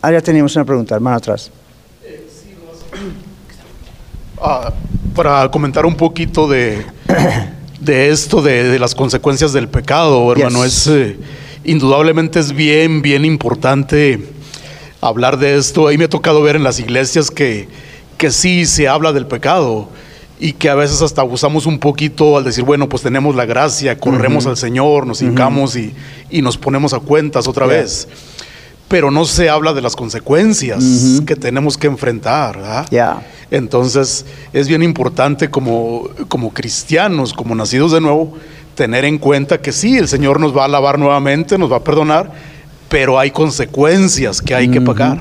Ah, 0.00 0.10
ya 0.10 0.22
teníamos 0.22 0.56
una 0.56 0.64
pregunta, 0.64 0.94
hermano 0.94 1.18
atrás. 1.18 1.50
Ah, 4.40 4.72
para 5.14 5.50
comentar 5.50 5.84
un 5.84 5.96
poquito 5.96 6.48
de, 6.48 6.82
de 7.80 8.08
esto, 8.08 8.40
de, 8.40 8.78
las 8.78 8.94
consecuencias 8.94 9.52
del 9.52 9.68
pecado, 9.68 10.32
hermano, 10.32 10.64
es 10.64 10.86
eh, 10.86 11.18
indudablemente 11.64 12.40
es 12.40 12.52
bien, 12.52 13.02
bien 13.02 13.26
importante 13.26 14.26
hablar 15.02 15.38
de 15.38 15.56
esto. 15.56 15.88
Ahí 15.88 15.98
me 15.98 16.04
ha 16.04 16.08
tocado 16.08 16.40
ver 16.42 16.56
en 16.56 16.64
las 16.64 16.80
iglesias 16.80 17.30
que, 17.30 17.68
que 18.16 18.30
sí 18.30 18.64
se 18.64 18.88
habla 18.88 19.12
del 19.12 19.26
pecado 19.26 19.90
y 20.44 20.52
que 20.52 20.68
a 20.68 20.74
veces 20.74 21.00
hasta 21.00 21.22
abusamos 21.22 21.64
un 21.64 21.78
poquito 21.78 22.36
al 22.36 22.44
decir, 22.44 22.64
bueno, 22.64 22.86
pues 22.86 23.02
tenemos 23.02 23.34
la 23.34 23.46
gracia, 23.46 23.96
corremos 23.96 24.44
al 24.44 24.58
Señor, 24.58 25.06
nos 25.06 25.22
hincamos 25.22 25.74
y, 25.74 25.94
nos 26.42 26.58
ponemos 26.58 26.92
a 26.92 27.00
cuentas 27.00 27.48
otra 27.48 27.64
vez. 27.64 28.06
Pero 28.86 29.10
no 29.10 29.24
se 29.24 29.48
habla 29.48 29.72
de 29.72 29.80
las 29.80 29.96
consecuencias 29.96 30.84
que 31.24 31.34
tenemos 31.34 31.78
que 31.78 31.86
enfrentar. 31.86 32.84
Entonces 33.50 34.26
es 34.52 34.68
bien 34.68 34.82
importante 34.82 35.48
como, 35.48 36.10
como 36.28 36.52
cristianos, 36.52 37.32
como 37.32 37.54
nacidos 37.54 37.92
de 37.92 38.02
nuevo, 38.02 38.34
tener 38.74 39.06
en 39.06 39.16
cuenta 39.16 39.62
que 39.62 39.72
sí, 39.72 39.96
el 39.96 40.08
Señor 40.08 40.40
nos 40.40 40.54
va 40.54 40.60
a 40.60 40.64
alabar 40.66 40.98
nuevamente, 40.98 41.56
nos 41.56 41.72
va 41.72 41.76
a 41.76 41.84
perdonar, 41.84 42.30
pero 42.94 43.18
hay 43.18 43.32
consecuencias 43.32 44.40
que 44.40 44.54
hay 44.54 44.68
que 44.68 44.80
pagar. 44.80 45.18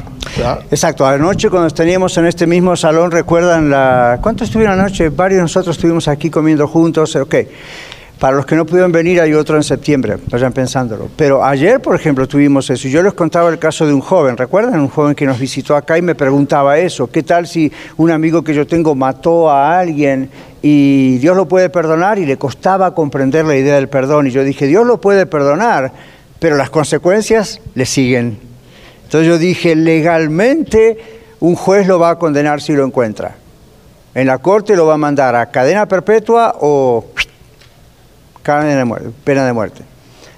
Exacto, 0.69 1.07
anoche 1.07 1.49
cuando 1.49 1.71
teníamos 1.71 2.15
en 2.19 2.27
este 2.27 2.45
mismo 2.45 2.75
salón, 2.75 3.09
recuerdan 3.09 3.71
la... 3.71 4.19
¿Cuántos 4.21 4.49
estuvieron 4.49 4.79
anoche? 4.79 5.09
Varios 5.09 5.37
de 5.37 5.41
nosotros 5.41 5.75
estuvimos 5.75 6.07
aquí 6.07 6.29
comiendo 6.29 6.67
juntos, 6.67 7.15
ok. 7.15 7.33
Para 8.19 8.37
los 8.37 8.45
que 8.45 8.55
no 8.55 8.67
pudieron 8.67 8.91
venir 8.91 9.19
hay 9.19 9.33
otro 9.33 9.57
en 9.57 9.63
septiembre, 9.63 10.17
vayan 10.29 10.53
pensándolo. 10.53 11.09
Pero 11.15 11.43
ayer, 11.43 11.81
por 11.81 11.95
ejemplo, 11.95 12.27
tuvimos 12.27 12.69
eso. 12.69 12.87
Yo 12.87 13.01
les 13.01 13.13
contaba 13.13 13.49
el 13.49 13.57
caso 13.57 13.87
de 13.87 13.93
un 13.95 14.01
joven, 14.01 14.37
¿recuerdan? 14.37 14.79
Un 14.79 14.89
joven 14.89 15.15
que 15.15 15.25
nos 15.25 15.39
visitó 15.39 15.75
acá 15.75 15.97
y 15.97 16.03
me 16.03 16.13
preguntaba 16.13 16.77
eso. 16.77 17.07
¿Qué 17.07 17.23
tal 17.23 17.47
si 17.47 17.71
un 17.97 18.11
amigo 18.11 18.43
que 18.43 18.53
yo 18.53 18.67
tengo 18.67 18.93
mató 18.93 19.49
a 19.49 19.79
alguien 19.79 20.29
y 20.61 21.17
Dios 21.17 21.35
lo 21.35 21.47
puede 21.47 21.71
perdonar? 21.71 22.19
Y 22.19 22.27
le 22.27 22.37
costaba 22.37 22.93
comprender 22.93 23.45
la 23.45 23.55
idea 23.55 23.73
del 23.77 23.89
perdón. 23.89 24.27
Y 24.27 24.29
yo 24.29 24.43
dije, 24.43 24.67
Dios 24.67 24.85
lo 24.85 25.01
puede 25.01 25.25
perdonar, 25.25 25.91
pero 26.43 26.57
las 26.57 26.69
consecuencias 26.69 27.61
le 27.73 27.85
siguen. 27.85 28.37
Entonces 29.05 29.29
yo 29.29 29.37
dije, 29.37 29.77
legalmente 29.77 30.97
un 31.39 31.55
juez 31.55 31.87
lo 31.87 31.99
va 31.99 32.09
a 32.09 32.19
condenar 32.19 32.61
si 32.61 32.73
lo 32.73 32.83
encuentra. 32.83 33.37
En 34.13 34.27
la 34.27 34.39
corte 34.39 34.75
lo 34.75 34.85
va 34.85 34.95
a 34.95 34.97
mandar 34.97 35.37
a 35.37 35.49
cadena 35.51 35.85
perpetua 35.85 36.53
o 36.59 37.05
pena 39.23 39.45
de 39.45 39.53
muerte. 39.53 39.83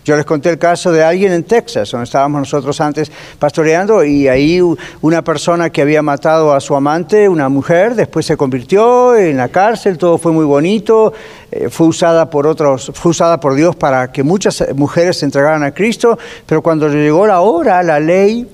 Yo 0.05 0.15
les 0.15 0.23
conté 0.23 0.51
el 0.51 0.59
caso 0.59 0.91
de 0.91 1.03
alguien 1.03 1.33
en 1.33 1.43
Texas, 1.45 1.89
donde 1.89 2.03
estábamos 2.03 2.41
nosotros 2.41 2.79
antes 2.79 3.11
pastoreando, 3.39 4.03
y 4.03 4.27
ahí 4.27 4.61
una 5.01 5.23
persona 5.23 5.71
que 5.71 5.81
había 5.81 6.03
matado 6.03 6.53
a 6.53 6.61
su 6.61 6.75
amante, 6.75 7.27
una 7.27 7.49
mujer, 7.49 7.95
después 7.95 8.23
se 8.27 8.37
convirtió 8.37 9.15
en 9.15 9.37
la 9.37 9.49
cárcel, 9.49 9.97
todo 9.97 10.19
fue 10.19 10.31
muy 10.31 10.45
bonito, 10.45 11.11
eh, 11.51 11.69
fue 11.71 11.87
usada 11.87 12.29
por 12.29 12.45
otros, 12.45 12.91
fue 12.93 13.09
usada 13.09 13.39
por 13.39 13.55
Dios 13.55 13.75
para 13.75 14.11
que 14.11 14.21
muchas 14.21 14.63
mujeres 14.75 15.17
se 15.17 15.25
entregaran 15.25 15.63
a 15.63 15.71
Cristo, 15.71 16.19
pero 16.45 16.61
cuando 16.61 16.87
llegó 16.87 17.25
la 17.25 17.41
hora, 17.41 17.81
la 17.81 17.99
ley 17.99 18.47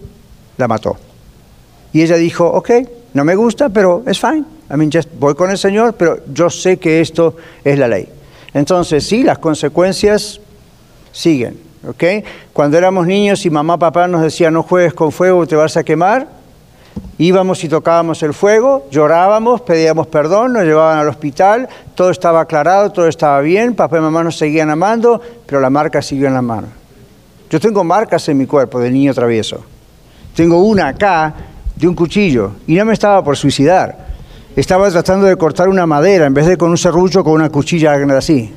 la 0.55 0.69
mató. 0.69 0.95
Y 1.91 2.01
ella 2.01 2.15
dijo, 2.15 2.47
ok, 2.47 2.71
no 3.13 3.25
me 3.25 3.35
gusta, 3.35 3.67
pero 3.67 4.03
es 4.05 4.21
fine. 4.21 4.45
I 4.73 4.77
mean, 4.77 4.89
just 4.89 5.09
voy 5.19 5.35
con 5.35 5.51
el 5.51 5.57
Señor, 5.57 5.95
pero 5.95 6.19
yo 6.33 6.49
sé 6.49 6.77
que 6.77 7.01
esto 7.01 7.35
es 7.61 7.77
la 7.77 7.89
ley. 7.89 8.07
Entonces, 8.53 9.05
sí, 9.05 9.23
las 9.23 9.39
consecuencias 9.39 10.39
siguen. 11.11 11.71
¿ok? 11.87 12.03
Cuando 12.53 12.77
éramos 12.77 13.07
niños 13.07 13.45
y 13.45 13.49
mamá, 13.49 13.77
papá 13.77 14.07
nos 14.07 14.21
decía 14.21 14.51
no 14.51 14.63
juegues 14.63 14.93
con 14.93 15.11
fuego, 15.11 15.45
te 15.47 15.55
vas 15.55 15.77
a 15.77 15.83
quemar, 15.83 16.27
íbamos 17.17 17.63
y 17.63 17.69
tocábamos 17.69 18.21
el 18.23 18.33
fuego, 18.33 18.87
llorábamos, 18.91 19.61
pedíamos 19.61 20.07
perdón, 20.07 20.53
nos 20.53 20.63
llevaban 20.63 20.99
al 20.99 21.07
hospital, 21.07 21.67
todo 21.95 22.09
estaba 22.09 22.41
aclarado, 22.41 22.91
todo 22.91 23.07
estaba 23.07 23.39
bien, 23.41 23.75
papá 23.75 23.97
y 23.97 24.01
mamá 24.01 24.23
nos 24.23 24.37
seguían 24.37 24.69
amando, 24.69 25.21
pero 25.45 25.61
la 25.61 25.69
marca 25.69 26.01
siguió 26.01 26.27
en 26.27 26.33
la 26.33 26.41
mano. 26.41 26.67
Yo 27.49 27.59
tengo 27.59 27.83
marcas 27.83 28.27
en 28.29 28.37
mi 28.37 28.45
cuerpo 28.45 28.79
de 28.79 28.89
niño 28.89 29.13
travieso. 29.13 29.61
Tengo 30.35 30.63
una 30.63 30.87
acá 30.87 31.33
de 31.75 31.87
un 31.87 31.95
cuchillo 31.95 32.53
y 32.65 32.75
no 32.75 32.85
me 32.85 32.93
estaba 32.93 33.21
por 33.23 33.35
suicidar. 33.35 34.11
Estaba 34.55 34.89
tratando 34.89 35.27
de 35.27 35.35
cortar 35.35 35.67
una 35.67 35.85
madera 35.85 36.25
en 36.25 36.33
vez 36.33 36.45
de 36.45 36.57
con 36.57 36.69
un 36.69 36.77
serrucho 36.77 37.23
con 37.23 37.33
una 37.33 37.49
cuchilla 37.49 37.93
así. 38.17 38.53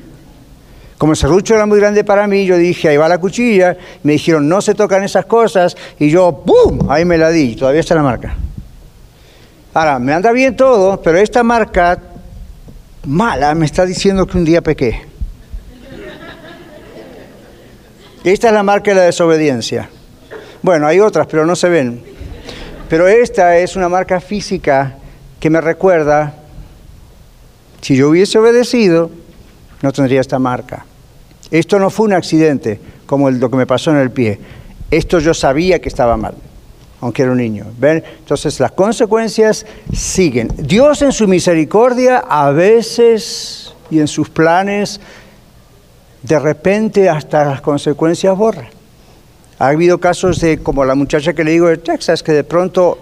Como 0.97 1.11
el 1.11 1.17
serrucho 1.17 1.55
era 1.55 1.65
muy 1.65 1.79
grande 1.79 2.03
para 2.03 2.25
mí, 2.25 2.45
yo 2.45 2.57
dije, 2.57 2.87
ahí 2.87 2.97
va 2.97 3.09
la 3.09 3.17
cuchilla. 3.17 3.75
Me 4.03 4.13
dijeron, 4.13 4.47
no 4.47 4.61
se 4.61 4.73
tocan 4.73 5.03
esas 5.03 5.25
cosas. 5.25 5.75
Y 5.99 6.09
yo, 6.09 6.31
¡boom! 6.31 6.89
Ahí 6.89 7.03
me 7.03 7.17
la 7.17 7.29
di. 7.29 7.55
Todavía 7.55 7.81
está 7.81 7.95
la 7.95 8.03
marca. 8.03 8.35
Ahora, 9.73 9.99
me 9.99 10.13
anda 10.13 10.31
bien 10.31 10.55
todo, 10.55 11.01
pero 11.01 11.17
esta 11.17 11.43
marca 11.43 11.99
mala 13.05 13.53
me 13.55 13.65
está 13.65 13.85
diciendo 13.85 14.25
que 14.25 14.37
un 14.37 14.45
día 14.45 14.61
pequé. 14.61 15.01
Esta 18.23 18.47
es 18.47 18.53
la 18.53 18.63
marca 18.63 18.91
de 18.91 18.95
la 18.95 19.03
desobediencia. 19.03 19.89
Bueno, 20.61 20.87
hay 20.87 20.99
otras, 20.99 21.27
pero 21.27 21.45
no 21.45 21.55
se 21.55 21.69
ven. 21.69 22.01
Pero 22.89 23.07
esta 23.07 23.57
es 23.57 23.75
una 23.75 23.89
marca 23.89 24.19
física 24.21 24.95
que 25.39 25.49
me 25.49 25.59
recuerda, 25.59 26.35
si 27.81 27.95
yo 27.95 28.09
hubiese 28.09 28.39
obedecido, 28.39 29.11
no 29.85 29.93
tendría 29.93 30.19
esta 30.19 30.39
marca. 30.39 30.83
Esto 31.51 31.77
no 31.77 31.91
fue 31.91 32.07
un 32.07 32.13
accidente, 32.13 32.79
como 33.05 33.29
lo 33.29 33.51
que 33.51 33.55
me 33.55 33.67
pasó 33.67 33.91
en 33.91 33.97
el 33.97 34.09
pie. 34.09 34.39
Esto 34.89 35.19
yo 35.19 35.31
sabía 35.35 35.79
que 35.79 35.89
estaba 35.89 36.17
mal. 36.17 36.33
aunque 37.01 37.21
era 37.21 37.31
un 37.31 37.37
niño. 37.37 37.65
¿Ven? 37.77 38.03
Entonces 38.19 38.59
las 38.59 38.71
consecuencias 38.71 39.63
siguen. 39.93 40.47
Dios 40.57 41.03
en 41.03 41.11
su 41.11 41.27
misericordia 41.27 42.17
a 42.17 42.49
veces 42.49 43.75
y 43.91 43.99
en 43.99 44.07
sus 44.07 44.27
planes, 44.27 44.99
de 46.23 46.39
repente 46.39 47.07
hasta 47.07 47.45
las 47.45 47.61
consecuencias 47.61 48.35
borra. 48.35 48.69
Ha 49.59 49.67
habido 49.67 49.99
casos 49.99 50.39
de, 50.39 50.57
como 50.57 50.83
la 50.83 50.95
muchacha 50.95 51.33
que 51.33 51.43
le 51.43 51.51
digo 51.51 51.67
de 51.67 51.77
Texas, 51.77 52.23
que 52.23 52.31
de 52.31 52.43
pronto 52.43 52.97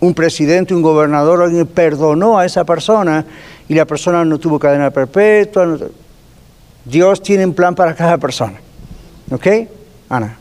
un 0.00 0.12
presidente, 0.12 0.74
un 0.74 0.82
gobernador, 0.82 1.42
alguien 1.42 1.66
perdonó 1.66 2.38
a 2.38 2.44
esa 2.44 2.64
persona 2.64 3.24
y 3.68 3.74
la 3.74 3.84
persona 3.84 4.24
no 4.24 4.38
tuvo 4.38 4.58
cadena 4.58 4.90
perpetua. 4.90 5.66
no- 5.66 5.78
Dios 6.84 7.22
tiene 7.22 7.44
un 7.44 7.54
plan 7.54 7.74
para 7.74 7.94
cada 7.94 8.16
persona. 8.18 8.54
¿Ok? 9.30 9.46
Ana. 10.08 10.36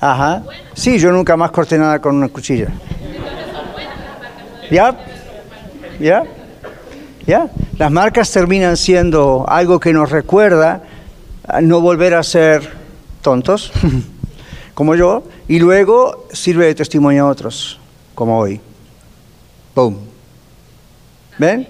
Ajá. 0.00 0.42
Sí, 0.74 0.98
yo 0.98 1.12
nunca 1.12 1.36
más 1.36 1.50
corté 1.50 1.76
nada 1.78 1.98
con 2.00 2.16
una 2.16 2.28
cuchilla. 2.28 2.68
¿Ya? 4.70 4.96
¿Ya? 5.98 6.22
¿Ya? 7.26 7.48
Las 7.76 7.90
marcas 7.90 8.30
terminan 8.30 8.76
siendo 8.76 9.44
algo 9.48 9.78
que 9.80 9.92
nos 9.92 10.10
recuerda 10.10 10.82
a 11.46 11.60
no 11.60 11.80
volver 11.80 12.14
a 12.14 12.22
ser 12.22 12.70
tontos, 13.20 13.72
como 14.74 14.94
yo, 14.94 15.24
y 15.48 15.58
luego 15.58 16.28
sirve 16.32 16.66
de 16.66 16.74
testimonio 16.76 17.26
a 17.26 17.28
otros, 17.28 17.79
como 18.14 18.38
hoy. 18.38 18.60
¡Boom! 19.74 19.98
¿Ven? 21.38 21.66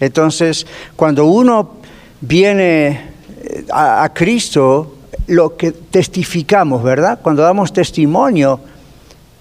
Entonces, 0.00 0.66
cuando 0.96 1.26
uno 1.26 1.70
viene 2.20 2.88
eh, 3.42 3.64
a, 3.72 4.10
Cristo, 4.14 4.96
lo 5.26 5.56
que 5.56 5.72
testificamos, 5.72 6.82
¿verdad? 6.82 7.20
Cuando 7.22 7.42
damos 7.42 7.72
testimonio 7.72 8.58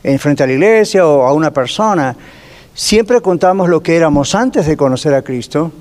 en 0.03 0.19
frente 0.19 0.43
a 0.43 0.47
la 0.47 0.53
iglesia 0.53 1.07
o 1.07 1.25
a 1.25 1.33
una 1.33 1.51
persona, 1.51 2.15
siempre 2.73 3.21
contamos 3.21 3.69
lo 3.69 3.81
que 3.81 3.95
éramos 3.95 4.35
antes 4.35 4.65
de 4.65 4.77
conocer 4.77 5.13
a 5.13 5.21
Cristo, 5.21 5.71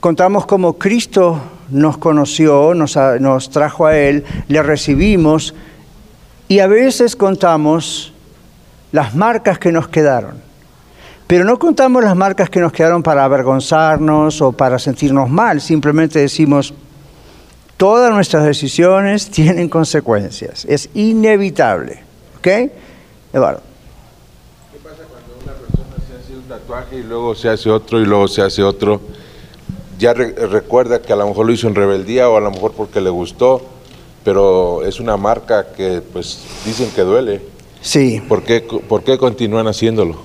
contamos 0.00 0.46
cómo 0.46 0.74
Cristo 0.74 1.40
nos 1.70 1.98
conoció, 1.98 2.74
nos, 2.74 2.96
nos 3.20 3.50
trajo 3.50 3.86
a 3.86 3.96
Él, 3.96 4.24
le 4.48 4.62
recibimos 4.62 5.54
y 6.48 6.58
a 6.58 6.66
veces 6.66 7.16
contamos 7.16 8.11
las 8.92 9.14
marcas 9.14 9.58
que 9.58 9.72
nos 9.72 9.88
quedaron. 9.88 10.34
Pero 11.26 11.44
no 11.44 11.58
contamos 11.58 12.04
las 12.04 12.14
marcas 12.14 12.50
que 12.50 12.60
nos 12.60 12.72
quedaron 12.72 13.02
para 13.02 13.24
avergonzarnos 13.24 14.42
o 14.42 14.52
para 14.52 14.78
sentirnos 14.78 15.30
mal, 15.30 15.60
simplemente 15.60 16.18
decimos, 16.18 16.74
todas 17.78 18.12
nuestras 18.12 18.44
decisiones 18.44 19.30
tienen 19.30 19.68
consecuencias, 19.68 20.64
es 20.66 20.90
inevitable. 20.94 22.02
¿Ok? 22.38 22.48
Eduardo. 23.32 23.62
se 26.06 26.14
hace 26.16 26.36
un 26.36 26.42
tatuaje 26.42 26.96
y 26.98 27.02
luego 27.02 27.34
se 27.34 27.48
hace 27.48 27.70
otro 27.70 28.00
y 28.00 28.04
luego 28.04 28.28
se 28.28 28.42
hace 28.42 28.62
otro. 28.62 29.00
Ya 29.98 30.12
re- 30.12 30.34
recuerda 30.48 31.00
que 31.00 31.12
a 31.12 31.16
lo 31.16 31.26
mejor 31.28 31.46
lo 31.46 31.52
hizo 31.52 31.68
en 31.68 31.74
rebeldía 31.74 32.28
o 32.28 32.36
a 32.36 32.40
lo 32.40 32.50
mejor 32.50 32.72
porque 32.72 33.00
le 33.00 33.08
gustó, 33.10 33.62
pero 34.24 34.84
es 34.84 35.00
una 35.00 35.16
marca 35.16 35.68
que 35.72 36.02
pues 36.12 36.40
dicen 36.66 36.90
que 36.90 37.02
duele. 37.02 37.40
Sí. 37.82 38.22
¿Por 38.26 38.42
qué, 38.44 38.60
por 38.88 39.02
qué 39.02 39.18
continúan 39.18 39.66
haciéndolo? 39.66 40.22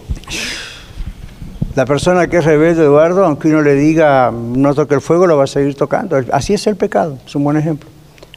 La 1.75 1.85
persona 1.85 2.27
que 2.27 2.37
es 2.37 2.45
rebelde, 2.45 2.83
Eduardo, 2.83 3.25
aunque 3.25 3.49
uno 3.49 3.61
le 3.61 3.75
diga 3.75 4.31
no 4.31 4.73
toque 4.73 4.95
el 4.95 5.01
fuego, 5.01 5.27
lo 5.27 5.37
va 5.37 5.43
a 5.43 5.47
seguir 5.47 5.75
tocando. 5.75 6.19
Así 6.31 6.53
es 6.53 6.65
el 6.67 6.75
pecado, 6.75 7.19
es 7.25 7.35
un 7.35 7.43
buen 7.43 7.57
ejemplo. 7.57 7.89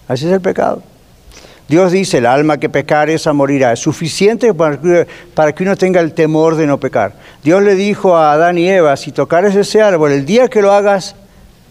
Así 0.09 0.27
es 0.27 0.33
el 0.33 0.41
pecado. 0.41 0.83
Dios 1.68 1.93
dice, 1.93 2.18
el 2.18 2.27
alma 2.27 2.59
que 2.59 2.68
pecare 2.68 3.14
esa 3.14 3.33
morirá. 3.33 3.73
Es 3.73 3.79
suficiente 3.79 4.53
para 4.53 4.81
que, 4.81 5.07
para 5.35 5.55
que 5.55 5.62
uno 5.62 5.77
tenga 5.77 6.01
el 6.01 6.12
temor 6.12 6.57
de 6.57 6.66
no 6.66 6.81
pecar. 6.81 7.14
Dios 7.45 7.62
le 7.62 7.77
dijo 7.77 8.16
a 8.16 8.33
Adán 8.33 8.59
y 8.59 8.68
Eva, 8.68 8.97
si 8.97 9.12
tocares 9.12 9.55
ese 9.55 9.81
árbol, 9.81 10.11
el 10.11 10.27
día 10.27 10.49
que 10.49 10.62
lo 10.62 10.73
hagas, 10.73 11.14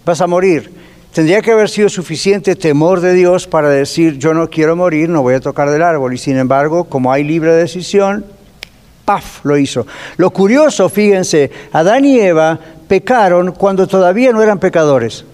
vas 0.05 0.21
a 0.21 0.27
morir. 0.27 0.78
Tendría 1.13 1.41
que 1.41 1.51
haber 1.51 1.69
sido 1.69 1.89
suficiente 1.89 2.55
temor 2.55 3.01
de 3.01 3.13
Dios 3.13 3.47
para 3.47 3.69
decir, 3.69 4.19
yo 4.19 4.33
no 4.35 4.49
quiero 4.49 4.75
morir, 4.75 5.09
no 5.09 5.23
voy 5.23 5.33
a 5.33 5.39
tocar 5.39 5.69
del 5.71 5.81
árbol. 5.81 6.13
Y 6.13 6.17
sin 6.19 6.37
embargo, 6.37 6.83
como 6.83 7.11
hay 7.11 7.23
libre 7.23 7.51
decisión, 7.53 8.25
¡paf! 9.05 9.43
lo 9.43 9.57
hizo. 9.57 9.87
Lo 10.17 10.29
curioso, 10.29 10.87
fíjense, 10.87 11.49
Adán 11.71 12.05
y 12.05 12.19
Eva 12.19 12.59
pecaron 12.87 13.53
cuando 13.53 13.87
todavía 13.87 14.31
no 14.31 14.43
eran 14.43 14.59
pecadores. 14.59 15.25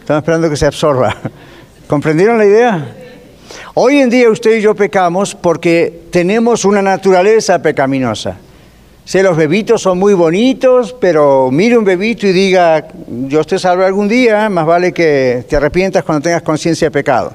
Estamos 0.00 0.22
esperando 0.22 0.50
que 0.50 0.56
se 0.56 0.66
absorba. 0.66 1.16
¿Comprendieron 1.88 2.36
la 2.36 2.44
idea? 2.44 2.96
Hoy 3.74 3.98
en 3.98 4.10
día 4.10 4.28
usted 4.30 4.58
y 4.58 4.60
yo 4.60 4.74
pecamos 4.74 5.34
porque 5.34 6.02
tenemos 6.12 6.66
una 6.66 6.82
naturaleza 6.82 7.60
pecaminosa. 7.60 8.38
Si 9.06 9.22
los 9.22 9.36
bebitos 9.36 9.82
son 9.82 10.00
muy 10.00 10.14
bonitos, 10.14 10.92
pero 11.00 11.48
mire 11.52 11.78
un 11.78 11.84
bebito 11.84 12.26
y 12.26 12.32
diga, 12.32 12.88
Dios 13.06 13.46
te 13.46 13.56
salve 13.56 13.86
algún 13.86 14.08
día, 14.08 14.48
más 14.48 14.66
vale 14.66 14.92
que 14.92 15.44
te 15.48 15.54
arrepientas 15.54 16.02
cuando 16.02 16.24
tengas 16.24 16.42
conciencia 16.42 16.88
de 16.88 16.90
pecado. 16.90 17.32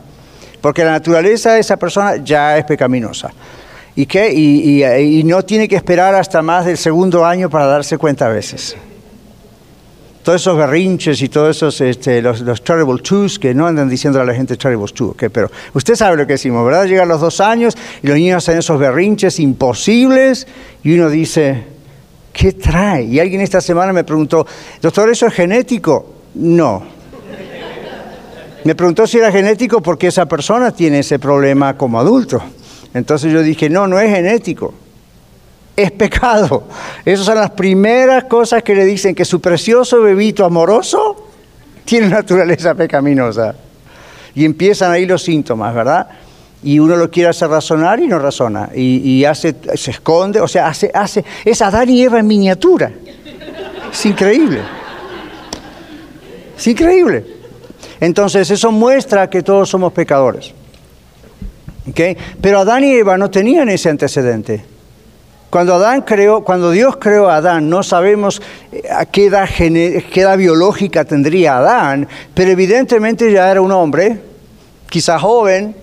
Porque 0.60 0.84
la 0.84 0.92
naturaleza 0.92 1.54
de 1.54 1.62
esa 1.62 1.78
persona 1.78 2.18
ya 2.18 2.58
es 2.58 2.66
pecaminosa. 2.66 3.32
¿Y, 3.96 4.06
qué? 4.06 4.34
Y 4.34 5.24
no 5.24 5.44
tiene 5.44 5.70
que 5.70 5.78
esperar 5.78 6.14
hasta 6.14 6.42
más 6.42 6.66
del 6.66 6.78
segundo 6.78 7.26
año 7.26 7.50
para 7.50 7.68
darse 7.68 7.98
cuenta 7.98 8.26
a 8.26 8.30
veces. 8.30 8.76
Todos 10.24 10.42
esos 10.42 10.56
berrinches 10.56 11.22
y 11.22 11.30
todos 11.30 11.56
esos, 11.58 11.82
este, 11.82 12.22
los, 12.22 12.64
terrible 12.64 13.02
twos, 13.02 13.40
que 13.40 13.56
no 13.56 13.66
andan 13.66 13.90
diciendo 13.90 14.22
a 14.22 14.26
la 14.26 14.34
gente 14.36 14.56
terrible 14.56 14.86
two, 14.94 15.10
¿ok? 15.10 15.26
pero 15.32 15.50
usted 15.74 15.96
sabe 15.96 16.16
lo 16.16 16.28
que 16.28 16.34
decimos, 16.34 16.64
¿verdad? 16.64 16.86
Llegan 16.86 17.08
los 17.08 17.22
dos 17.22 17.42
años 17.42 17.76
y 18.04 18.08
los 18.08 18.16
niños 18.16 18.38
hacen 18.38 18.60
esos 18.60 18.80
berrinches 18.80 19.40
imposibles 19.40 20.48
y 20.84 20.94
uno 20.94 21.10
dice, 21.10 21.64
¿qué 22.32 22.54
trae? 22.54 23.04
Y 23.04 23.20
alguien 23.20 23.42
esta 23.42 23.62
semana 23.62 23.94
me 23.94 24.04
preguntó, 24.04 24.46
doctor, 24.80 25.10
¿eso 25.10 25.26
es 25.26 25.34
genético? 25.34 26.14
No. 26.36 26.84
Me 28.64 28.76
preguntó 28.76 29.08
si 29.08 29.18
era 29.18 29.32
genético 29.32 29.82
porque 29.82 30.08
esa 30.08 30.28
persona 30.28 30.70
tiene 30.70 31.00
ese 31.00 31.18
problema 31.18 31.76
como 31.76 32.00
adulto. 32.00 32.40
Entonces 32.94 33.34
yo 33.34 33.42
dije, 33.42 33.72
no, 33.72 33.88
no 33.88 34.00
es 34.00 34.14
genético 34.14 34.74
es 35.76 35.92
pecado. 35.92 36.66
Esas 37.06 37.26
son 37.26 37.36
las 37.36 37.52
primeras 37.52 38.26
cosas 38.26 38.64
que 38.64 38.76
le 38.76 38.86
dicen 38.86 39.16
que 39.16 39.26
su 39.26 39.40
precioso 39.40 40.02
bebito 40.02 40.46
amoroso 40.46 41.28
tiene 41.86 42.08
naturaleza 42.08 42.76
pecaminosa. 42.76 43.56
Y 44.34 44.46
empiezan 44.46 44.92
ahí 44.92 45.06
los 45.06 45.24
síntomas, 45.24 45.74
¿verdad? 45.74 46.08
Y 46.64 46.80
uno 46.80 46.96
lo 46.96 47.10
quiere 47.10 47.30
hacer 47.30 47.50
razonar 47.50 48.00
y 48.00 48.08
no 48.08 48.20
razona. 48.20 48.70
Y, 48.74 48.98
y 48.98 49.26
hace, 49.26 49.56
se 49.76 49.92
esconde, 49.92 50.40
o 50.40 50.48
sea, 50.48 50.68
hace, 50.68 50.92
hace, 50.94 51.26
es 51.44 51.62
Adán 51.62 51.90
y 51.90 52.04
Eva 52.04 52.20
en 52.20 52.28
miniatura. 52.28 52.92
Es 53.92 54.06
increíble. 54.06 54.62
Es 56.58 56.68
increíble. 56.68 57.26
Entonces 58.00 58.50
eso 58.52 58.72
muestra 58.72 59.30
que 59.30 59.42
todos 59.42 59.70
somos 59.70 59.92
pecadores. 59.94 60.54
¿Ok? 61.90 62.00
Pero 62.40 62.60
Adán 62.60 62.84
y 62.84 62.94
Eva 62.94 63.18
no 63.18 63.30
tenían 63.30 63.70
ese 63.70 63.90
antecedente. 63.90 64.64
Cuando, 65.52 65.76
Adán 65.76 66.04
creó, 66.04 66.46
cuando 66.46 66.72
Dios 66.72 66.96
creó 66.96 67.30
a 67.30 67.36
Adán, 67.36 67.70
no 67.70 67.84
sabemos 67.84 68.42
eh, 68.72 68.84
a 68.90 69.06
qué 69.06 69.26
edad, 69.26 69.50
qué 69.50 70.02
edad 70.16 70.38
biológica 70.38 71.04
tendría 71.04 71.58
Adán, 71.58 72.08
pero 72.34 72.52
evidentemente 72.52 73.30
ya 73.30 73.52
era 73.52 73.60
un 73.60 73.74
hombre, 73.74 74.22
quizá 74.90 75.20
joven. 75.20 75.76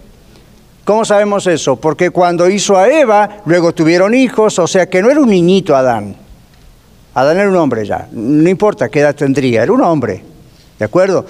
¿Cómo 0.84 1.04
sabemos 1.04 1.46
eso? 1.46 1.76
Porque 1.76 2.08
cuando 2.08 2.48
hizo 2.48 2.78
a 2.78 2.88
Eva, 2.88 3.42
luego 3.44 3.74
tuvieron 3.74 4.14
hijos, 4.14 4.58
o 4.58 4.66
sea 4.66 4.88
que 4.88 5.02
no 5.02 5.10
era 5.10 5.20
un 5.20 5.28
niñito 5.28 5.76
Adán. 5.76 6.16
Adán 7.12 7.36
era 7.36 7.50
un 7.50 7.56
hombre 7.56 7.84
ya, 7.84 8.08
no 8.10 8.48
importa 8.48 8.88
qué 8.88 9.00
edad 9.00 9.14
tendría, 9.14 9.64
era 9.64 9.72
un 9.72 9.82
hombre, 9.82 10.24
¿de 10.78 10.84
acuerdo? 10.86 11.26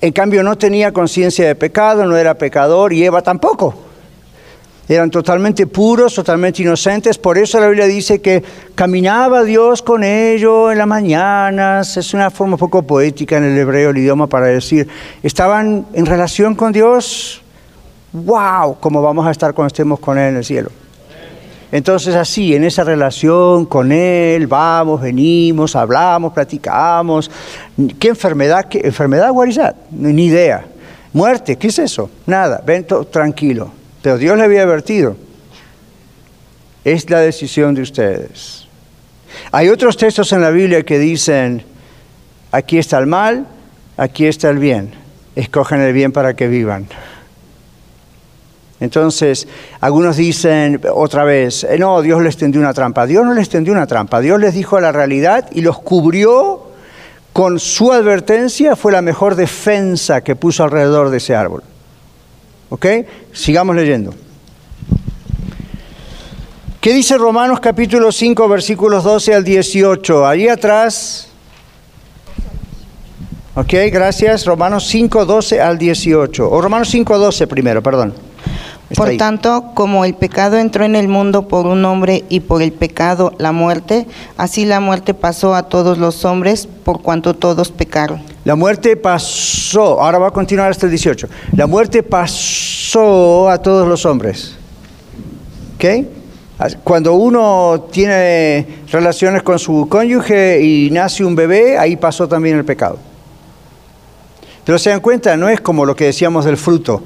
En 0.00 0.12
cambio 0.12 0.44
no 0.44 0.56
tenía 0.56 0.92
conciencia 0.92 1.44
de 1.44 1.56
pecado, 1.56 2.04
no 2.04 2.16
era 2.16 2.34
pecador 2.34 2.92
y 2.92 3.02
Eva 3.02 3.20
tampoco 3.20 3.89
eran 4.90 5.08
totalmente 5.08 5.68
puros, 5.68 6.16
totalmente 6.16 6.62
inocentes. 6.62 7.16
Por 7.16 7.38
eso 7.38 7.60
la 7.60 7.68
Biblia 7.68 7.86
dice 7.86 8.20
que 8.20 8.42
caminaba 8.74 9.44
Dios 9.44 9.82
con 9.82 10.02
ellos 10.02 10.72
en 10.72 10.78
las 10.78 10.86
mañanas. 10.88 11.96
Es 11.96 12.12
una 12.12 12.28
forma 12.28 12.56
poco 12.56 12.82
poética 12.82 13.36
en 13.36 13.44
el 13.44 13.56
hebreo, 13.56 13.90
el 13.90 13.98
idioma, 13.98 14.26
para 14.26 14.46
decir, 14.46 14.88
estaban 15.22 15.86
en 15.92 16.06
relación 16.06 16.56
con 16.56 16.72
Dios. 16.72 17.40
¡Wow! 18.12 18.78
Como 18.80 19.00
vamos 19.00 19.24
a 19.28 19.30
estar 19.30 19.54
cuando 19.54 19.68
estemos 19.68 20.00
con 20.00 20.18
Él 20.18 20.30
en 20.30 20.36
el 20.38 20.44
cielo. 20.44 20.70
Entonces 21.70 22.16
así, 22.16 22.56
en 22.56 22.64
esa 22.64 22.82
relación 22.82 23.66
con 23.66 23.92
Él, 23.92 24.48
vamos, 24.48 25.00
venimos, 25.00 25.76
hablamos, 25.76 26.32
platicamos. 26.32 27.30
¿Qué 28.00 28.08
enfermedad? 28.08 28.64
¿Qué 28.64 28.80
enfermedad? 28.82 29.30
What? 29.30 29.50
Ni 29.92 30.26
idea. 30.26 30.64
Muerte, 31.12 31.56
¿qué 31.56 31.68
es 31.68 31.78
eso? 31.78 32.10
Nada, 32.26 32.60
ven 32.66 32.84
tranquilo. 33.08 33.79
Pero 34.02 34.18
Dios 34.18 34.36
le 34.36 34.44
había 34.44 34.62
advertido. 34.62 35.16
Es 36.84 37.08
la 37.10 37.20
decisión 37.20 37.74
de 37.74 37.82
ustedes. 37.82 38.66
Hay 39.52 39.68
otros 39.68 39.96
textos 39.96 40.32
en 40.32 40.40
la 40.40 40.50
Biblia 40.50 40.82
que 40.82 40.98
dicen, 40.98 41.64
Aquí 42.52 42.78
está 42.78 42.98
el 42.98 43.06
mal, 43.06 43.46
aquí 43.96 44.26
está 44.26 44.50
el 44.50 44.58
bien. 44.58 44.92
Escogen 45.36 45.80
el 45.80 45.92
bien 45.92 46.10
para 46.10 46.34
que 46.34 46.48
vivan. 46.48 46.88
Entonces, 48.80 49.46
algunos 49.80 50.16
dicen 50.16 50.80
otra 50.92 51.24
vez, 51.24 51.64
eh, 51.64 51.78
no, 51.78 52.00
Dios 52.02 52.22
les 52.22 52.36
tendió 52.36 52.60
una 52.60 52.74
trampa. 52.74 53.06
Dios 53.06 53.24
no 53.24 53.34
les 53.34 53.48
tendió 53.48 53.72
una 53.72 53.86
trampa, 53.86 54.20
Dios 54.20 54.40
les 54.40 54.54
dijo 54.54 54.80
la 54.80 54.90
realidad 54.90 55.48
y 55.52 55.60
los 55.60 55.78
cubrió 55.78 56.70
con 57.32 57.60
su 57.60 57.92
advertencia, 57.92 58.74
fue 58.74 58.90
la 58.90 59.02
mejor 59.02 59.36
defensa 59.36 60.22
que 60.22 60.34
puso 60.34 60.64
alrededor 60.64 61.10
de 61.10 61.18
ese 61.18 61.36
árbol. 61.36 61.62
¿Ok? 62.70 62.86
Sigamos 63.32 63.76
leyendo. 63.76 64.14
¿Qué 66.80 66.94
dice 66.94 67.18
Romanos 67.18 67.60
capítulo 67.60 68.10
5 68.10 68.48
versículos 68.48 69.04
12 69.04 69.34
al 69.34 69.44
18? 69.44 70.26
Allí 70.26 70.48
atrás. 70.48 71.28
Ok, 73.54 73.74
gracias. 73.92 74.46
Romanos 74.46 74.86
5, 74.86 75.26
12 75.26 75.60
al 75.60 75.76
18. 75.76 76.50
O 76.50 76.60
Romanos 76.62 76.88
5, 76.88 77.18
12 77.18 77.46
primero, 77.46 77.82
perdón. 77.82 78.14
Está 78.90 79.02
Por 79.02 79.10
ahí. 79.10 79.16
tanto, 79.18 79.66
como 79.74 80.04
el 80.04 80.14
pecado 80.14 80.58
entró 80.58 80.84
en 80.84 80.96
el 80.96 81.06
mundo 81.06 81.46
por 81.46 81.66
un 81.66 81.84
hombre 81.84 82.24
y 82.28 82.40
por 82.40 82.60
el 82.60 82.72
pecado 82.72 83.32
la 83.38 83.52
muerte, 83.52 84.08
así 84.36 84.64
la 84.64 84.80
muerte 84.80 85.14
pasó 85.14 85.54
a 85.54 85.64
todos 85.64 85.96
los 85.96 86.24
hombres 86.24 86.66
por 86.66 87.00
cuanto 87.00 87.34
todos 87.34 87.70
pecaron. 87.70 88.20
La 88.44 88.56
muerte 88.56 88.96
pasó, 88.96 90.02
ahora 90.02 90.18
va 90.18 90.28
a 90.28 90.30
continuar 90.32 90.72
hasta 90.72 90.86
el 90.86 90.90
18. 90.90 91.28
La 91.52 91.68
muerte 91.68 92.02
pasó 92.02 93.48
a 93.48 93.58
todos 93.58 93.86
los 93.86 94.04
hombres. 94.04 94.56
¿Ok? 95.76 96.06
Cuando 96.82 97.14
uno 97.14 97.86
tiene 97.92 98.66
relaciones 98.90 99.44
con 99.44 99.58
su 99.58 99.86
cónyuge 99.88 100.60
y 100.60 100.90
nace 100.90 101.24
un 101.24 101.36
bebé, 101.36 101.78
ahí 101.78 101.96
pasó 101.96 102.26
también 102.26 102.56
el 102.56 102.64
pecado. 102.64 102.98
Pero 104.64 104.78
se 104.78 104.90
dan 104.90 105.00
cuenta, 105.00 105.36
no 105.36 105.48
es 105.48 105.60
como 105.60 105.86
lo 105.86 105.94
que 105.94 106.06
decíamos 106.06 106.44
del 106.44 106.56
fruto, 106.56 107.02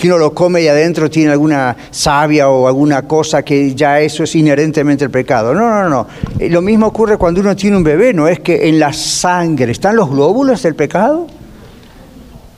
que 0.00 0.08
uno 0.08 0.16
lo 0.16 0.32
come 0.32 0.62
y 0.62 0.68
adentro 0.68 1.10
tiene 1.10 1.32
alguna 1.32 1.76
savia 1.90 2.48
o 2.48 2.66
alguna 2.66 3.02
cosa 3.02 3.42
que 3.42 3.74
ya 3.74 4.00
eso 4.00 4.24
es 4.24 4.34
inherentemente 4.34 5.04
el 5.04 5.10
pecado. 5.10 5.52
No, 5.52 5.68
no, 5.68 5.88
no. 5.90 6.06
Eh, 6.38 6.48
Lo 6.48 6.62
mismo 6.62 6.86
ocurre 6.86 7.18
cuando 7.18 7.42
uno 7.42 7.54
tiene 7.54 7.76
un 7.76 7.84
bebé, 7.84 8.14
no 8.14 8.26
es 8.26 8.40
que 8.40 8.66
en 8.66 8.80
la 8.80 8.94
sangre 8.94 9.70
están 9.72 9.96
los 9.96 10.08
glóbulos 10.08 10.62
del 10.62 10.74
pecado. 10.74 11.26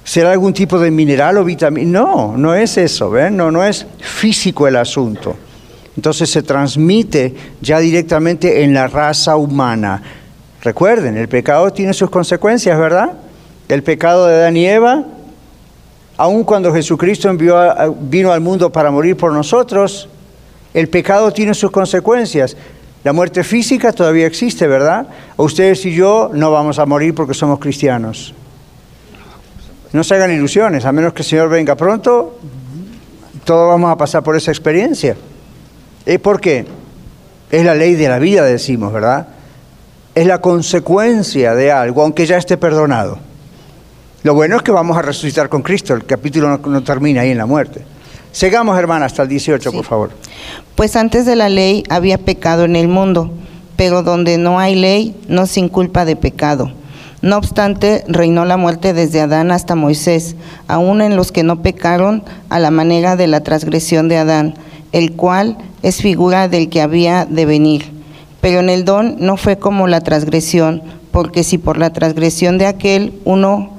¿Será 0.04 0.30
algún 0.30 0.52
tipo 0.52 0.78
de 0.78 0.92
mineral 0.92 1.36
o 1.38 1.44
vitamina? 1.44 2.00
No, 2.00 2.36
no 2.36 2.54
es 2.54 2.76
eso, 2.76 3.10
¿ven? 3.10 3.36
No, 3.36 3.50
no 3.50 3.64
es 3.64 3.86
físico 3.98 4.68
el 4.68 4.76
asunto. 4.76 5.34
Entonces 5.96 6.30
se 6.30 6.42
transmite 6.42 7.34
ya 7.60 7.80
directamente 7.80 8.62
en 8.62 8.72
la 8.72 8.86
raza 8.86 9.34
humana. 9.34 10.00
Recuerden, 10.62 11.16
el 11.16 11.28
pecado 11.28 11.72
tiene 11.72 11.92
sus 11.92 12.08
consecuencias, 12.08 12.78
¿verdad? 12.78 13.14
El 13.68 13.82
pecado 13.82 14.28
de 14.28 14.36
Adán 14.36 14.56
y 14.56 14.66
Eva, 14.66 15.04
aun 16.22 16.44
cuando 16.44 16.72
Jesucristo 16.72 17.28
envió 17.28 17.58
a- 17.58 17.88
vino 17.88 18.30
al 18.32 18.40
mundo 18.40 18.70
para 18.70 18.92
morir 18.92 19.16
por 19.16 19.32
nosotros, 19.32 20.08
el 20.72 20.88
pecado 20.88 21.32
tiene 21.32 21.52
sus 21.52 21.72
consecuencias. 21.72 22.56
La 23.02 23.12
muerte 23.12 23.42
física 23.42 23.92
todavía 23.92 24.28
existe, 24.28 24.68
¿verdad? 24.68 25.08
Ustedes 25.36 25.84
y 25.84 25.92
yo 25.92 26.30
no 26.32 26.52
vamos 26.52 26.78
a 26.78 26.86
morir 26.86 27.12
porque 27.12 27.34
somos 27.34 27.58
cristianos. 27.58 28.34
No 29.92 30.04
se 30.04 30.14
hagan 30.14 30.30
ilusiones, 30.30 30.84
a 30.84 30.92
menos 30.92 31.12
que 31.12 31.22
el 31.22 31.26
Señor 31.28 31.48
venga 31.48 31.74
pronto, 31.74 32.38
todos 33.44 33.68
vamos 33.70 33.90
a 33.90 33.96
pasar 33.96 34.22
por 34.22 34.36
esa 34.36 34.52
experiencia. 34.52 35.16
¿Y 36.06 36.18
por 36.18 36.40
qué? 36.40 36.64
Es 37.50 37.64
la 37.64 37.74
ley 37.74 37.96
de 37.96 38.08
la 38.08 38.20
vida, 38.20 38.44
decimos, 38.44 38.92
¿verdad? 38.92 39.26
Es 40.14 40.24
la 40.28 40.40
consecuencia 40.40 41.56
de 41.56 41.72
algo, 41.72 42.02
aunque 42.02 42.26
ya 42.26 42.36
esté 42.36 42.56
perdonado. 42.56 43.18
Lo 44.22 44.34
bueno 44.34 44.56
es 44.56 44.62
que 44.62 44.70
vamos 44.70 44.96
a 44.96 45.02
resucitar 45.02 45.48
con 45.48 45.62
Cristo, 45.62 45.94
el 45.94 46.04
capítulo 46.04 46.48
no, 46.48 46.58
no 46.58 46.82
termina 46.84 47.22
ahí 47.22 47.30
en 47.30 47.38
la 47.38 47.46
muerte. 47.46 47.82
Sigamos, 48.30 48.78
hermana, 48.78 49.06
hasta 49.06 49.22
el 49.22 49.28
18, 49.28 49.72
por 49.72 49.84
favor. 49.84 50.10
Pues 50.76 50.94
antes 50.94 51.26
de 51.26 51.34
la 51.34 51.48
ley 51.48 51.82
había 51.90 52.18
pecado 52.18 52.64
en 52.64 52.76
el 52.76 52.86
mundo, 52.86 53.32
pero 53.76 54.02
donde 54.02 54.38
no 54.38 54.60
hay 54.60 54.76
ley 54.76 55.16
no 55.28 55.46
sin 55.46 55.68
culpa 55.68 56.04
de 56.04 56.14
pecado. 56.14 56.70
No 57.20 57.36
obstante, 57.36 58.04
reinó 58.06 58.44
la 58.44 58.56
muerte 58.56 58.92
desde 58.92 59.20
Adán 59.20 59.50
hasta 59.50 59.74
Moisés, 59.74 60.36
aun 60.68 61.02
en 61.02 61.16
los 61.16 61.32
que 61.32 61.42
no 61.42 61.60
pecaron 61.60 62.22
a 62.48 62.60
la 62.60 62.70
manera 62.70 63.16
de 63.16 63.26
la 63.26 63.42
transgresión 63.42 64.08
de 64.08 64.18
Adán, 64.18 64.54
el 64.92 65.12
cual 65.12 65.58
es 65.82 66.00
figura 66.00 66.46
del 66.46 66.68
que 66.68 66.80
había 66.80 67.26
de 67.26 67.44
venir. 67.44 67.90
Pero 68.40 68.60
en 68.60 68.70
el 68.70 68.84
don 68.84 69.16
no 69.18 69.36
fue 69.36 69.58
como 69.58 69.88
la 69.88 70.00
transgresión, 70.00 70.82
porque 71.10 71.44
si 71.44 71.58
por 71.58 71.76
la 71.76 71.92
transgresión 71.92 72.56
de 72.58 72.66
aquel 72.66 73.12
uno 73.24 73.71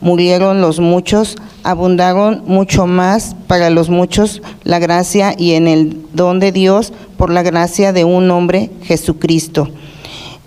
murieron 0.00 0.60
los 0.60 0.80
muchos, 0.80 1.36
abundaron 1.62 2.42
mucho 2.46 2.86
más 2.86 3.34
para 3.46 3.70
los 3.70 3.88
muchos 3.88 4.42
la 4.64 4.78
gracia 4.78 5.34
y 5.36 5.52
en 5.52 5.66
el 5.68 5.96
don 6.12 6.38
de 6.38 6.52
Dios 6.52 6.92
por 7.16 7.30
la 7.30 7.42
gracia 7.42 7.92
de 7.92 8.04
un 8.04 8.30
hombre, 8.30 8.70
Jesucristo. 8.82 9.68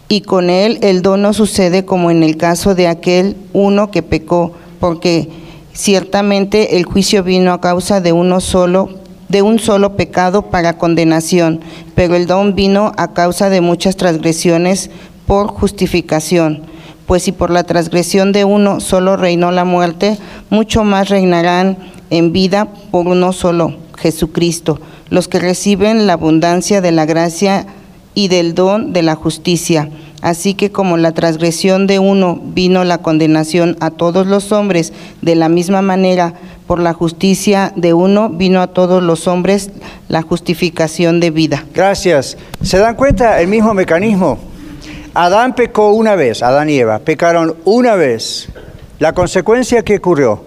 Y 0.08 0.22
con 0.22 0.50
él 0.50 0.80
el 0.82 1.02
don 1.02 1.22
no 1.22 1.34
sucede 1.34 1.86
como 1.86 2.10
en 2.10 2.24
el 2.24 2.38
caso 2.38 2.74
de 2.74 2.88
aquel 2.88 3.38
uno 3.54 3.92
que 3.92 4.02
pecó, 4.02 4.54
porque 4.80 5.30
ciertamente 5.74 6.78
el 6.78 6.86
juicio 6.86 7.24
vino 7.24 7.54
a 7.54 7.62
causa 7.62 8.02
de 8.02 8.12
uno 8.12 8.40
solo, 8.42 8.90
de 9.28 9.44
un 9.44 9.60
solo 9.60 9.96
pecado 9.96 10.50
para 10.50 10.78
condenación, 10.78 11.62
pero 11.94 12.16
el 12.16 12.26
don 12.26 12.56
vino 12.56 12.92
a 12.98 13.14
causa 13.14 13.50
de 13.50 13.62
muchas 13.62 13.98
transgresiones 13.98 14.90
por 15.28 15.48
justificación. 15.48 16.64
Pues 17.10 17.24
si 17.24 17.32
por 17.32 17.50
la 17.50 17.64
transgresión 17.64 18.32
de 18.34 18.46
uno 18.46 18.80
solo 18.80 19.18
reinó 19.18 19.50
la 19.50 19.66
muerte, 19.66 20.20
mucho 20.52 20.84
más 20.84 21.10
reinarán 21.10 21.76
en 22.12 22.32
vida 22.32 22.68
por 22.92 23.08
uno 23.08 23.34
solo, 23.34 23.74
Jesucristo, 23.98 24.80
los 25.10 25.28
que 25.28 25.40
reciben 25.40 26.06
la 26.06 26.14
abundancia 26.14 26.82
de 26.82 26.92
la 26.92 27.08
gracia 27.08 27.66
y 28.14 28.28
del 28.28 28.54
don 28.54 28.94
de 28.94 29.02
la 29.02 29.16
justicia. 29.16 29.90
Así 30.22 30.54
que 30.54 30.72
como 30.72 30.98
la 30.98 31.14
transgresión 31.14 31.88
de 31.88 31.98
uno 31.98 32.40
vino 32.44 32.84
la 32.84 33.00
condenación 33.00 33.76
a 33.80 33.90
todos 33.90 34.28
los 34.28 34.52
hombres, 34.52 34.94
de 35.24 35.34
la 35.34 35.50
misma 35.50 35.82
manera, 35.82 36.36
por 36.68 36.80
la 36.80 36.94
justicia 36.94 37.74
de 37.76 37.96
uno 37.96 38.30
vino 38.30 38.62
a 38.62 38.68
todos 38.68 39.02
los 39.02 39.28
hombres 39.28 39.72
la 40.10 40.22
justificación 40.22 41.20
de 41.20 41.32
vida. 41.32 41.66
Gracias. 41.74 42.38
¿Se 42.62 42.78
dan 42.78 42.94
cuenta 42.94 43.42
el 43.42 43.48
mismo 43.48 43.74
mecanismo? 43.74 44.49
Adán 45.14 45.56
pecó 45.56 45.92
una 45.92 46.16
vez, 46.16 46.44
Adán 46.44 46.70
y 46.70 46.80
Eva 46.80 47.00
pecaron 47.00 47.58
una 47.66 47.96
vez. 47.96 48.50
La 49.00 49.14
consecuencia 49.14 49.84
que 49.84 49.98
ocurrió 49.98 50.44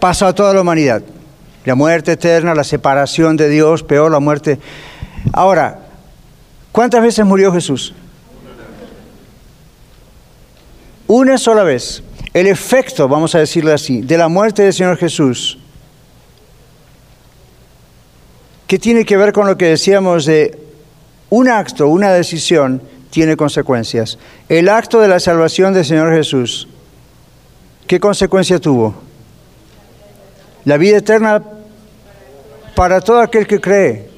pasó 0.00 0.26
a 0.26 0.34
toda 0.34 0.54
la 0.54 0.60
humanidad. 0.60 1.02
La 1.64 1.74
muerte 1.74 2.12
eterna, 2.12 2.54
la 2.54 2.64
separación 2.64 3.36
de 3.36 3.48
Dios, 3.48 3.82
peor 3.82 4.10
la 4.10 4.20
muerte. 4.20 4.58
Ahora, 5.32 5.78
¿cuántas 6.72 7.02
veces 7.02 7.24
murió 7.24 7.52
Jesús? 7.52 7.94
Una 11.06 11.38
sola 11.38 11.62
vez. 11.62 12.02
El 12.32 12.46
efecto, 12.46 13.08
vamos 13.08 13.34
a 13.34 13.38
decirlo 13.38 13.72
así, 13.72 14.00
de 14.00 14.16
la 14.16 14.28
muerte 14.28 14.62
del 14.62 14.72
Señor 14.72 14.96
Jesús, 14.96 15.58
que 18.66 18.78
tiene 18.78 19.04
que 19.04 19.18
ver 19.18 19.34
con 19.34 19.46
lo 19.46 19.58
que 19.58 19.66
decíamos 19.66 20.24
de 20.24 20.58
un 21.28 21.48
acto, 21.48 21.88
una 21.88 22.10
decisión, 22.10 22.80
tiene 23.12 23.36
consecuencias. 23.36 24.18
El 24.48 24.70
acto 24.70 24.98
de 24.98 25.06
la 25.06 25.20
salvación 25.20 25.74
del 25.74 25.84
Señor 25.84 26.14
Jesús, 26.14 26.66
¿qué 27.86 28.00
consecuencia 28.00 28.58
tuvo? 28.58 28.94
La 30.64 30.78
vida 30.78 30.96
eterna 30.96 31.42
para 32.74 33.02
todo 33.02 33.20
aquel 33.20 33.46
que 33.46 33.60
cree. 33.60 34.08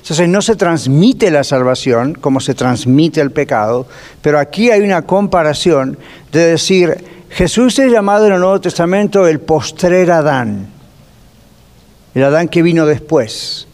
Entonces 0.00 0.28
no 0.30 0.40
se 0.40 0.56
transmite 0.56 1.30
la 1.30 1.44
salvación 1.44 2.14
como 2.14 2.40
se 2.40 2.54
transmite 2.54 3.20
el 3.20 3.32
pecado, 3.32 3.86
pero 4.22 4.38
aquí 4.38 4.70
hay 4.70 4.80
una 4.80 5.02
comparación 5.02 5.98
de 6.32 6.46
decir, 6.46 7.04
Jesús 7.28 7.78
es 7.78 7.92
llamado 7.92 8.26
en 8.26 8.32
el 8.32 8.40
Nuevo 8.40 8.62
Testamento 8.62 9.28
el 9.28 9.40
postrer 9.40 10.10
Adán, 10.10 10.68
el 12.14 12.24
Adán 12.24 12.48
que 12.48 12.62
vino 12.62 12.86
después. 12.86 13.66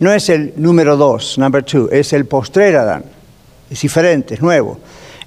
No 0.00 0.10
es 0.10 0.30
el 0.30 0.54
número 0.56 0.96
dos, 0.96 1.36
number 1.36 1.62
two, 1.62 1.90
es 1.92 2.14
el 2.14 2.24
postrer 2.24 2.76
Adán. 2.76 3.04
Es 3.72 3.80
diferente, 3.80 4.34
es 4.34 4.42
nuevo. 4.42 4.78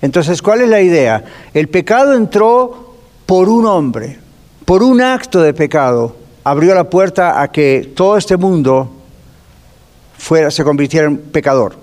Entonces, 0.01 0.39
¿cuál 0.39 0.61
es 0.61 0.69
la 0.69 0.79
idea? 0.79 1.23
El 1.51 1.67
pecado 1.67 2.13
entró 2.13 2.93
por 3.25 3.49
un 3.49 3.65
hombre, 3.65 4.19
por 4.65 4.83
un 4.83 5.01
acto 5.01 5.41
de 5.41 5.51
pecado, 5.51 6.15
abrió 6.43 6.75
la 6.75 6.87
puerta 6.87 7.41
a 7.41 7.51
que 7.51 7.91
todo 7.95 8.17
este 8.17 8.37
mundo 8.37 8.91
fuera, 10.15 10.51
se 10.51 10.63
convirtiera 10.63 11.07
en 11.07 11.17
pecador. 11.17 11.75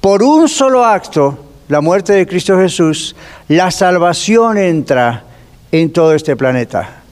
Por 0.00 0.22
un 0.22 0.48
solo 0.48 0.82
acto, 0.82 1.38
la 1.68 1.82
muerte 1.82 2.14
de 2.14 2.26
Cristo 2.26 2.56
Jesús, 2.56 3.14
la 3.48 3.70
salvación 3.70 4.56
entra 4.56 5.24
en 5.70 5.92
todo 5.92 6.14
este 6.14 6.36
planeta. 6.36 7.02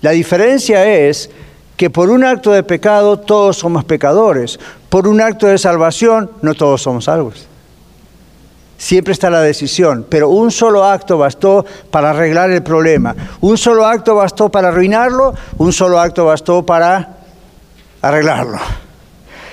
La 0.00 0.12
diferencia 0.12 0.86
es 0.86 1.28
que 1.78 1.90
por 1.90 2.10
un 2.10 2.24
acto 2.24 2.50
de 2.50 2.64
pecado 2.64 3.20
todos 3.20 3.56
somos 3.56 3.84
pecadores, 3.84 4.58
por 4.88 5.06
un 5.06 5.20
acto 5.20 5.46
de 5.46 5.56
salvación 5.58 6.28
no 6.42 6.54
todos 6.54 6.82
somos 6.82 7.04
salvos. 7.04 7.46
Siempre 8.76 9.12
está 9.12 9.30
la 9.30 9.40
decisión, 9.40 10.04
pero 10.08 10.28
un 10.28 10.50
solo 10.50 10.84
acto 10.84 11.18
bastó 11.18 11.64
para 11.92 12.10
arreglar 12.10 12.50
el 12.50 12.64
problema. 12.64 13.14
Un 13.40 13.56
solo 13.56 13.86
acto 13.86 14.16
bastó 14.16 14.48
para 14.48 14.68
arruinarlo, 14.68 15.34
un 15.58 15.72
solo 15.72 16.00
acto 16.00 16.24
bastó 16.24 16.66
para 16.66 17.16
arreglarlo. 18.02 18.58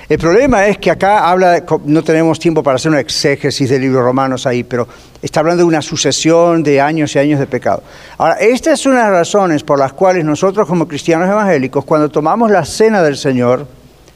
El 0.08 0.18
problema 0.18 0.68
es 0.68 0.78
que 0.78 0.92
acá 0.92 1.28
habla, 1.28 1.64
no 1.84 2.04
tenemos 2.04 2.38
tiempo 2.38 2.62
para 2.62 2.76
hacer 2.76 2.92
una 2.92 3.00
exégesis 3.00 3.68
del 3.68 3.80
libro 3.82 4.02
Romanos 4.02 4.46
ahí, 4.46 4.62
pero 4.62 4.86
está 5.20 5.40
hablando 5.40 5.64
de 5.64 5.68
una 5.68 5.82
sucesión 5.82 6.62
de 6.62 6.80
años 6.80 7.16
y 7.16 7.18
años 7.18 7.40
de 7.40 7.46
pecado. 7.48 7.82
Ahora, 8.16 8.34
esta 8.34 8.72
es 8.72 8.86
una 8.86 8.98
de 8.98 9.02
las 9.02 9.10
razones 9.10 9.64
por 9.64 9.80
las 9.80 9.92
cuales 9.92 10.24
nosotros 10.24 10.68
como 10.68 10.86
cristianos 10.86 11.28
evangélicos, 11.28 11.84
cuando 11.84 12.08
tomamos 12.08 12.52
la 12.52 12.64
cena 12.64 13.02
del 13.02 13.16
Señor, 13.16 13.66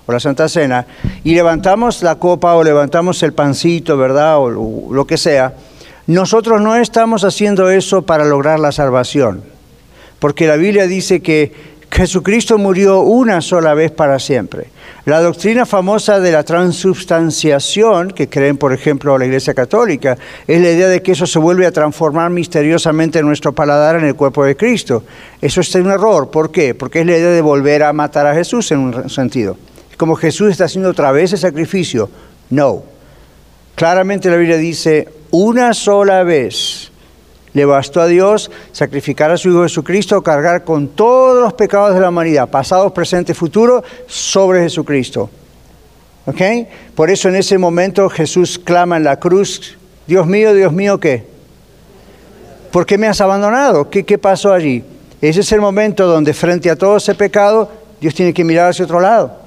o 0.07 0.13
la 0.13 0.21
Santa 0.21 0.49
Cena, 0.49 0.87
y 1.25 1.35
levantamos 1.35 2.05
la 2.05 2.15
copa 2.15 2.55
o 2.55 2.63
levantamos 2.63 3.21
el 3.25 3.33
pancito, 3.33 3.97
¿verdad? 3.97 4.39
O 4.39 4.93
lo 4.93 5.07
que 5.09 5.17
sea, 5.17 5.55
nosotros 6.07 6.61
no 6.61 6.77
estamos 6.77 7.25
haciendo 7.25 7.69
eso 7.69 8.03
para 8.03 8.25
lograr 8.25 8.61
la 8.61 8.71
salvación, 8.71 9.43
porque 10.21 10.47
la 10.47 10.55
Biblia 10.55 10.87
dice 10.87 11.21
que 11.21 11.53
Jesucristo 11.93 12.57
murió 12.57 13.01
una 13.01 13.41
sola 13.41 13.75
vez 13.75 13.91
para 13.91 14.19
siempre. 14.19 14.69
La 15.07 15.21
doctrina 15.21 15.67
famosa 15.67 16.21
de 16.21 16.31
la 16.31 16.45
transubstanciación, 16.45 18.13
que 18.13 18.29
creen 18.29 18.57
por 18.59 18.73
ejemplo 18.73 19.19
la 19.19 19.25
Iglesia 19.25 19.55
Católica, 19.55 20.17
es 20.47 20.61
la 20.61 20.71
idea 20.71 20.89
de 20.89 21.03
que 21.03 21.13
eso 21.13 21.27
se 21.27 21.39
vuelve 21.39 21.67
a 21.67 21.73
transformar 21.73 22.31
misteriosamente 22.31 23.19
en 23.19 23.27
nuestro 23.27 23.53
paladar 23.53 23.97
en 23.97 24.05
el 24.05 24.15
cuerpo 24.15 24.45
de 24.45 24.57
Cristo. 24.57 25.03
Eso 25.41 25.61
es 25.61 25.75
un 25.75 25.91
error. 25.91 26.31
¿Por 26.31 26.53
qué? 26.53 26.75
Porque 26.75 27.01
es 27.01 27.07
la 27.07 27.17
idea 27.17 27.31
de 27.31 27.41
volver 27.41 27.83
a 27.83 27.93
matar 27.93 28.27
a 28.27 28.35
Jesús 28.35 28.71
en 28.71 28.79
un 28.79 29.11
sentido. 29.11 29.57
Como 29.97 30.15
Jesús 30.15 30.53
está 30.53 30.67
haciendo 30.67 30.91
otra 30.91 31.11
vez 31.13 31.33
el 31.33 31.39
sacrificio. 31.39 32.09
No. 32.51 32.85
Claramente 33.75 34.31
la 34.31 34.37
Biblia 34.37 34.57
dice, 34.57 35.09
una 35.31 35.75
sola 35.75 36.23
vez 36.23 36.90
le 37.53 37.65
bastó 37.65 38.01
a 38.01 38.07
Dios 38.07 38.51
sacrificar 38.73 39.31
a 39.31 39.37
su 39.37 39.51
Hijo 39.51 39.63
Jesucristo, 39.63 40.23
cargar 40.23 40.65
con 40.65 40.89
todos 40.89 41.43
los 41.43 41.53
pecados 41.55 41.95
de 41.95 42.01
la 42.01 42.11
humanidad, 42.11 42.49
pasados, 42.49 42.93
presentes, 42.93 43.37
futuros, 43.37 43.83
sobre 44.07 44.63
Jesucristo. 44.63 45.31
¿Ok? 46.27 46.41
Por 46.95 47.11
eso 47.11 47.29
en 47.29 47.37
ese 47.37 47.59
momento 47.59 48.09
Jesús 48.09 48.59
clama 48.59 48.97
en 48.97 49.05
la 49.05 49.19
cruz, 49.19 49.77
Dios 50.07 50.27
mío, 50.27 50.55
Dios 50.55 50.73
mío, 50.73 51.01
¿qué? 51.01 51.27
¿Por 52.71 52.87
qué 52.87 52.99
me 52.99 53.09
has 53.09 53.21
abandonado? 53.21 53.91
¿Qué, 53.91 54.05
qué 54.05 54.17
pasó 54.17 54.53
allí? 54.53 54.85
Ese 55.21 55.41
es 55.41 55.53
el 55.53 55.61
momento 55.61 56.07
donde 56.07 56.33
frente 56.33 56.71
a 56.71 56.77
todo 56.77 56.97
ese 56.97 57.15
pecado, 57.15 57.71
Dios 58.01 58.15
tiene 58.15 58.33
que 58.33 58.45
mirar 58.45 58.71
hacia 58.71 58.85
otro 58.85 59.01
lado. 59.01 59.39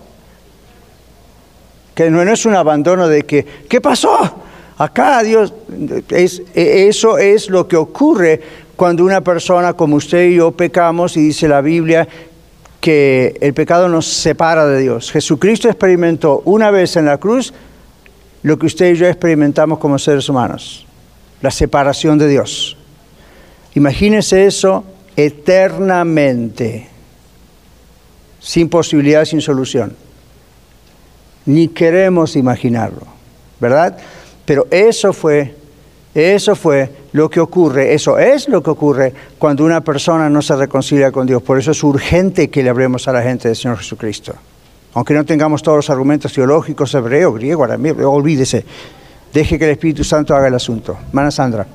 Que 1.96 2.10
no, 2.10 2.24
no 2.26 2.34
es 2.34 2.46
un 2.46 2.56
abandono 2.56 3.08
de 3.08 3.24
que, 3.24 3.46
¿qué 3.70 3.80
pasó? 3.80 4.43
Acá 4.78 5.22
Dios, 5.24 5.54
es, 6.10 6.42
eso 6.54 7.18
es 7.18 7.50
lo 7.50 7.68
que 7.68 7.76
ocurre 7.76 8.42
cuando 8.76 9.04
una 9.04 9.22
persona 9.22 9.74
como 9.74 9.98
usted 9.98 10.30
y 10.30 10.36
yo 10.36 10.52
pecamos 10.52 11.16
y 11.16 11.22
dice 11.22 11.48
la 11.48 11.62
Biblia 11.62 12.08
que 12.82 13.38
el 13.40 13.54
pecado 13.54 13.88
nos 13.88 14.06
separa 14.06 14.66
de 14.66 14.82
Dios. 14.82 15.12
Jesucristo 15.12 15.70
experimentó 15.70 16.42
una 16.46 16.72
vez 16.72 16.98
en 16.98 17.06
la 17.06 17.18
cruz 17.18 17.54
lo 18.42 18.60
que 18.60 18.66
usted 18.66 18.94
y 18.94 18.98
yo 18.98 19.08
experimentamos 19.08 19.80
como 19.80 19.98
seres 19.98 20.28
humanos, 20.28 20.86
la 21.42 21.50
separación 21.50 22.18
de 22.18 22.28
Dios. 22.28 22.76
Imagínese 23.76 24.46
eso 24.46 24.84
eternamente, 25.16 26.90
sin 28.40 28.68
posibilidad, 28.68 29.24
sin 29.26 29.40
solución. 29.40 29.96
Ni 31.46 31.70
queremos 31.70 32.36
imaginarlo, 32.36 33.08
¿verdad? 33.60 33.98
Pero 34.46 34.68
eso 34.70 35.14
fue, 35.14 35.56
eso 36.14 36.56
fue 36.56 36.90
lo 37.14 37.30
que 37.30 37.40
ocurre, 37.40 37.94
eso 37.94 38.18
es 38.18 38.50
lo 38.50 38.62
que 38.62 38.70
ocurre 38.70 39.14
cuando 39.38 39.64
una 39.64 39.82
persona 39.82 40.30
no 40.30 40.42
se 40.42 40.56
reconcilia 40.56 41.12
con 41.12 41.26
Dios. 41.26 41.42
Por 41.42 41.58
eso 41.58 41.72
es 41.72 41.84
urgente 41.84 42.50
que 42.50 42.64
le 42.64 42.70
hablemos 42.70 43.08
a 43.08 43.14
la 43.14 43.22
gente 43.22 43.48
del 43.48 43.56
Señor 43.56 43.78
Jesucristo. 43.78 44.34
Aunque 44.96 45.14
no 45.14 45.26
tengamos 45.26 45.64
todos 45.64 45.78
los 45.78 45.90
argumentos 45.90 46.34
teológicos, 46.34 46.94
hebreo, 46.94 47.34
griego, 47.34 47.64
arameo, 47.64 48.12
olvídese. 48.12 48.64
Deje 49.34 49.58
que 49.58 49.66
el 49.66 49.72
Espíritu 49.72 50.04
Santo 50.04 50.36
haga 50.36 50.48
el 50.48 50.54
asunto. 50.54 50.98
Mana 51.12 51.32
Sandra. 51.32 51.66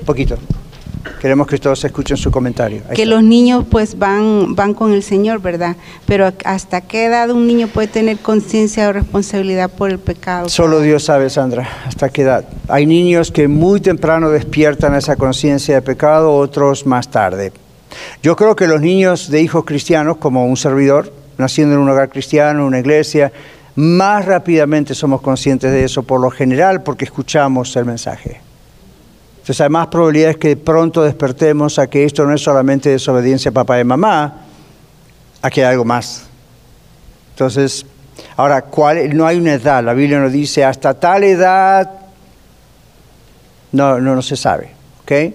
Un 0.00 0.06
poquito. 0.06 0.38
Queremos 1.20 1.46
que 1.46 1.58
todos 1.58 1.84
escuchen 1.84 2.16
su 2.16 2.30
comentario. 2.30 2.82
que 2.94 3.06
los 3.06 3.22
niños 3.22 3.64
pues 3.70 3.98
van, 3.98 4.54
van 4.54 4.74
con 4.74 4.92
el 4.92 5.02
Señor, 5.02 5.40
¿verdad? 5.40 5.76
Pero 6.06 6.32
¿hasta 6.44 6.80
qué 6.80 7.06
edad 7.06 7.30
un 7.30 7.46
niño 7.46 7.68
puede 7.68 7.88
tener 7.88 8.18
conciencia 8.18 8.88
o 8.88 8.92
responsabilidad 8.92 9.70
por 9.70 9.90
el 9.90 9.98
pecado? 9.98 10.48
Solo 10.48 10.80
Dios 10.80 11.04
sabe, 11.04 11.30
Sandra, 11.30 11.68
hasta 11.86 12.08
qué 12.08 12.22
edad. 12.22 12.44
Hay 12.68 12.86
niños 12.86 13.30
que 13.30 13.48
muy 13.48 13.80
temprano 13.80 14.30
despiertan 14.30 14.94
esa 14.94 15.16
conciencia 15.16 15.76
de 15.76 15.82
pecado, 15.82 16.34
otros 16.34 16.86
más 16.86 17.10
tarde. 17.10 17.52
Yo 18.22 18.36
creo 18.36 18.56
que 18.56 18.66
los 18.66 18.80
niños 18.80 19.30
de 19.30 19.42
hijos 19.42 19.64
cristianos, 19.64 20.16
como 20.16 20.46
un 20.46 20.56
servidor, 20.56 21.12
naciendo 21.38 21.74
en 21.74 21.80
un 21.80 21.88
hogar 21.88 22.08
cristiano, 22.08 22.66
una 22.66 22.78
iglesia, 22.78 23.32
más 23.74 24.24
rápidamente 24.24 24.94
somos 24.94 25.22
conscientes 25.22 25.70
de 25.70 25.84
eso 25.84 26.02
por 26.02 26.20
lo 26.20 26.30
general 26.30 26.82
porque 26.82 27.04
escuchamos 27.04 27.74
el 27.76 27.84
mensaje. 27.86 28.40
Entonces 29.42 29.60
hay 29.60 29.70
más 29.70 29.88
probabilidades 29.88 30.36
que 30.36 30.56
pronto 30.56 31.02
despertemos 31.02 31.80
a 31.80 31.88
que 31.88 32.04
esto 32.04 32.24
no 32.24 32.32
es 32.32 32.40
solamente 32.40 32.90
desobediencia 32.90 33.50
a 33.50 33.52
papá 33.52 33.80
y 33.80 33.82
mamá, 33.82 34.36
a 35.42 35.50
que 35.50 35.64
hay 35.64 35.72
algo 35.72 35.84
más. 35.84 36.26
Entonces, 37.30 37.84
ahora, 38.36 38.62
¿cuál? 38.62 39.16
no 39.16 39.26
hay 39.26 39.38
una 39.38 39.54
edad, 39.54 39.82
la 39.82 39.94
Biblia 39.94 40.20
nos 40.20 40.30
dice 40.30 40.64
hasta 40.64 40.94
tal 40.94 41.24
edad, 41.24 41.90
no, 43.72 44.00
no, 44.00 44.22
se 44.22 44.36
sabe, 44.36 44.70
¿ok? 45.02 45.34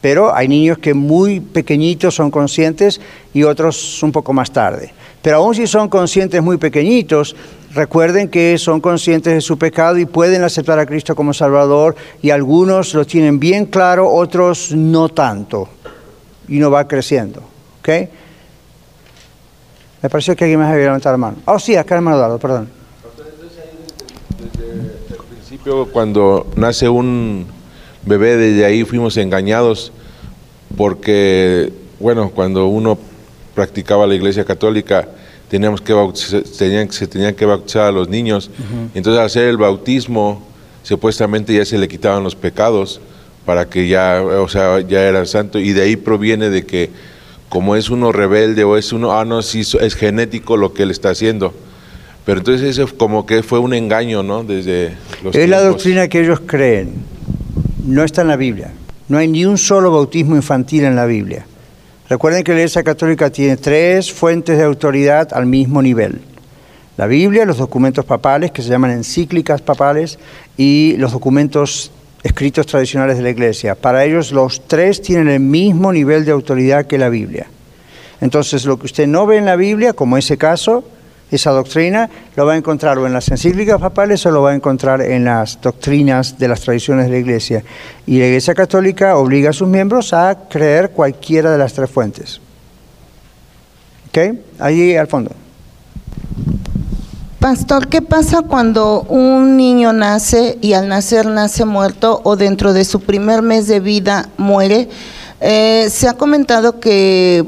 Pero 0.00 0.34
hay 0.34 0.48
niños 0.48 0.78
que 0.78 0.94
muy 0.94 1.40
pequeñitos 1.40 2.14
son 2.14 2.30
conscientes 2.30 3.02
y 3.34 3.42
otros 3.42 4.02
un 4.02 4.12
poco 4.12 4.32
más 4.32 4.50
tarde. 4.50 4.94
Pero 5.20 5.36
aún 5.36 5.54
si 5.54 5.66
son 5.66 5.90
conscientes 5.90 6.42
muy 6.42 6.56
pequeñitos, 6.56 7.36
recuerden 7.76 8.28
que 8.28 8.58
son 8.58 8.80
conscientes 8.80 9.34
de 9.34 9.40
su 9.40 9.58
pecado 9.58 9.98
y 9.98 10.06
pueden 10.06 10.42
aceptar 10.42 10.78
a 10.78 10.86
Cristo 10.86 11.14
como 11.14 11.32
Salvador 11.32 11.94
y 12.22 12.30
algunos 12.30 12.94
lo 12.94 13.04
tienen 13.04 13.38
bien 13.38 13.66
claro, 13.66 14.10
otros 14.10 14.72
no 14.72 15.08
tanto. 15.10 15.68
Y 16.48 16.58
no 16.58 16.70
va 16.70 16.88
creciendo. 16.88 17.42
¿Ok? 17.80 17.88
Me 20.02 20.10
pareció 20.10 20.34
que 20.34 20.44
alguien 20.44 20.60
más 20.60 20.72
había 20.72 20.84
levantado 20.84 21.14
la 21.14 21.18
mano. 21.18 21.36
Oh, 21.44 21.58
sí, 21.58 21.76
acá 21.76 21.96
hermano 21.96 22.16
Eduardo, 22.16 22.38
perdón. 22.38 22.68
Desde 24.38 24.72
el 25.10 25.22
principio, 25.28 25.86
cuando 25.92 26.46
nace 26.56 26.88
un 26.88 27.46
bebé, 28.04 28.36
desde 28.36 28.64
ahí 28.64 28.84
fuimos 28.84 29.16
engañados 29.16 29.92
porque, 30.76 31.72
bueno, 31.98 32.30
cuando 32.30 32.66
uno 32.66 32.98
practicaba 33.54 34.06
la 34.06 34.14
iglesia 34.14 34.44
católica, 34.44 35.08
teníamos 35.48 35.80
que 35.80 35.94
tenían, 36.58 36.90
se 36.90 37.06
tenían 37.06 37.34
que 37.34 37.44
bautizar 37.44 37.84
a 37.84 37.92
los 37.92 38.08
niños. 38.08 38.50
Entonces, 38.94 39.20
al 39.20 39.26
hacer 39.26 39.48
el 39.48 39.56
bautismo, 39.56 40.42
supuestamente 40.82 41.54
ya 41.54 41.64
se 41.64 41.78
le 41.78 41.88
quitaban 41.88 42.22
los 42.22 42.34
pecados 42.34 43.00
para 43.44 43.68
que 43.68 43.88
ya, 43.88 44.22
o 44.22 44.48
sea, 44.48 44.80
ya 44.80 45.02
era 45.02 45.24
santo. 45.26 45.58
Y 45.58 45.72
de 45.72 45.82
ahí 45.82 45.96
proviene 45.96 46.50
de 46.50 46.66
que, 46.66 46.90
como 47.48 47.76
es 47.76 47.90
uno 47.90 48.12
rebelde 48.12 48.64
o 48.64 48.76
es 48.76 48.92
uno, 48.92 49.12
ah, 49.12 49.24
no, 49.24 49.42
sí, 49.42 49.62
es 49.80 49.94
genético 49.94 50.56
lo 50.56 50.74
que 50.74 50.82
él 50.82 50.90
está 50.90 51.10
haciendo. 51.10 51.54
Pero 52.24 52.38
entonces 52.38 52.76
eso 52.76 52.92
como 52.96 53.24
que 53.24 53.44
fue 53.44 53.60
un 53.60 53.72
engaño, 53.72 54.24
¿no? 54.24 54.42
Desde 54.42 54.94
los 55.22 55.32
Es 55.34 55.48
la 55.48 55.62
doctrina 55.62 56.08
que 56.08 56.22
ellos 56.22 56.40
creen. 56.44 56.94
No 57.84 58.02
está 58.02 58.22
en 58.22 58.28
la 58.28 58.36
Biblia. 58.36 58.72
No 59.08 59.16
hay 59.18 59.28
ni 59.28 59.44
un 59.44 59.56
solo 59.58 59.92
bautismo 59.92 60.34
infantil 60.34 60.82
en 60.82 60.96
la 60.96 61.06
Biblia. 61.06 61.46
Recuerden 62.08 62.44
que 62.44 62.52
la 62.52 62.58
Iglesia 62.58 62.84
Católica 62.84 63.30
tiene 63.30 63.56
tres 63.56 64.12
fuentes 64.12 64.56
de 64.56 64.64
autoridad 64.64 65.28
al 65.32 65.46
mismo 65.46 65.82
nivel. 65.82 66.20
La 66.96 67.06
Biblia, 67.06 67.44
los 67.44 67.58
documentos 67.58 68.04
papales, 68.04 68.52
que 68.52 68.62
se 68.62 68.68
llaman 68.68 68.92
encíclicas 68.92 69.60
papales, 69.60 70.18
y 70.56 70.94
los 70.98 71.12
documentos 71.12 71.90
escritos 72.22 72.66
tradicionales 72.66 73.16
de 73.16 73.24
la 73.24 73.30
Iglesia. 73.30 73.74
Para 73.74 74.04
ellos 74.04 74.30
los 74.30 74.66
tres 74.68 75.02
tienen 75.02 75.28
el 75.28 75.40
mismo 75.40 75.92
nivel 75.92 76.24
de 76.24 76.32
autoridad 76.32 76.86
que 76.86 76.96
la 76.96 77.08
Biblia. 77.08 77.48
Entonces, 78.20 78.64
lo 78.64 78.78
que 78.78 78.86
usted 78.86 79.06
no 79.06 79.26
ve 79.26 79.36
en 79.36 79.44
la 79.44 79.56
Biblia, 79.56 79.92
como 79.92 80.16
ese 80.16 80.38
caso, 80.38 80.84
esa 81.30 81.50
doctrina, 81.50 82.08
lo 82.36 82.46
va 82.46 82.52
a 82.52 82.56
encontrar 82.56 82.98
o 82.98 83.06
en 83.06 83.12
las 83.12 83.28
encíclicas 83.28 83.80
papales 83.80 84.24
o 84.26 84.30
lo 84.30 84.42
va 84.42 84.52
a 84.52 84.54
encontrar 84.54 85.00
en 85.00 85.24
las 85.24 85.60
doctrinas 85.60 86.38
de 86.38 86.48
las 86.48 86.60
tradiciones 86.60 87.06
de 87.06 87.12
la 87.12 87.18
Iglesia. 87.18 87.64
Y 88.06 88.18
la 88.18 88.26
Iglesia 88.26 88.54
Católica 88.54 89.16
obliga 89.16 89.50
a 89.50 89.52
sus 89.52 89.68
miembros 89.68 90.12
a 90.12 90.48
creer 90.48 90.90
cualquiera 90.90 91.50
de 91.50 91.58
las 91.58 91.72
tres 91.72 91.90
fuentes. 91.90 92.40
¿Ok? 94.08 94.36
Allí 94.60 94.96
al 94.96 95.08
fondo. 95.08 95.32
Pastor, 97.40 97.88
¿qué 97.88 98.02
pasa 98.02 98.42
cuando 98.42 99.02
un 99.02 99.56
niño 99.56 99.92
nace 99.92 100.58
y 100.62 100.72
al 100.72 100.88
nacer 100.88 101.26
nace 101.26 101.64
muerto 101.64 102.20
o 102.24 102.34
dentro 102.34 102.72
de 102.72 102.84
su 102.84 103.00
primer 103.00 103.42
mes 103.42 103.68
de 103.68 103.78
vida 103.78 104.30
muere? 104.36 104.88
Eh, 105.40 105.88
se 105.90 106.08
ha 106.08 106.14
comentado 106.14 106.80
que 106.80 107.44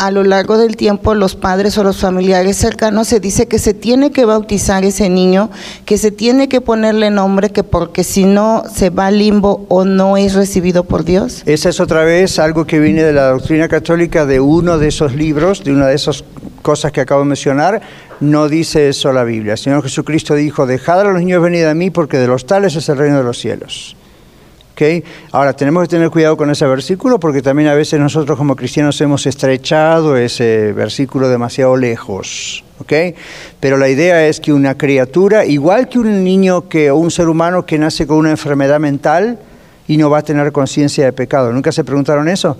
a 0.00 0.10
lo 0.10 0.24
largo 0.24 0.56
del 0.56 0.76
tiempo 0.76 1.14
los 1.14 1.36
padres 1.36 1.76
o 1.76 1.84
los 1.84 1.98
familiares 1.98 2.56
cercanos 2.56 3.08
se 3.08 3.20
dice 3.20 3.48
que 3.48 3.58
se 3.58 3.74
tiene 3.74 4.12
que 4.12 4.24
bautizar 4.24 4.82
ese 4.82 5.10
niño, 5.10 5.50
que 5.84 5.98
se 5.98 6.10
tiene 6.10 6.48
que 6.48 6.62
ponerle 6.62 7.10
nombre, 7.10 7.50
que 7.50 7.64
porque 7.64 8.02
si 8.02 8.24
no 8.24 8.62
se 8.74 8.88
va 8.88 9.08
al 9.08 9.18
limbo 9.18 9.66
o 9.68 9.84
no 9.84 10.16
es 10.16 10.32
recibido 10.32 10.84
por 10.84 11.04
Dios? 11.04 11.42
Esa 11.44 11.68
es 11.68 11.80
otra 11.80 12.02
vez 12.02 12.38
algo 12.38 12.66
que 12.66 12.80
viene 12.80 13.02
de 13.02 13.12
la 13.12 13.28
doctrina 13.28 13.68
católica 13.68 14.24
de 14.24 14.40
uno 14.40 14.78
de 14.78 14.88
esos 14.88 15.14
libros, 15.14 15.64
de 15.64 15.72
una 15.72 15.88
de 15.88 15.96
esas 15.96 16.24
cosas 16.62 16.92
que 16.92 17.02
acabo 17.02 17.20
de 17.20 17.26
mencionar. 17.26 17.82
No 18.20 18.48
dice 18.48 18.88
eso 18.88 19.12
la 19.12 19.24
Biblia. 19.24 19.52
El 19.52 19.58
Señor 19.58 19.82
Jesucristo 19.82 20.34
dijo, 20.34 20.64
dejad 20.64 21.00
a 21.02 21.04
los 21.04 21.18
niños 21.18 21.42
venir 21.42 21.66
a 21.66 21.74
mí 21.74 21.90
porque 21.90 22.16
de 22.16 22.26
los 22.26 22.46
tales 22.46 22.74
es 22.74 22.88
el 22.88 22.96
reino 22.96 23.18
de 23.18 23.24
los 23.24 23.38
cielos. 23.38 23.96
¿Okay? 24.80 25.04
Ahora, 25.32 25.52
tenemos 25.52 25.82
que 25.82 25.88
tener 25.88 26.08
cuidado 26.08 26.38
con 26.38 26.48
ese 26.48 26.64
versículo 26.64 27.20
porque 27.20 27.42
también 27.42 27.68
a 27.68 27.74
veces 27.74 28.00
nosotros 28.00 28.38
como 28.38 28.56
cristianos 28.56 28.98
hemos 29.02 29.26
estrechado 29.26 30.16
ese 30.16 30.72
versículo 30.72 31.28
demasiado 31.28 31.76
lejos. 31.76 32.64
¿okay? 32.78 33.14
Pero 33.60 33.76
la 33.76 33.90
idea 33.90 34.26
es 34.26 34.40
que 34.40 34.54
una 34.54 34.78
criatura, 34.78 35.44
igual 35.44 35.90
que 35.90 35.98
un 35.98 36.24
niño 36.24 36.66
que, 36.70 36.90
o 36.90 36.96
un 36.96 37.10
ser 37.10 37.28
humano 37.28 37.66
que 37.66 37.76
nace 37.76 38.06
con 38.06 38.16
una 38.16 38.30
enfermedad 38.30 38.80
mental 38.80 39.38
y 39.86 39.98
no 39.98 40.08
va 40.08 40.20
a 40.20 40.22
tener 40.22 40.50
conciencia 40.50 41.04
de 41.04 41.12
pecado, 41.12 41.52
¿nunca 41.52 41.72
se 41.72 41.84
preguntaron 41.84 42.26
eso? 42.26 42.56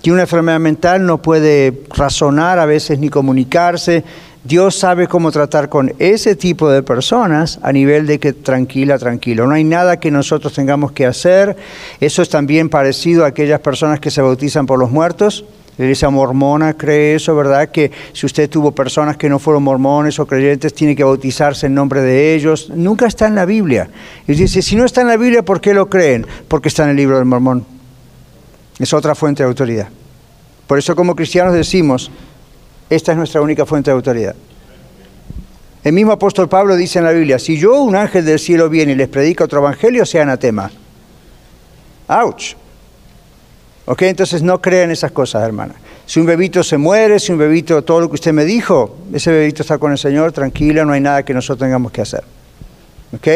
Que 0.00 0.12
una 0.12 0.22
enfermedad 0.22 0.60
mental 0.60 1.04
no 1.04 1.20
puede 1.20 1.82
razonar 1.90 2.60
a 2.60 2.66
veces 2.66 3.00
ni 3.00 3.08
comunicarse, 3.08 4.04
Dios 4.44 4.74
sabe 4.76 5.06
cómo 5.06 5.30
tratar 5.30 5.68
con 5.68 5.94
ese 6.00 6.34
tipo 6.34 6.68
de 6.68 6.82
personas 6.82 7.60
a 7.62 7.70
nivel 7.70 8.08
de 8.08 8.18
que 8.18 8.32
tranquila, 8.32 8.98
tranquilo. 8.98 9.46
No 9.46 9.54
hay 9.54 9.62
nada 9.62 10.00
que 10.00 10.10
nosotros 10.10 10.52
tengamos 10.52 10.90
que 10.90 11.06
hacer. 11.06 11.56
Eso 12.00 12.22
es 12.22 12.28
también 12.28 12.68
parecido 12.68 13.24
a 13.24 13.28
aquellas 13.28 13.60
personas 13.60 14.00
que 14.00 14.10
se 14.10 14.20
bautizan 14.20 14.66
por 14.66 14.80
los 14.80 14.90
muertos. 14.90 15.44
La 15.78 15.84
iglesia 15.84 16.10
mormona 16.10 16.74
cree 16.74 17.14
eso, 17.14 17.36
¿verdad? 17.36 17.70
Que 17.70 17.92
si 18.12 18.26
usted 18.26 18.50
tuvo 18.50 18.72
personas 18.72 19.16
que 19.16 19.28
no 19.28 19.38
fueron 19.38 19.62
mormones 19.62 20.18
o 20.18 20.26
creyentes, 20.26 20.74
tiene 20.74 20.96
que 20.96 21.04
bautizarse 21.04 21.66
en 21.66 21.74
nombre 21.74 22.00
de 22.00 22.34
ellos. 22.34 22.68
Nunca 22.74 23.06
está 23.06 23.28
en 23.28 23.36
la 23.36 23.46
Biblia. 23.46 23.88
Y 24.26 24.34
dice, 24.34 24.60
si 24.60 24.74
no 24.74 24.84
está 24.84 25.02
en 25.02 25.06
la 25.06 25.16
Biblia, 25.16 25.44
¿por 25.44 25.60
qué 25.60 25.72
lo 25.72 25.88
creen? 25.88 26.26
Porque 26.48 26.68
está 26.68 26.82
en 26.82 26.90
el 26.90 26.96
libro 26.96 27.16
del 27.16 27.26
mormón. 27.26 27.64
Es 28.80 28.92
otra 28.92 29.14
fuente 29.14 29.44
de 29.44 29.48
autoridad. 29.48 29.88
Por 30.66 30.78
eso 30.78 30.96
como 30.96 31.14
cristianos 31.14 31.54
decimos, 31.54 32.10
esta 32.94 33.12
es 33.12 33.18
nuestra 33.18 33.40
única 33.40 33.64
fuente 33.64 33.90
de 33.90 33.94
autoridad. 33.94 34.34
El 35.82 35.94
mismo 35.94 36.12
apóstol 36.12 36.48
Pablo 36.48 36.76
dice 36.76 36.98
en 36.98 37.06
la 37.06 37.12
Biblia, 37.12 37.38
si 37.38 37.58
yo, 37.58 37.80
un 37.80 37.96
ángel 37.96 38.24
del 38.24 38.38
cielo, 38.38 38.68
viene 38.68 38.92
y 38.92 38.94
les 38.94 39.08
predica 39.08 39.44
otro 39.44 39.60
evangelio, 39.60 40.04
sea 40.06 40.22
anatema. 40.22 40.70
¡Auch! 42.06 42.54
¿Ok? 43.86 44.02
Entonces 44.02 44.42
no 44.42 44.60
crean 44.60 44.90
esas 44.90 45.10
cosas, 45.10 45.42
hermana. 45.42 45.74
Si 46.06 46.20
un 46.20 46.26
bebito 46.26 46.62
se 46.62 46.76
muere, 46.76 47.18
si 47.18 47.32
un 47.32 47.38
bebito, 47.38 47.82
todo 47.82 48.00
lo 48.00 48.08
que 48.08 48.14
usted 48.14 48.32
me 48.32 48.44
dijo, 48.44 48.98
ese 49.12 49.32
bebito 49.32 49.62
está 49.62 49.78
con 49.78 49.90
el 49.90 49.98
Señor, 49.98 50.32
tranquilo, 50.32 50.84
no 50.84 50.92
hay 50.92 51.00
nada 51.00 51.24
que 51.24 51.32
nosotros 51.32 51.60
tengamos 51.66 51.90
que 51.90 52.02
hacer. 52.02 52.22
¿Ok? 53.14 53.28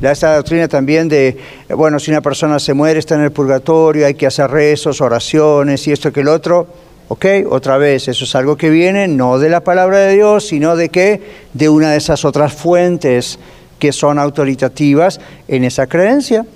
Esta 0.00 0.36
doctrina 0.36 0.68
también 0.68 1.08
de, 1.08 1.36
bueno, 1.70 1.98
si 1.98 2.10
una 2.10 2.20
persona 2.20 2.58
se 2.58 2.74
muere, 2.74 2.98
está 2.98 3.14
en 3.14 3.22
el 3.22 3.32
purgatorio, 3.32 4.06
hay 4.06 4.14
que 4.14 4.26
hacer 4.26 4.50
rezos, 4.50 5.00
oraciones 5.00 5.86
y 5.88 5.92
esto 5.92 6.12
que 6.12 6.20
el 6.20 6.28
otro. 6.28 6.91
¿Ok? 7.08 7.26
Otra 7.50 7.76
vez, 7.76 8.08
eso 8.08 8.24
es 8.24 8.34
algo 8.34 8.56
que 8.56 8.70
viene 8.70 9.08
no 9.08 9.38
de 9.38 9.50
la 9.50 9.62
palabra 9.62 9.98
de 9.98 10.14
Dios, 10.14 10.46
sino 10.48 10.76
de 10.76 10.88
qué? 10.88 11.20
De 11.52 11.68
una 11.68 11.90
de 11.90 11.98
esas 11.98 12.24
otras 12.24 12.52
fuentes 12.52 13.38
que 13.78 13.92
son 13.92 14.18
autoritativas 14.18 15.20
en 15.48 15.64
esa 15.64 15.86
creencia. 15.86 16.46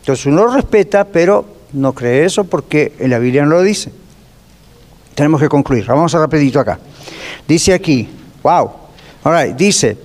Entonces 0.00 0.26
uno 0.26 0.46
lo 0.46 0.52
respeta, 0.54 1.04
pero 1.04 1.46
no 1.72 1.92
cree 1.94 2.24
eso 2.24 2.44
porque 2.44 2.92
en 2.98 3.10
la 3.10 3.18
Biblia 3.18 3.44
no 3.44 3.50
lo 3.50 3.62
dice. 3.62 3.92
Tenemos 5.14 5.40
que 5.40 5.48
concluir. 5.48 5.86
Vamos 5.86 6.14
a 6.14 6.18
rapidito 6.18 6.58
acá. 6.60 6.78
Dice 7.46 7.72
aquí, 7.72 8.08
wow, 8.42 8.70
all 9.24 9.44
right, 9.44 9.56
dice, 9.56 9.96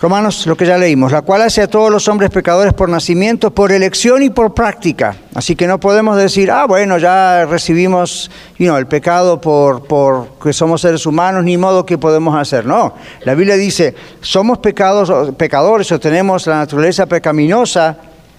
Romanos, 0.00 0.46
lo 0.46 0.56
que 0.56 0.64
ya 0.64 0.78
leímos, 0.78 1.10
la 1.10 1.22
cual 1.22 1.42
hace 1.42 1.60
a 1.60 1.66
todos 1.66 1.90
los 1.90 2.06
hombres 2.06 2.30
pecadores 2.30 2.72
por 2.72 2.88
nacimiento, 2.88 3.50
por 3.50 3.72
elección 3.72 4.22
y 4.22 4.30
por 4.30 4.54
práctica. 4.54 5.16
Así 5.34 5.56
que 5.56 5.66
no 5.66 5.80
podemos 5.80 6.16
decir, 6.16 6.52
ah, 6.52 6.66
bueno, 6.66 6.98
ya 6.98 7.44
recibimos 7.46 8.30
el 8.58 8.86
pecado 8.86 9.40
por, 9.40 9.88
por 9.88 10.38
que 10.40 10.52
somos 10.52 10.82
seres 10.82 11.04
humanos, 11.04 11.42
ni 11.42 11.56
modo 11.56 11.84
que 11.84 11.98
podemos 11.98 12.36
hacer. 12.36 12.64
No, 12.64 12.94
la 13.24 13.34
Biblia 13.34 13.56
dice, 13.56 13.92
somos 14.20 14.58
pecados, 14.58 15.34
pecadores 15.34 15.90
o 15.90 15.98
tenemos 15.98 16.46
la 16.46 16.58
naturaleza 16.58 17.06
pecaminosa, 17.06 17.96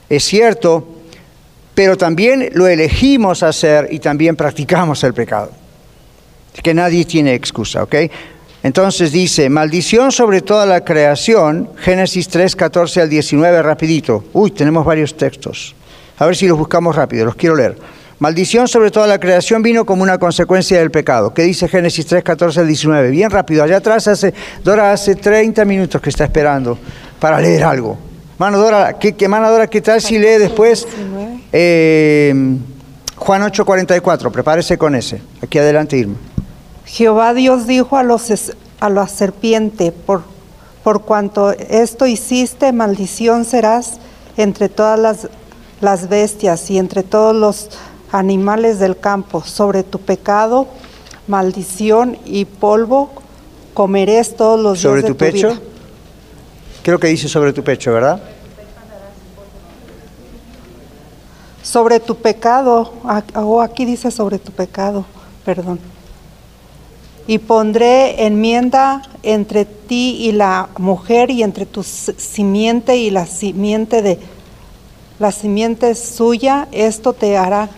es 0.08 0.24
cierto, 0.24 0.88
pero 1.76 1.98
también 1.98 2.52
lo 2.54 2.68
elegimos 2.68 3.44
hacer 3.44 3.90
y 3.92 4.00
también 4.00 4.38
practicamos 4.38 5.04
el 5.04 5.14
pecado. 5.14 5.52
Que 6.64 6.74
nadie 6.74 7.04
tiene 7.04 7.34
excusa, 7.34 7.84
¿ok? 7.84 7.96
Entonces 8.62 9.12
dice, 9.12 9.50
maldición 9.50 10.12
sobre 10.12 10.42
toda 10.42 10.66
la 10.66 10.84
creación, 10.84 11.70
Génesis 11.78 12.28
3, 12.28 12.56
14 12.56 13.02
al 13.02 13.10
19, 13.10 13.62
rapidito. 13.62 14.26
Uy, 14.34 14.52
tenemos 14.52 14.86
varios 14.86 15.16
textos. 15.16 15.76
A 16.18 16.26
ver 16.26 16.36
si 16.36 16.48
los 16.48 16.58
buscamos 16.58 16.96
rápido, 16.96 17.26
los 17.26 17.36
quiero 17.36 17.56
leer. 17.56 17.78
Maldición 18.20 18.68
sobre 18.68 18.92
toda 18.92 19.08
la 19.08 19.18
creación 19.18 19.64
vino 19.64 19.86
como 19.86 20.04
una 20.04 20.18
consecuencia 20.18 20.80
del 20.80 20.92
pecado. 20.92 21.34
¿Qué 21.34 21.44
dice 21.44 21.70
Génesis 21.70 22.06
3, 22.06 22.22
14 22.22 22.60
al 22.60 22.68
19? 22.68 23.12
Bien 23.12 23.30
rápido, 23.30 23.64
allá 23.64 23.78
atrás 23.78 24.10
hace, 24.10 24.34
Dora 24.62 24.92
hace 24.92 25.16
30 25.16 25.64
minutos 25.64 26.02
que 26.02 26.10
está 26.10 26.26
esperando 26.26 26.78
para 27.18 27.40
leer 27.40 27.64
algo. 27.64 27.98
Mano 28.38 28.58
Dora, 28.58 29.00
¿qué, 29.00 29.14
qué, 29.14 29.30
mano 29.30 29.50
Dora, 29.50 29.68
¿qué 29.68 29.80
tal 29.80 30.02
si 30.02 30.20
lee 30.20 30.38
después 30.38 30.86
eh, 31.54 32.34
Juan 33.16 33.44
8, 33.44 33.66
44? 33.66 34.32
Prepárese 34.34 34.78
con 34.78 34.96
ese. 34.96 35.22
Aquí 35.42 35.58
adelante, 35.58 35.98
Irma. 35.98 36.16
Jehová 36.90 37.36
Dios 37.36 37.68
dijo 37.68 37.98
a, 37.98 38.04
los, 38.04 38.32
a 38.80 38.90
la 38.90 39.08
serpiente, 39.08 39.92
por, 39.92 40.24
por 40.84 41.04
cuanto 41.04 41.52
esto 41.52 42.08
hiciste, 42.08 42.74
maldición 42.74 43.46
serás 43.46 44.00
entre 44.38 44.70
todas 44.70 45.00
las, 45.00 45.30
las 45.82 46.10
bestias 46.10 46.70
y 46.72 46.80
entre 46.80 47.04
todos 47.04 47.36
los 47.36 47.70
animales 48.12 48.80
del 48.80 48.98
campo. 48.98 49.44
Sobre 49.44 49.84
tu 49.84 50.00
pecado, 50.00 50.68
maldición 51.28 52.18
y 52.26 52.46
polvo 52.46 53.12
comeréis 53.76 54.36
todos 54.36 54.60
los 54.60 54.80
¿Sobre 54.80 55.02
días 55.02 55.12
tu 55.12 55.14
de 55.14 55.32
tu 55.32 55.34
pecho? 55.34 55.50
vida. 55.50 55.62
Creo 56.82 57.00
que 57.00 57.08
dice 57.08 57.30
sobre 57.30 57.54
tu 57.54 57.64
pecho, 57.64 57.94
¿verdad? 57.94 58.20
Sobre 61.62 62.00
tu 62.00 62.16
pecado, 62.16 62.94
ah, 63.04 63.22
oh, 63.36 63.62
aquí 63.62 63.86
dice 63.86 64.10
sobre 64.10 64.40
tu 64.40 64.52
pecado, 64.52 65.06
perdón. 65.46 65.80
Y 67.30 67.38
pondré 67.38 68.26
enmienda 68.26 69.04
entre 69.22 69.64
ti 69.66 70.18
y 70.22 70.32
la 70.32 70.70
mujer 70.80 71.30
y 71.30 71.44
entre 71.44 71.68
tu 71.68 71.84
simiente 71.84 72.98
y 72.98 73.12
la 73.12 73.28
simiente 73.28 74.02
de 74.02 74.18
la 75.20 75.32
simiente 75.32 75.94
suya, 75.94 76.68
esto 76.72 77.14
te 77.14 77.38
hará, 77.38 77.70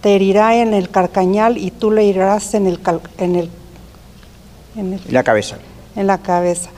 te 0.00 0.14
herirá 0.14 0.54
en 0.56 0.74
el 0.74 0.90
carcañal 0.90 1.58
y 1.58 1.72
tú 1.72 1.90
le 1.90 2.08
herirás 2.08 2.54
en 2.54 2.66
el, 2.68 2.80
cal- 2.80 3.00
en 3.18 3.34
el, 3.36 3.50
en 4.76 4.92
el- 4.92 5.00
La 5.08 5.24
cabeza. 5.24 5.56
en 5.96 6.06
la 6.06 6.18
cabeza. 6.18 6.70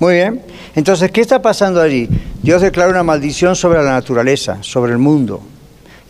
Muy 0.00 0.14
bien. 0.14 0.42
Entonces, 0.74 1.10
¿qué 1.12 1.22
está 1.22 1.40
pasando 1.40 1.80
allí? 1.80 2.08
Dios 2.42 2.60
declara 2.60 2.90
una 2.90 3.02
maldición 3.04 3.56
sobre 3.56 3.82
la 3.82 3.92
naturaleza, 3.92 4.58
sobre 4.60 4.92
el 4.92 4.98
mundo. 4.98 5.40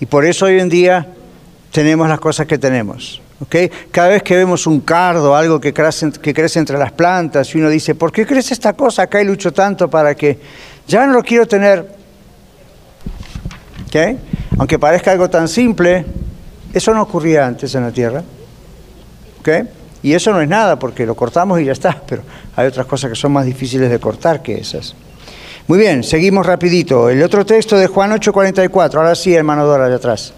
Y 0.00 0.06
por 0.06 0.24
eso 0.24 0.46
hoy 0.46 0.58
en 0.58 0.68
día 0.68 1.06
tenemos 1.70 2.08
las 2.08 2.18
cosas 2.18 2.46
que 2.46 2.58
tenemos. 2.58 3.20
¿Ok? 3.40 3.56
Cada 3.90 4.08
vez 4.08 4.22
que 4.22 4.36
vemos 4.36 4.66
un 4.66 4.80
cardo, 4.80 5.34
algo 5.34 5.60
que 5.60 5.72
crece, 5.72 6.10
que 6.12 6.32
crece 6.32 6.58
entre 6.58 6.78
las 6.78 6.92
plantas, 6.92 7.54
y 7.54 7.58
uno 7.58 7.68
dice, 7.68 7.94
¿por 7.94 8.12
qué 8.12 8.26
crece 8.26 8.54
esta 8.54 8.72
cosa 8.72 9.02
acá 9.02 9.20
y 9.20 9.24
lucho 9.24 9.52
tanto 9.52 9.88
para 9.88 10.14
que 10.14 10.38
ya 10.86 11.06
no 11.06 11.12
lo 11.12 11.22
quiero 11.22 11.46
tener? 11.46 11.86
¿Ok? 13.86 13.96
Aunque 14.58 14.78
parezca 14.78 15.12
algo 15.12 15.28
tan 15.28 15.48
simple, 15.48 16.04
eso 16.72 16.94
no 16.94 17.02
ocurría 17.02 17.46
antes 17.46 17.74
en 17.74 17.82
la 17.82 17.92
Tierra. 17.92 18.22
¿Ok? 19.40 19.48
Y 20.02 20.12
eso 20.12 20.32
no 20.32 20.40
es 20.42 20.48
nada 20.48 20.78
porque 20.78 21.06
lo 21.06 21.14
cortamos 21.14 21.60
y 21.60 21.64
ya 21.64 21.72
está, 21.72 22.02
pero 22.06 22.22
hay 22.56 22.66
otras 22.66 22.86
cosas 22.86 23.10
que 23.10 23.16
son 23.16 23.32
más 23.32 23.46
difíciles 23.46 23.90
de 23.90 23.98
cortar 23.98 24.42
que 24.42 24.58
esas. 24.58 24.94
Muy 25.66 25.78
bien, 25.78 26.04
seguimos 26.04 26.44
rapidito. 26.44 27.08
El 27.08 27.22
otro 27.22 27.46
texto 27.46 27.76
de 27.78 27.86
Juan 27.86 28.12
8:44. 28.12 28.96
Ahora 28.96 29.14
sí, 29.14 29.34
hermano 29.34 29.64
Dora, 29.64 29.86
allá 29.86 29.96
atrás. 29.96 30.34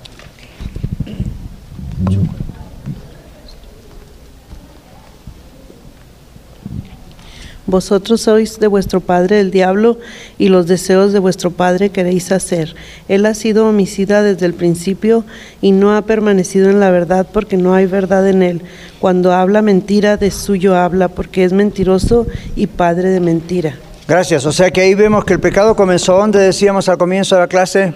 Vosotros 7.66 8.20
sois 8.20 8.60
de 8.60 8.68
vuestro 8.68 9.00
padre 9.00 9.40
el 9.40 9.50
diablo 9.50 9.98
y 10.38 10.48
los 10.48 10.66
deseos 10.66 11.12
de 11.12 11.18
vuestro 11.18 11.50
padre 11.50 11.90
queréis 11.90 12.30
hacer. 12.30 12.74
Él 13.08 13.26
ha 13.26 13.34
sido 13.34 13.68
homicida 13.68 14.22
desde 14.22 14.46
el 14.46 14.54
principio 14.54 15.24
y 15.60 15.72
no 15.72 15.96
ha 15.96 16.02
permanecido 16.02 16.70
en 16.70 16.78
la 16.78 16.90
verdad 16.90 17.26
porque 17.32 17.56
no 17.56 17.74
hay 17.74 17.86
verdad 17.86 18.28
en 18.28 18.42
él. 18.42 18.62
Cuando 19.00 19.32
habla 19.32 19.62
mentira, 19.62 20.16
de 20.16 20.30
suyo 20.30 20.76
habla 20.76 21.08
porque 21.08 21.44
es 21.44 21.52
mentiroso 21.52 22.26
y 22.54 22.68
padre 22.68 23.10
de 23.10 23.20
mentira. 23.20 23.76
Gracias. 24.06 24.46
O 24.46 24.52
sea 24.52 24.70
que 24.70 24.82
ahí 24.82 24.94
vemos 24.94 25.24
que 25.24 25.32
el 25.32 25.40
pecado 25.40 25.74
comenzó 25.74 26.16
donde 26.16 26.38
decíamos 26.38 26.88
al 26.88 26.98
comienzo 26.98 27.34
de 27.34 27.40
la 27.40 27.48
clase. 27.48 27.94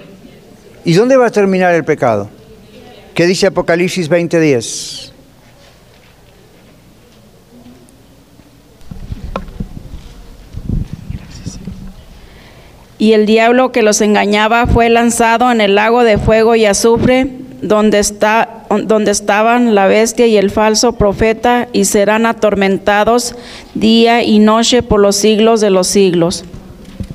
¿Y 0.85 0.95
dónde 0.95 1.17
va 1.17 1.27
a 1.27 1.31
terminar 1.31 1.75
el 1.75 1.85
pecado? 1.85 2.29
¿Qué 3.15 3.27
dice 3.27 3.47
Apocalipsis 3.47 4.11
20:10? 4.11 5.10
Y 13.01 13.15
el 13.15 13.25
diablo 13.25 13.73
que 13.73 13.81
los 13.81 14.03
engañaba 14.03 14.67
fue 14.67 14.91
lanzado 14.91 15.51
en 15.51 15.63
el 15.63 15.75
lago 15.75 16.05
de 16.05 16.19
fuego 16.19 16.55
y 16.55 16.67
azufre, 16.67 17.29
donde, 17.63 17.99
está, 17.99 18.67
donde 18.85 19.11
estaban 19.11 19.75
la 19.75 19.87
bestia 19.87 20.27
y 20.27 20.37
el 20.37 20.51
falso 20.51 20.93
profeta, 20.93 21.67
y 21.73 21.87
serán 21.87 22.27
atormentados 22.27 23.37
día 23.75 24.23
y 24.23 24.39
noche 24.39 24.83
por 24.83 25.01
los 25.01 25.17
siglos 25.17 25.63
de 25.63 25.71
los 25.71 25.87
siglos. 25.87 26.45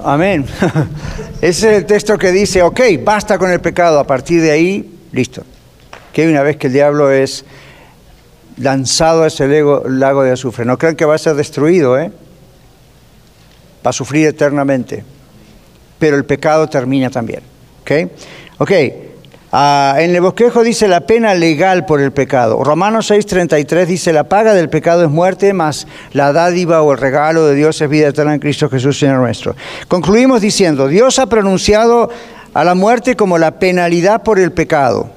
Amén. 0.03 0.47
Ese 1.41 1.69
es 1.69 1.77
el 1.77 1.85
texto 1.85 2.17
que 2.17 2.31
dice, 2.31 2.63
ok, 2.63 2.81
basta 3.03 3.37
con 3.37 3.51
el 3.51 3.61
pecado, 3.61 3.99
a 3.99 4.07
partir 4.07 4.41
de 4.41 4.49
ahí, 4.49 4.91
listo. 5.11 5.43
Que 6.11 6.27
una 6.27 6.41
vez 6.41 6.57
que 6.57 6.65
el 6.65 6.73
diablo 6.73 7.11
es 7.11 7.45
lanzado 8.57 9.21
a 9.21 9.27
ese 9.27 9.47
lago, 9.87 10.23
de 10.23 10.31
azufre, 10.31 10.65
no 10.65 10.79
crean 10.79 10.95
que 10.95 11.05
va 11.05 11.13
a 11.13 11.19
ser 11.19 11.35
destruido, 11.35 11.99
¿eh? 11.99 12.11
va 13.85 13.91
a 13.91 13.93
sufrir 13.93 14.25
eternamente 14.25 15.03
pero 15.99 16.17
el 16.17 16.25
pecado 16.25 16.67
termina 16.67 17.09
también. 17.09 17.41
¿Ok? 17.81 17.91
Ok. 18.57 18.71
Ah, 19.57 19.95
en 19.99 20.13
el 20.13 20.19
bosquejo 20.19 20.63
dice 20.63 20.87
la 20.89 21.07
pena 21.07 21.33
legal 21.33 21.85
por 21.85 22.01
el 22.01 22.11
pecado. 22.11 22.61
Romanos 22.61 23.09
6:33 23.09 23.85
dice 23.85 24.11
la 24.11 24.25
paga 24.25 24.53
del 24.53 24.69
pecado 24.69 25.05
es 25.05 25.09
muerte, 25.09 25.53
más 25.53 25.87
la 26.11 26.33
dádiva 26.33 26.81
o 26.81 26.91
el 26.91 26.97
regalo 26.97 27.45
de 27.47 27.55
Dios 27.55 27.79
es 27.79 27.89
vida 27.89 28.09
eterna 28.09 28.33
en 28.33 28.41
Cristo 28.41 28.69
Jesús, 28.69 28.99
Señor 28.99 29.19
nuestro. 29.19 29.55
Concluimos 29.87 30.41
diciendo, 30.41 30.89
Dios 30.89 31.19
ha 31.19 31.27
pronunciado 31.27 32.09
a 32.53 32.63
la 32.65 32.75
muerte 32.75 33.15
como 33.15 33.37
la 33.37 33.59
penalidad 33.59 34.23
por 34.23 34.39
el 34.39 34.51
pecado. 34.51 35.09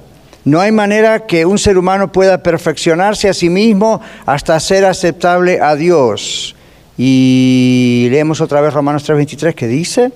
No 0.45 0.61
hay 0.61 0.71
manera 0.71 1.25
que 1.25 1.45
un 1.45 1.57
ser 1.57 1.77
humano 1.77 2.11
pueda 2.11 2.41
perfeccionarse 2.41 3.27
a 3.27 3.33
sí 3.33 3.49
mismo 3.49 3.99
hasta 4.25 4.57
ser 4.61 4.85
aceptable 4.85 5.59
a 5.61 5.75
Dios. 5.75 6.55
Y 6.97 8.07
leemos 8.09 8.39
otra 8.39 8.61
vez 8.61 8.73
Romanos 8.73 9.03
3:23 9.05 9.53
que 9.53 9.67
dice, 9.67 10.13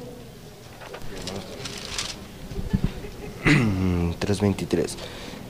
3.23. 4.25 4.95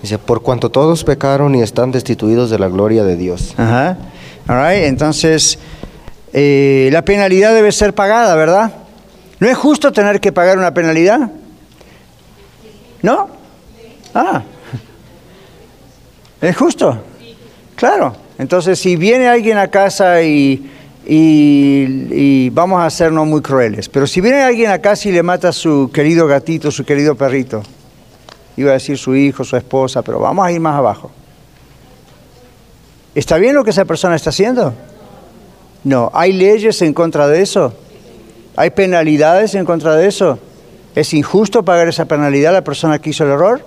Dice, 0.01 0.17
por 0.17 0.41
cuanto 0.41 0.69
todos 0.69 1.03
pecaron 1.03 1.55
y 1.55 1.61
están 1.61 1.91
destituidos 1.91 2.49
de 2.49 2.59
la 2.59 2.67
gloria 2.67 3.03
de 3.03 3.15
Dios. 3.15 3.53
Ajá. 3.57 3.97
Entonces, 4.73 5.57
eh, 6.33 6.89
la 6.91 7.05
penalidad 7.05 7.53
debe 7.53 7.71
ser 7.71 7.93
pagada, 7.93 8.35
¿verdad? 8.35 8.73
¿No 9.39 9.47
es 9.47 9.57
justo 9.57 9.91
tener 9.91 10.19
que 10.19 10.31
pagar 10.31 10.57
una 10.57 10.73
penalidad? 10.73 11.31
¿No? 13.01 13.29
Ah. 14.13 14.43
¿Es 16.41 16.57
justo? 16.57 17.01
Claro. 17.75 18.15
Entonces, 18.37 18.79
si 18.79 18.95
viene 18.95 19.27
alguien 19.27 19.57
a 19.57 19.69
casa 19.69 20.21
y, 20.21 20.69
y, 21.05 22.07
y, 22.11 22.49
vamos 22.49 22.81
a 22.81 22.87
hacernos 22.87 23.27
muy 23.27 23.41
crueles, 23.41 23.87
pero 23.87 24.07
si 24.07 24.19
viene 24.21 24.41
alguien 24.41 24.71
a 24.71 24.79
casa 24.79 25.07
y 25.07 25.11
le 25.11 25.23
mata 25.23 25.49
a 25.49 25.53
su 25.53 25.91
querido 25.93 26.27
gatito, 26.27 26.71
su 26.71 26.83
querido 26.83 27.15
perrito, 27.15 27.63
iba 28.57 28.71
a 28.71 28.73
decir 28.73 28.97
su 28.97 29.15
hijo, 29.15 29.43
su 29.43 29.55
esposa, 29.55 30.01
pero 30.01 30.19
vamos 30.19 30.45
a 30.45 30.51
ir 30.51 30.59
más 30.59 30.75
abajo. 30.75 31.11
¿Está 33.15 33.37
bien 33.37 33.55
lo 33.55 33.63
que 33.63 33.69
esa 33.69 33.85
persona 33.85 34.15
está 34.15 34.31
haciendo? 34.31 34.73
No. 35.83 36.11
¿Hay 36.13 36.33
leyes 36.33 36.81
en 36.81 36.93
contra 36.93 37.27
de 37.27 37.41
eso? 37.41 37.73
¿Hay 38.55 38.71
penalidades 38.71 39.55
en 39.55 39.65
contra 39.65 39.95
de 39.95 40.07
eso? 40.07 40.39
¿Es 40.95 41.13
injusto 41.13 41.63
pagar 41.63 41.87
esa 41.87 42.05
penalidad 42.05 42.51
a 42.51 42.59
la 42.59 42.63
persona 42.63 42.99
que 42.99 43.09
hizo 43.09 43.23
el 43.23 43.31
error? 43.31 43.65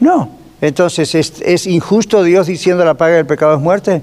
No. 0.00 0.30
Entonces, 0.60 1.14
¿es, 1.14 1.66
injusto 1.66 2.22
Dios 2.22 2.46
diciendo 2.46 2.84
la 2.84 2.94
paga 2.94 3.16
del 3.16 3.26
pecado 3.26 3.54
es 3.54 3.60
muerte? 3.60 4.02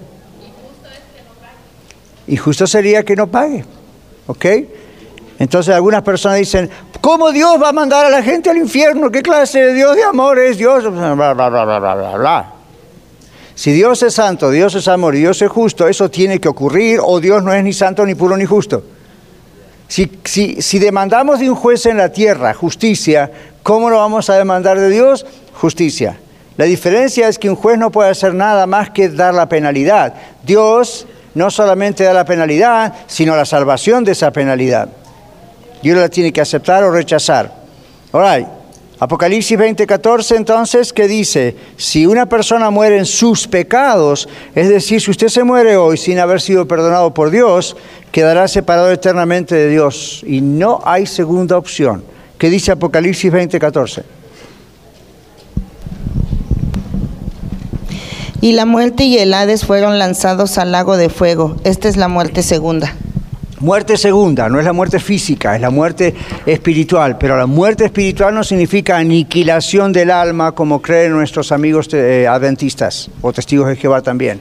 Injusto 2.27 2.65
sería 2.65 3.03
que 3.03 3.15
no 3.15 3.27
pague. 3.27 3.65
¿Ok? 4.27 4.45
Entonces 5.37 5.75
algunas 5.75 6.01
personas 6.01 6.39
dicen, 6.39 6.69
¿cómo 7.05 7.31
Dios 7.31 7.61
va 7.61 7.69
a 7.69 7.71
mandar 7.71 8.03
a 8.07 8.09
la 8.09 8.23
gente 8.23 8.49
al 8.49 8.57
infierno? 8.57 9.11
¿Qué 9.11 9.21
clase 9.21 9.59
de 9.59 9.73
Dios 9.75 9.95
de 9.95 10.03
amor 10.03 10.39
es 10.39 10.57
Dios? 10.57 10.91
Bla, 10.91 11.13
bla, 11.13 11.49
bla, 11.49 12.51
si 13.53 13.71
Dios 13.73 14.01
es 14.01 14.15
santo, 14.15 14.49
Dios 14.49 14.73
es 14.73 14.87
amor 14.87 15.13
y 15.13 15.19
Dios 15.19 15.39
es 15.43 15.49
justo, 15.49 15.87
eso 15.87 16.09
tiene 16.09 16.41
que 16.41 16.47
ocurrir 16.47 16.99
o 17.01 17.19
Dios 17.19 17.43
no 17.43 17.53
es 17.53 17.63
ni 17.63 17.73
santo, 17.73 18.07
ni 18.07 18.15
puro, 18.15 18.35
ni 18.35 18.45
justo. 18.45 18.83
Si, 19.87 20.09
si 20.59 20.79
demandamos 20.79 21.39
de 21.39 21.47
un 21.47 21.55
juez 21.55 21.85
en 21.85 21.97
la 21.97 22.11
tierra 22.11 22.55
justicia, 22.55 23.31
¿cómo 23.61 23.91
lo 23.91 23.97
vamos 23.97 24.31
a 24.31 24.33
demandar 24.33 24.79
de 24.79 24.89
Dios? 24.89 25.27
Justicia. 25.53 26.17
La 26.57 26.65
diferencia 26.65 27.27
es 27.27 27.37
que 27.37 27.51
un 27.51 27.55
juez 27.55 27.77
no 27.77 27.91
puede 27.91 28.09
hacer 28.09 28.33
nada 28.33 28.65
más 28.65 28.89
que 28.89 29.09
dar 29.09 29.35
la 29.35 29.47
penalidad. 29.47 30.15
Dios 30.43 31.05
no 31.35 31.51
solamente 31.51 32.03
da 32.03 32.13
la 32.13 32.25
penalidad, 32.25 32.95
sino 33.05 33.35
la 33.35 33.45
salvación 33.45 34.03
de 34.03 34.13
esa 34.13 34.31
penalidad 34.31 34.89
uno 35.83 35.99
la 35.99 36.09
tiene 36.09 36.31
que 36.33 36.41
aceptar 36.41 36.83
o 36.83 36.91
rechazar. 36.91 37.53
Ahora, 38.11 38.47
Apocalipsis 38.97 39.57
20:14 39.57 40.37
entonces, 40.37 40.93
¿qué 40.93 41.07
dice? 41.07 41.55
Si 41.75 42.05
una 42.05 42.27
persona 42.27 42.69
muere 42.69 42.97
en 42.97 43.05
sus 43.05 43.45
pecados, 43.47 44.29
es 44.55 44.69
decir, 44.69 45.01
si 45.01 45.11
usted 45.11 45.27
se 45.27 45.43
muere 45.43 45.75
hoy 45.75 45.97
sin 45.97 46.17
haber 46.17 46.39
sido 46.39 46.65
perdonado 46.65 47.13
por 47.13 47.29
Dios, 47.29 47.75
quedará 48.11 48.47
separado 48.47 48.89
eternamente 48.91 49.53
de 49.53 49.69
Dios 49.69 50.23
y 50.25 50.39
no 50.39 50.81
hay 50.85 51.05
segunda 51.05 51.57
opción. 51.57 52.03
¿Qué 52.37 52.49
dice 52.49 52.71
Apocalipsis 52.71 53.31
20:14? 53.31 54.03
Y 58.39 58.53
la 58.53 58.65
muerte 58.65 59.03
y 59.03 59.17
el 59.17 59.33
Hades 59.33 59.65
fueron 59.65 59.99
lanzados 59.99 60.57
al 60.57 60.71
lago 60.71 60.95
de 60.95 61.09
fuego. 61.09 61.57
Esta 61.63 61.89
es 61.89 61.97
la 61.97 62.07
muerte 62.07 62.43
segunda. 62.43 62.93
Muerte 63.65 63.97
segunda, 63.97 64.47
no 64.47 64.59
es 64.59 64.65
la 64.65 64.73
muerte 64.73 64.99
física, 64.99 65.55
es 65.55 65.61
la 65.61 65.71
muerte 65.71 66.13
espiritual, 66.45 67.17
pero 67.17 67.35
la 67.35 67.47
muerte 67.47 67.85
espiritual 67.85 68.31
no 68.35 68.43
significa 68.43 68.95
aniquilación 68.95 69.91
del 69.91 70.11
alma 70.11 70.51
como 70.51 70.83
creen 70.83 71.13
nuestros 71.13 71.51
amigos 71.51 71.91
eh, 71.91 72.27
adventistas 72.27 73.09
o 73.23 73.33
testigos 73.33 73.67
de 73.67 73.75
Jehová 73.75 74.03
también. 74.03 74.39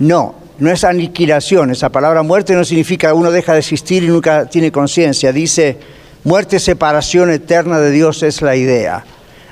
No, 0.00 0.34
no 0.58 0.68
es 0.68 0.82
aniquilación, 0.82 1.70
esa 1.70 1.90
palabra 1.90 2.24
muerte 2.24 2.56
no 2.56 2.64
significa 2.64 3.14
uno 3.14 3.30
deja 3.30 3.52
de 3.52 3.60
existir 3.60 4.02
y 4.02 4.08
nunca 4.08 4.46
tiene 4.46 4.72
conciencia, 4.72 5.32
dice 5.32 5.78
muerte, 6.24 6.58
separación 6.58 7.30
eterna 7.30 7.78
de 7.78 7.92
Dios 7.92 8.24
es 8.24 8.42
la 8.42 8.56
idea. 8.56 9.04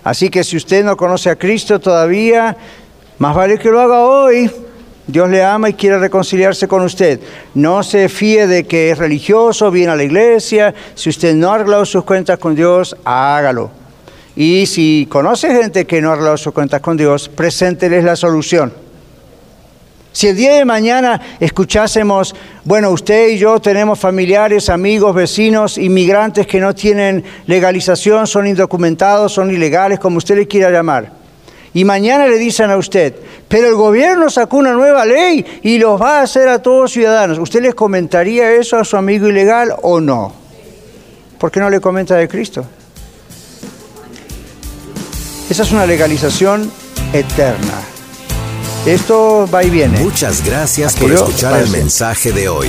Así 0.03 0.29
que 0.29 0.43
si 0.43 0.57
usted 0.57 0.85
no 0.85 0.97
conoce 0.97 1.31
a 1.31 1.37
Cristo 1.37 1.79
todavía, 1.79 2.57
más 3.19 3.37
vale 3.37 3.59
que 3.61 3.71
lo 3.71 3.81
haga 3.81 4.01
hoy, 4.01 4.51
Dios 5.07 5.29
le 5.29 5.45
ama 5.45 5.69
y 5.69 5.75
quiere 5.75 5.99
reconciliarse 5.99 6.67
con 6.67 6.83
usted. 6.83 7.21
No 7.55 7.83
se 7.83 8.09
fíe 8.09 8.47
de 8.47 8.65
que 8.65 8.91
es 8.91 8.99
religioso, 8.99 9.71
viene 9.71 9.93
a 9.93 9.97
la 9.97 10.05
iglesia. 10.05 10.75
Si 10.95 11.11
usted 11.11 11.35
no 11.35 11.51
ha 11.51 11.57
arreglado 11.57 11.85
sus 11.85 12.05
cuentas 12.05 12.39
con 12.39 12.55
Dios, 12.55 12.97
hágalo. 13.05 13.71
Y 14.35 14.67
si 14.67 15.07
conoce 15.11 15.55
gente 15.55 15.87
que 15.87 16.01
no 16.01 16.09
ha 16.09 16.13
arreglado 16.15 16.39
sus 16.39 16.55
cuentas 16.55 16.81
con 16.81 16.97
Dios, 16.97 17.29
presénteles 17.29 18.03
la 18.03 18.17
solución. 18.17 18.73
Si 20.13 20.29
el 20.29 20.37
día 20.37 20.55
de 20.55 20.65
mañana 20.65 21.21
escuchásemos, 21.41 22.35
bueno, 22.65 22.91
usted 22.91 23.31
y 23.31 23.39
yo 23.39 23.61
tenemos 23.61 23.99
familiares, 23.99 24.71
amigos, 24.71 25.15
vecinos, 25.15 25.77
inmigrantes 25.77 26.47
que 26.47 26.61
no 26.61 26.73
tienen 26.73 27.25
legalización, 27.47 28.27
son 28.27 28.47
indocumentados, 28.47 29.33
son 29.33 29.51
ilegales, 29.51 29.99
como 29.99 30.19
usted 30.19 30.37
le 30.37 30.47
quiera 30.47 30.71
llamar 30.71 31.24
y 31.75 31.85
mañana 31.85 32.27
le 32.27 32.39
dicen 32.39 32.71
a 32.71 32.77
usted, 32.77 33.15
pero 33.49 33.69
el 33.69 33.75
gobierno 33.75 34.31
sacó 34.31 34.59
una 34.59 34.73
nueva 34.73 35.05
ley 35.05 35.45
y 35.63 35.79
los 35.79 36.01
va 36.01 36.21
a 36.21 36.23
hacer 36.23 36.49
a 36.49 36.63
todos 36.63 36.93
ciudadanos. 36.93 37.39
¿Usted 37.39 37.61
les 37.61 37.75
comentaría 37.75 38.53
eso 38.53 38.79
a 38.79 38.85
su 38.85 38.97
amigo 38.97 39.29
ilegal 39.29 39.75
o 39.83 40.01
no? 40.01 40.33
¿Por 41.39 41.51
qué 41.51 41.59
no 41.59 41.69
le 41.69 41.81
comenta 41.81 42.15
de 42.15 42.29
Cristo? 42.29 42.65
Esa 45.51 45.63
es 45.65 45.73
una 45.73 45.85
legalización 45.85 46.71
eterna. 47.13 47.83
Esto 48.87 49.49
va 49.53 49.65
y 49.65 49.71
viene. 49.71 49.99
Muchas 50.01 50.45
gracias 50.45 50.95
por 50.95 51.11
escuchar 51.11 51.61
el 51.61 51.71
mensaje 51.71 52.33
de 52.33 52.49
hoy. 52.49 52.69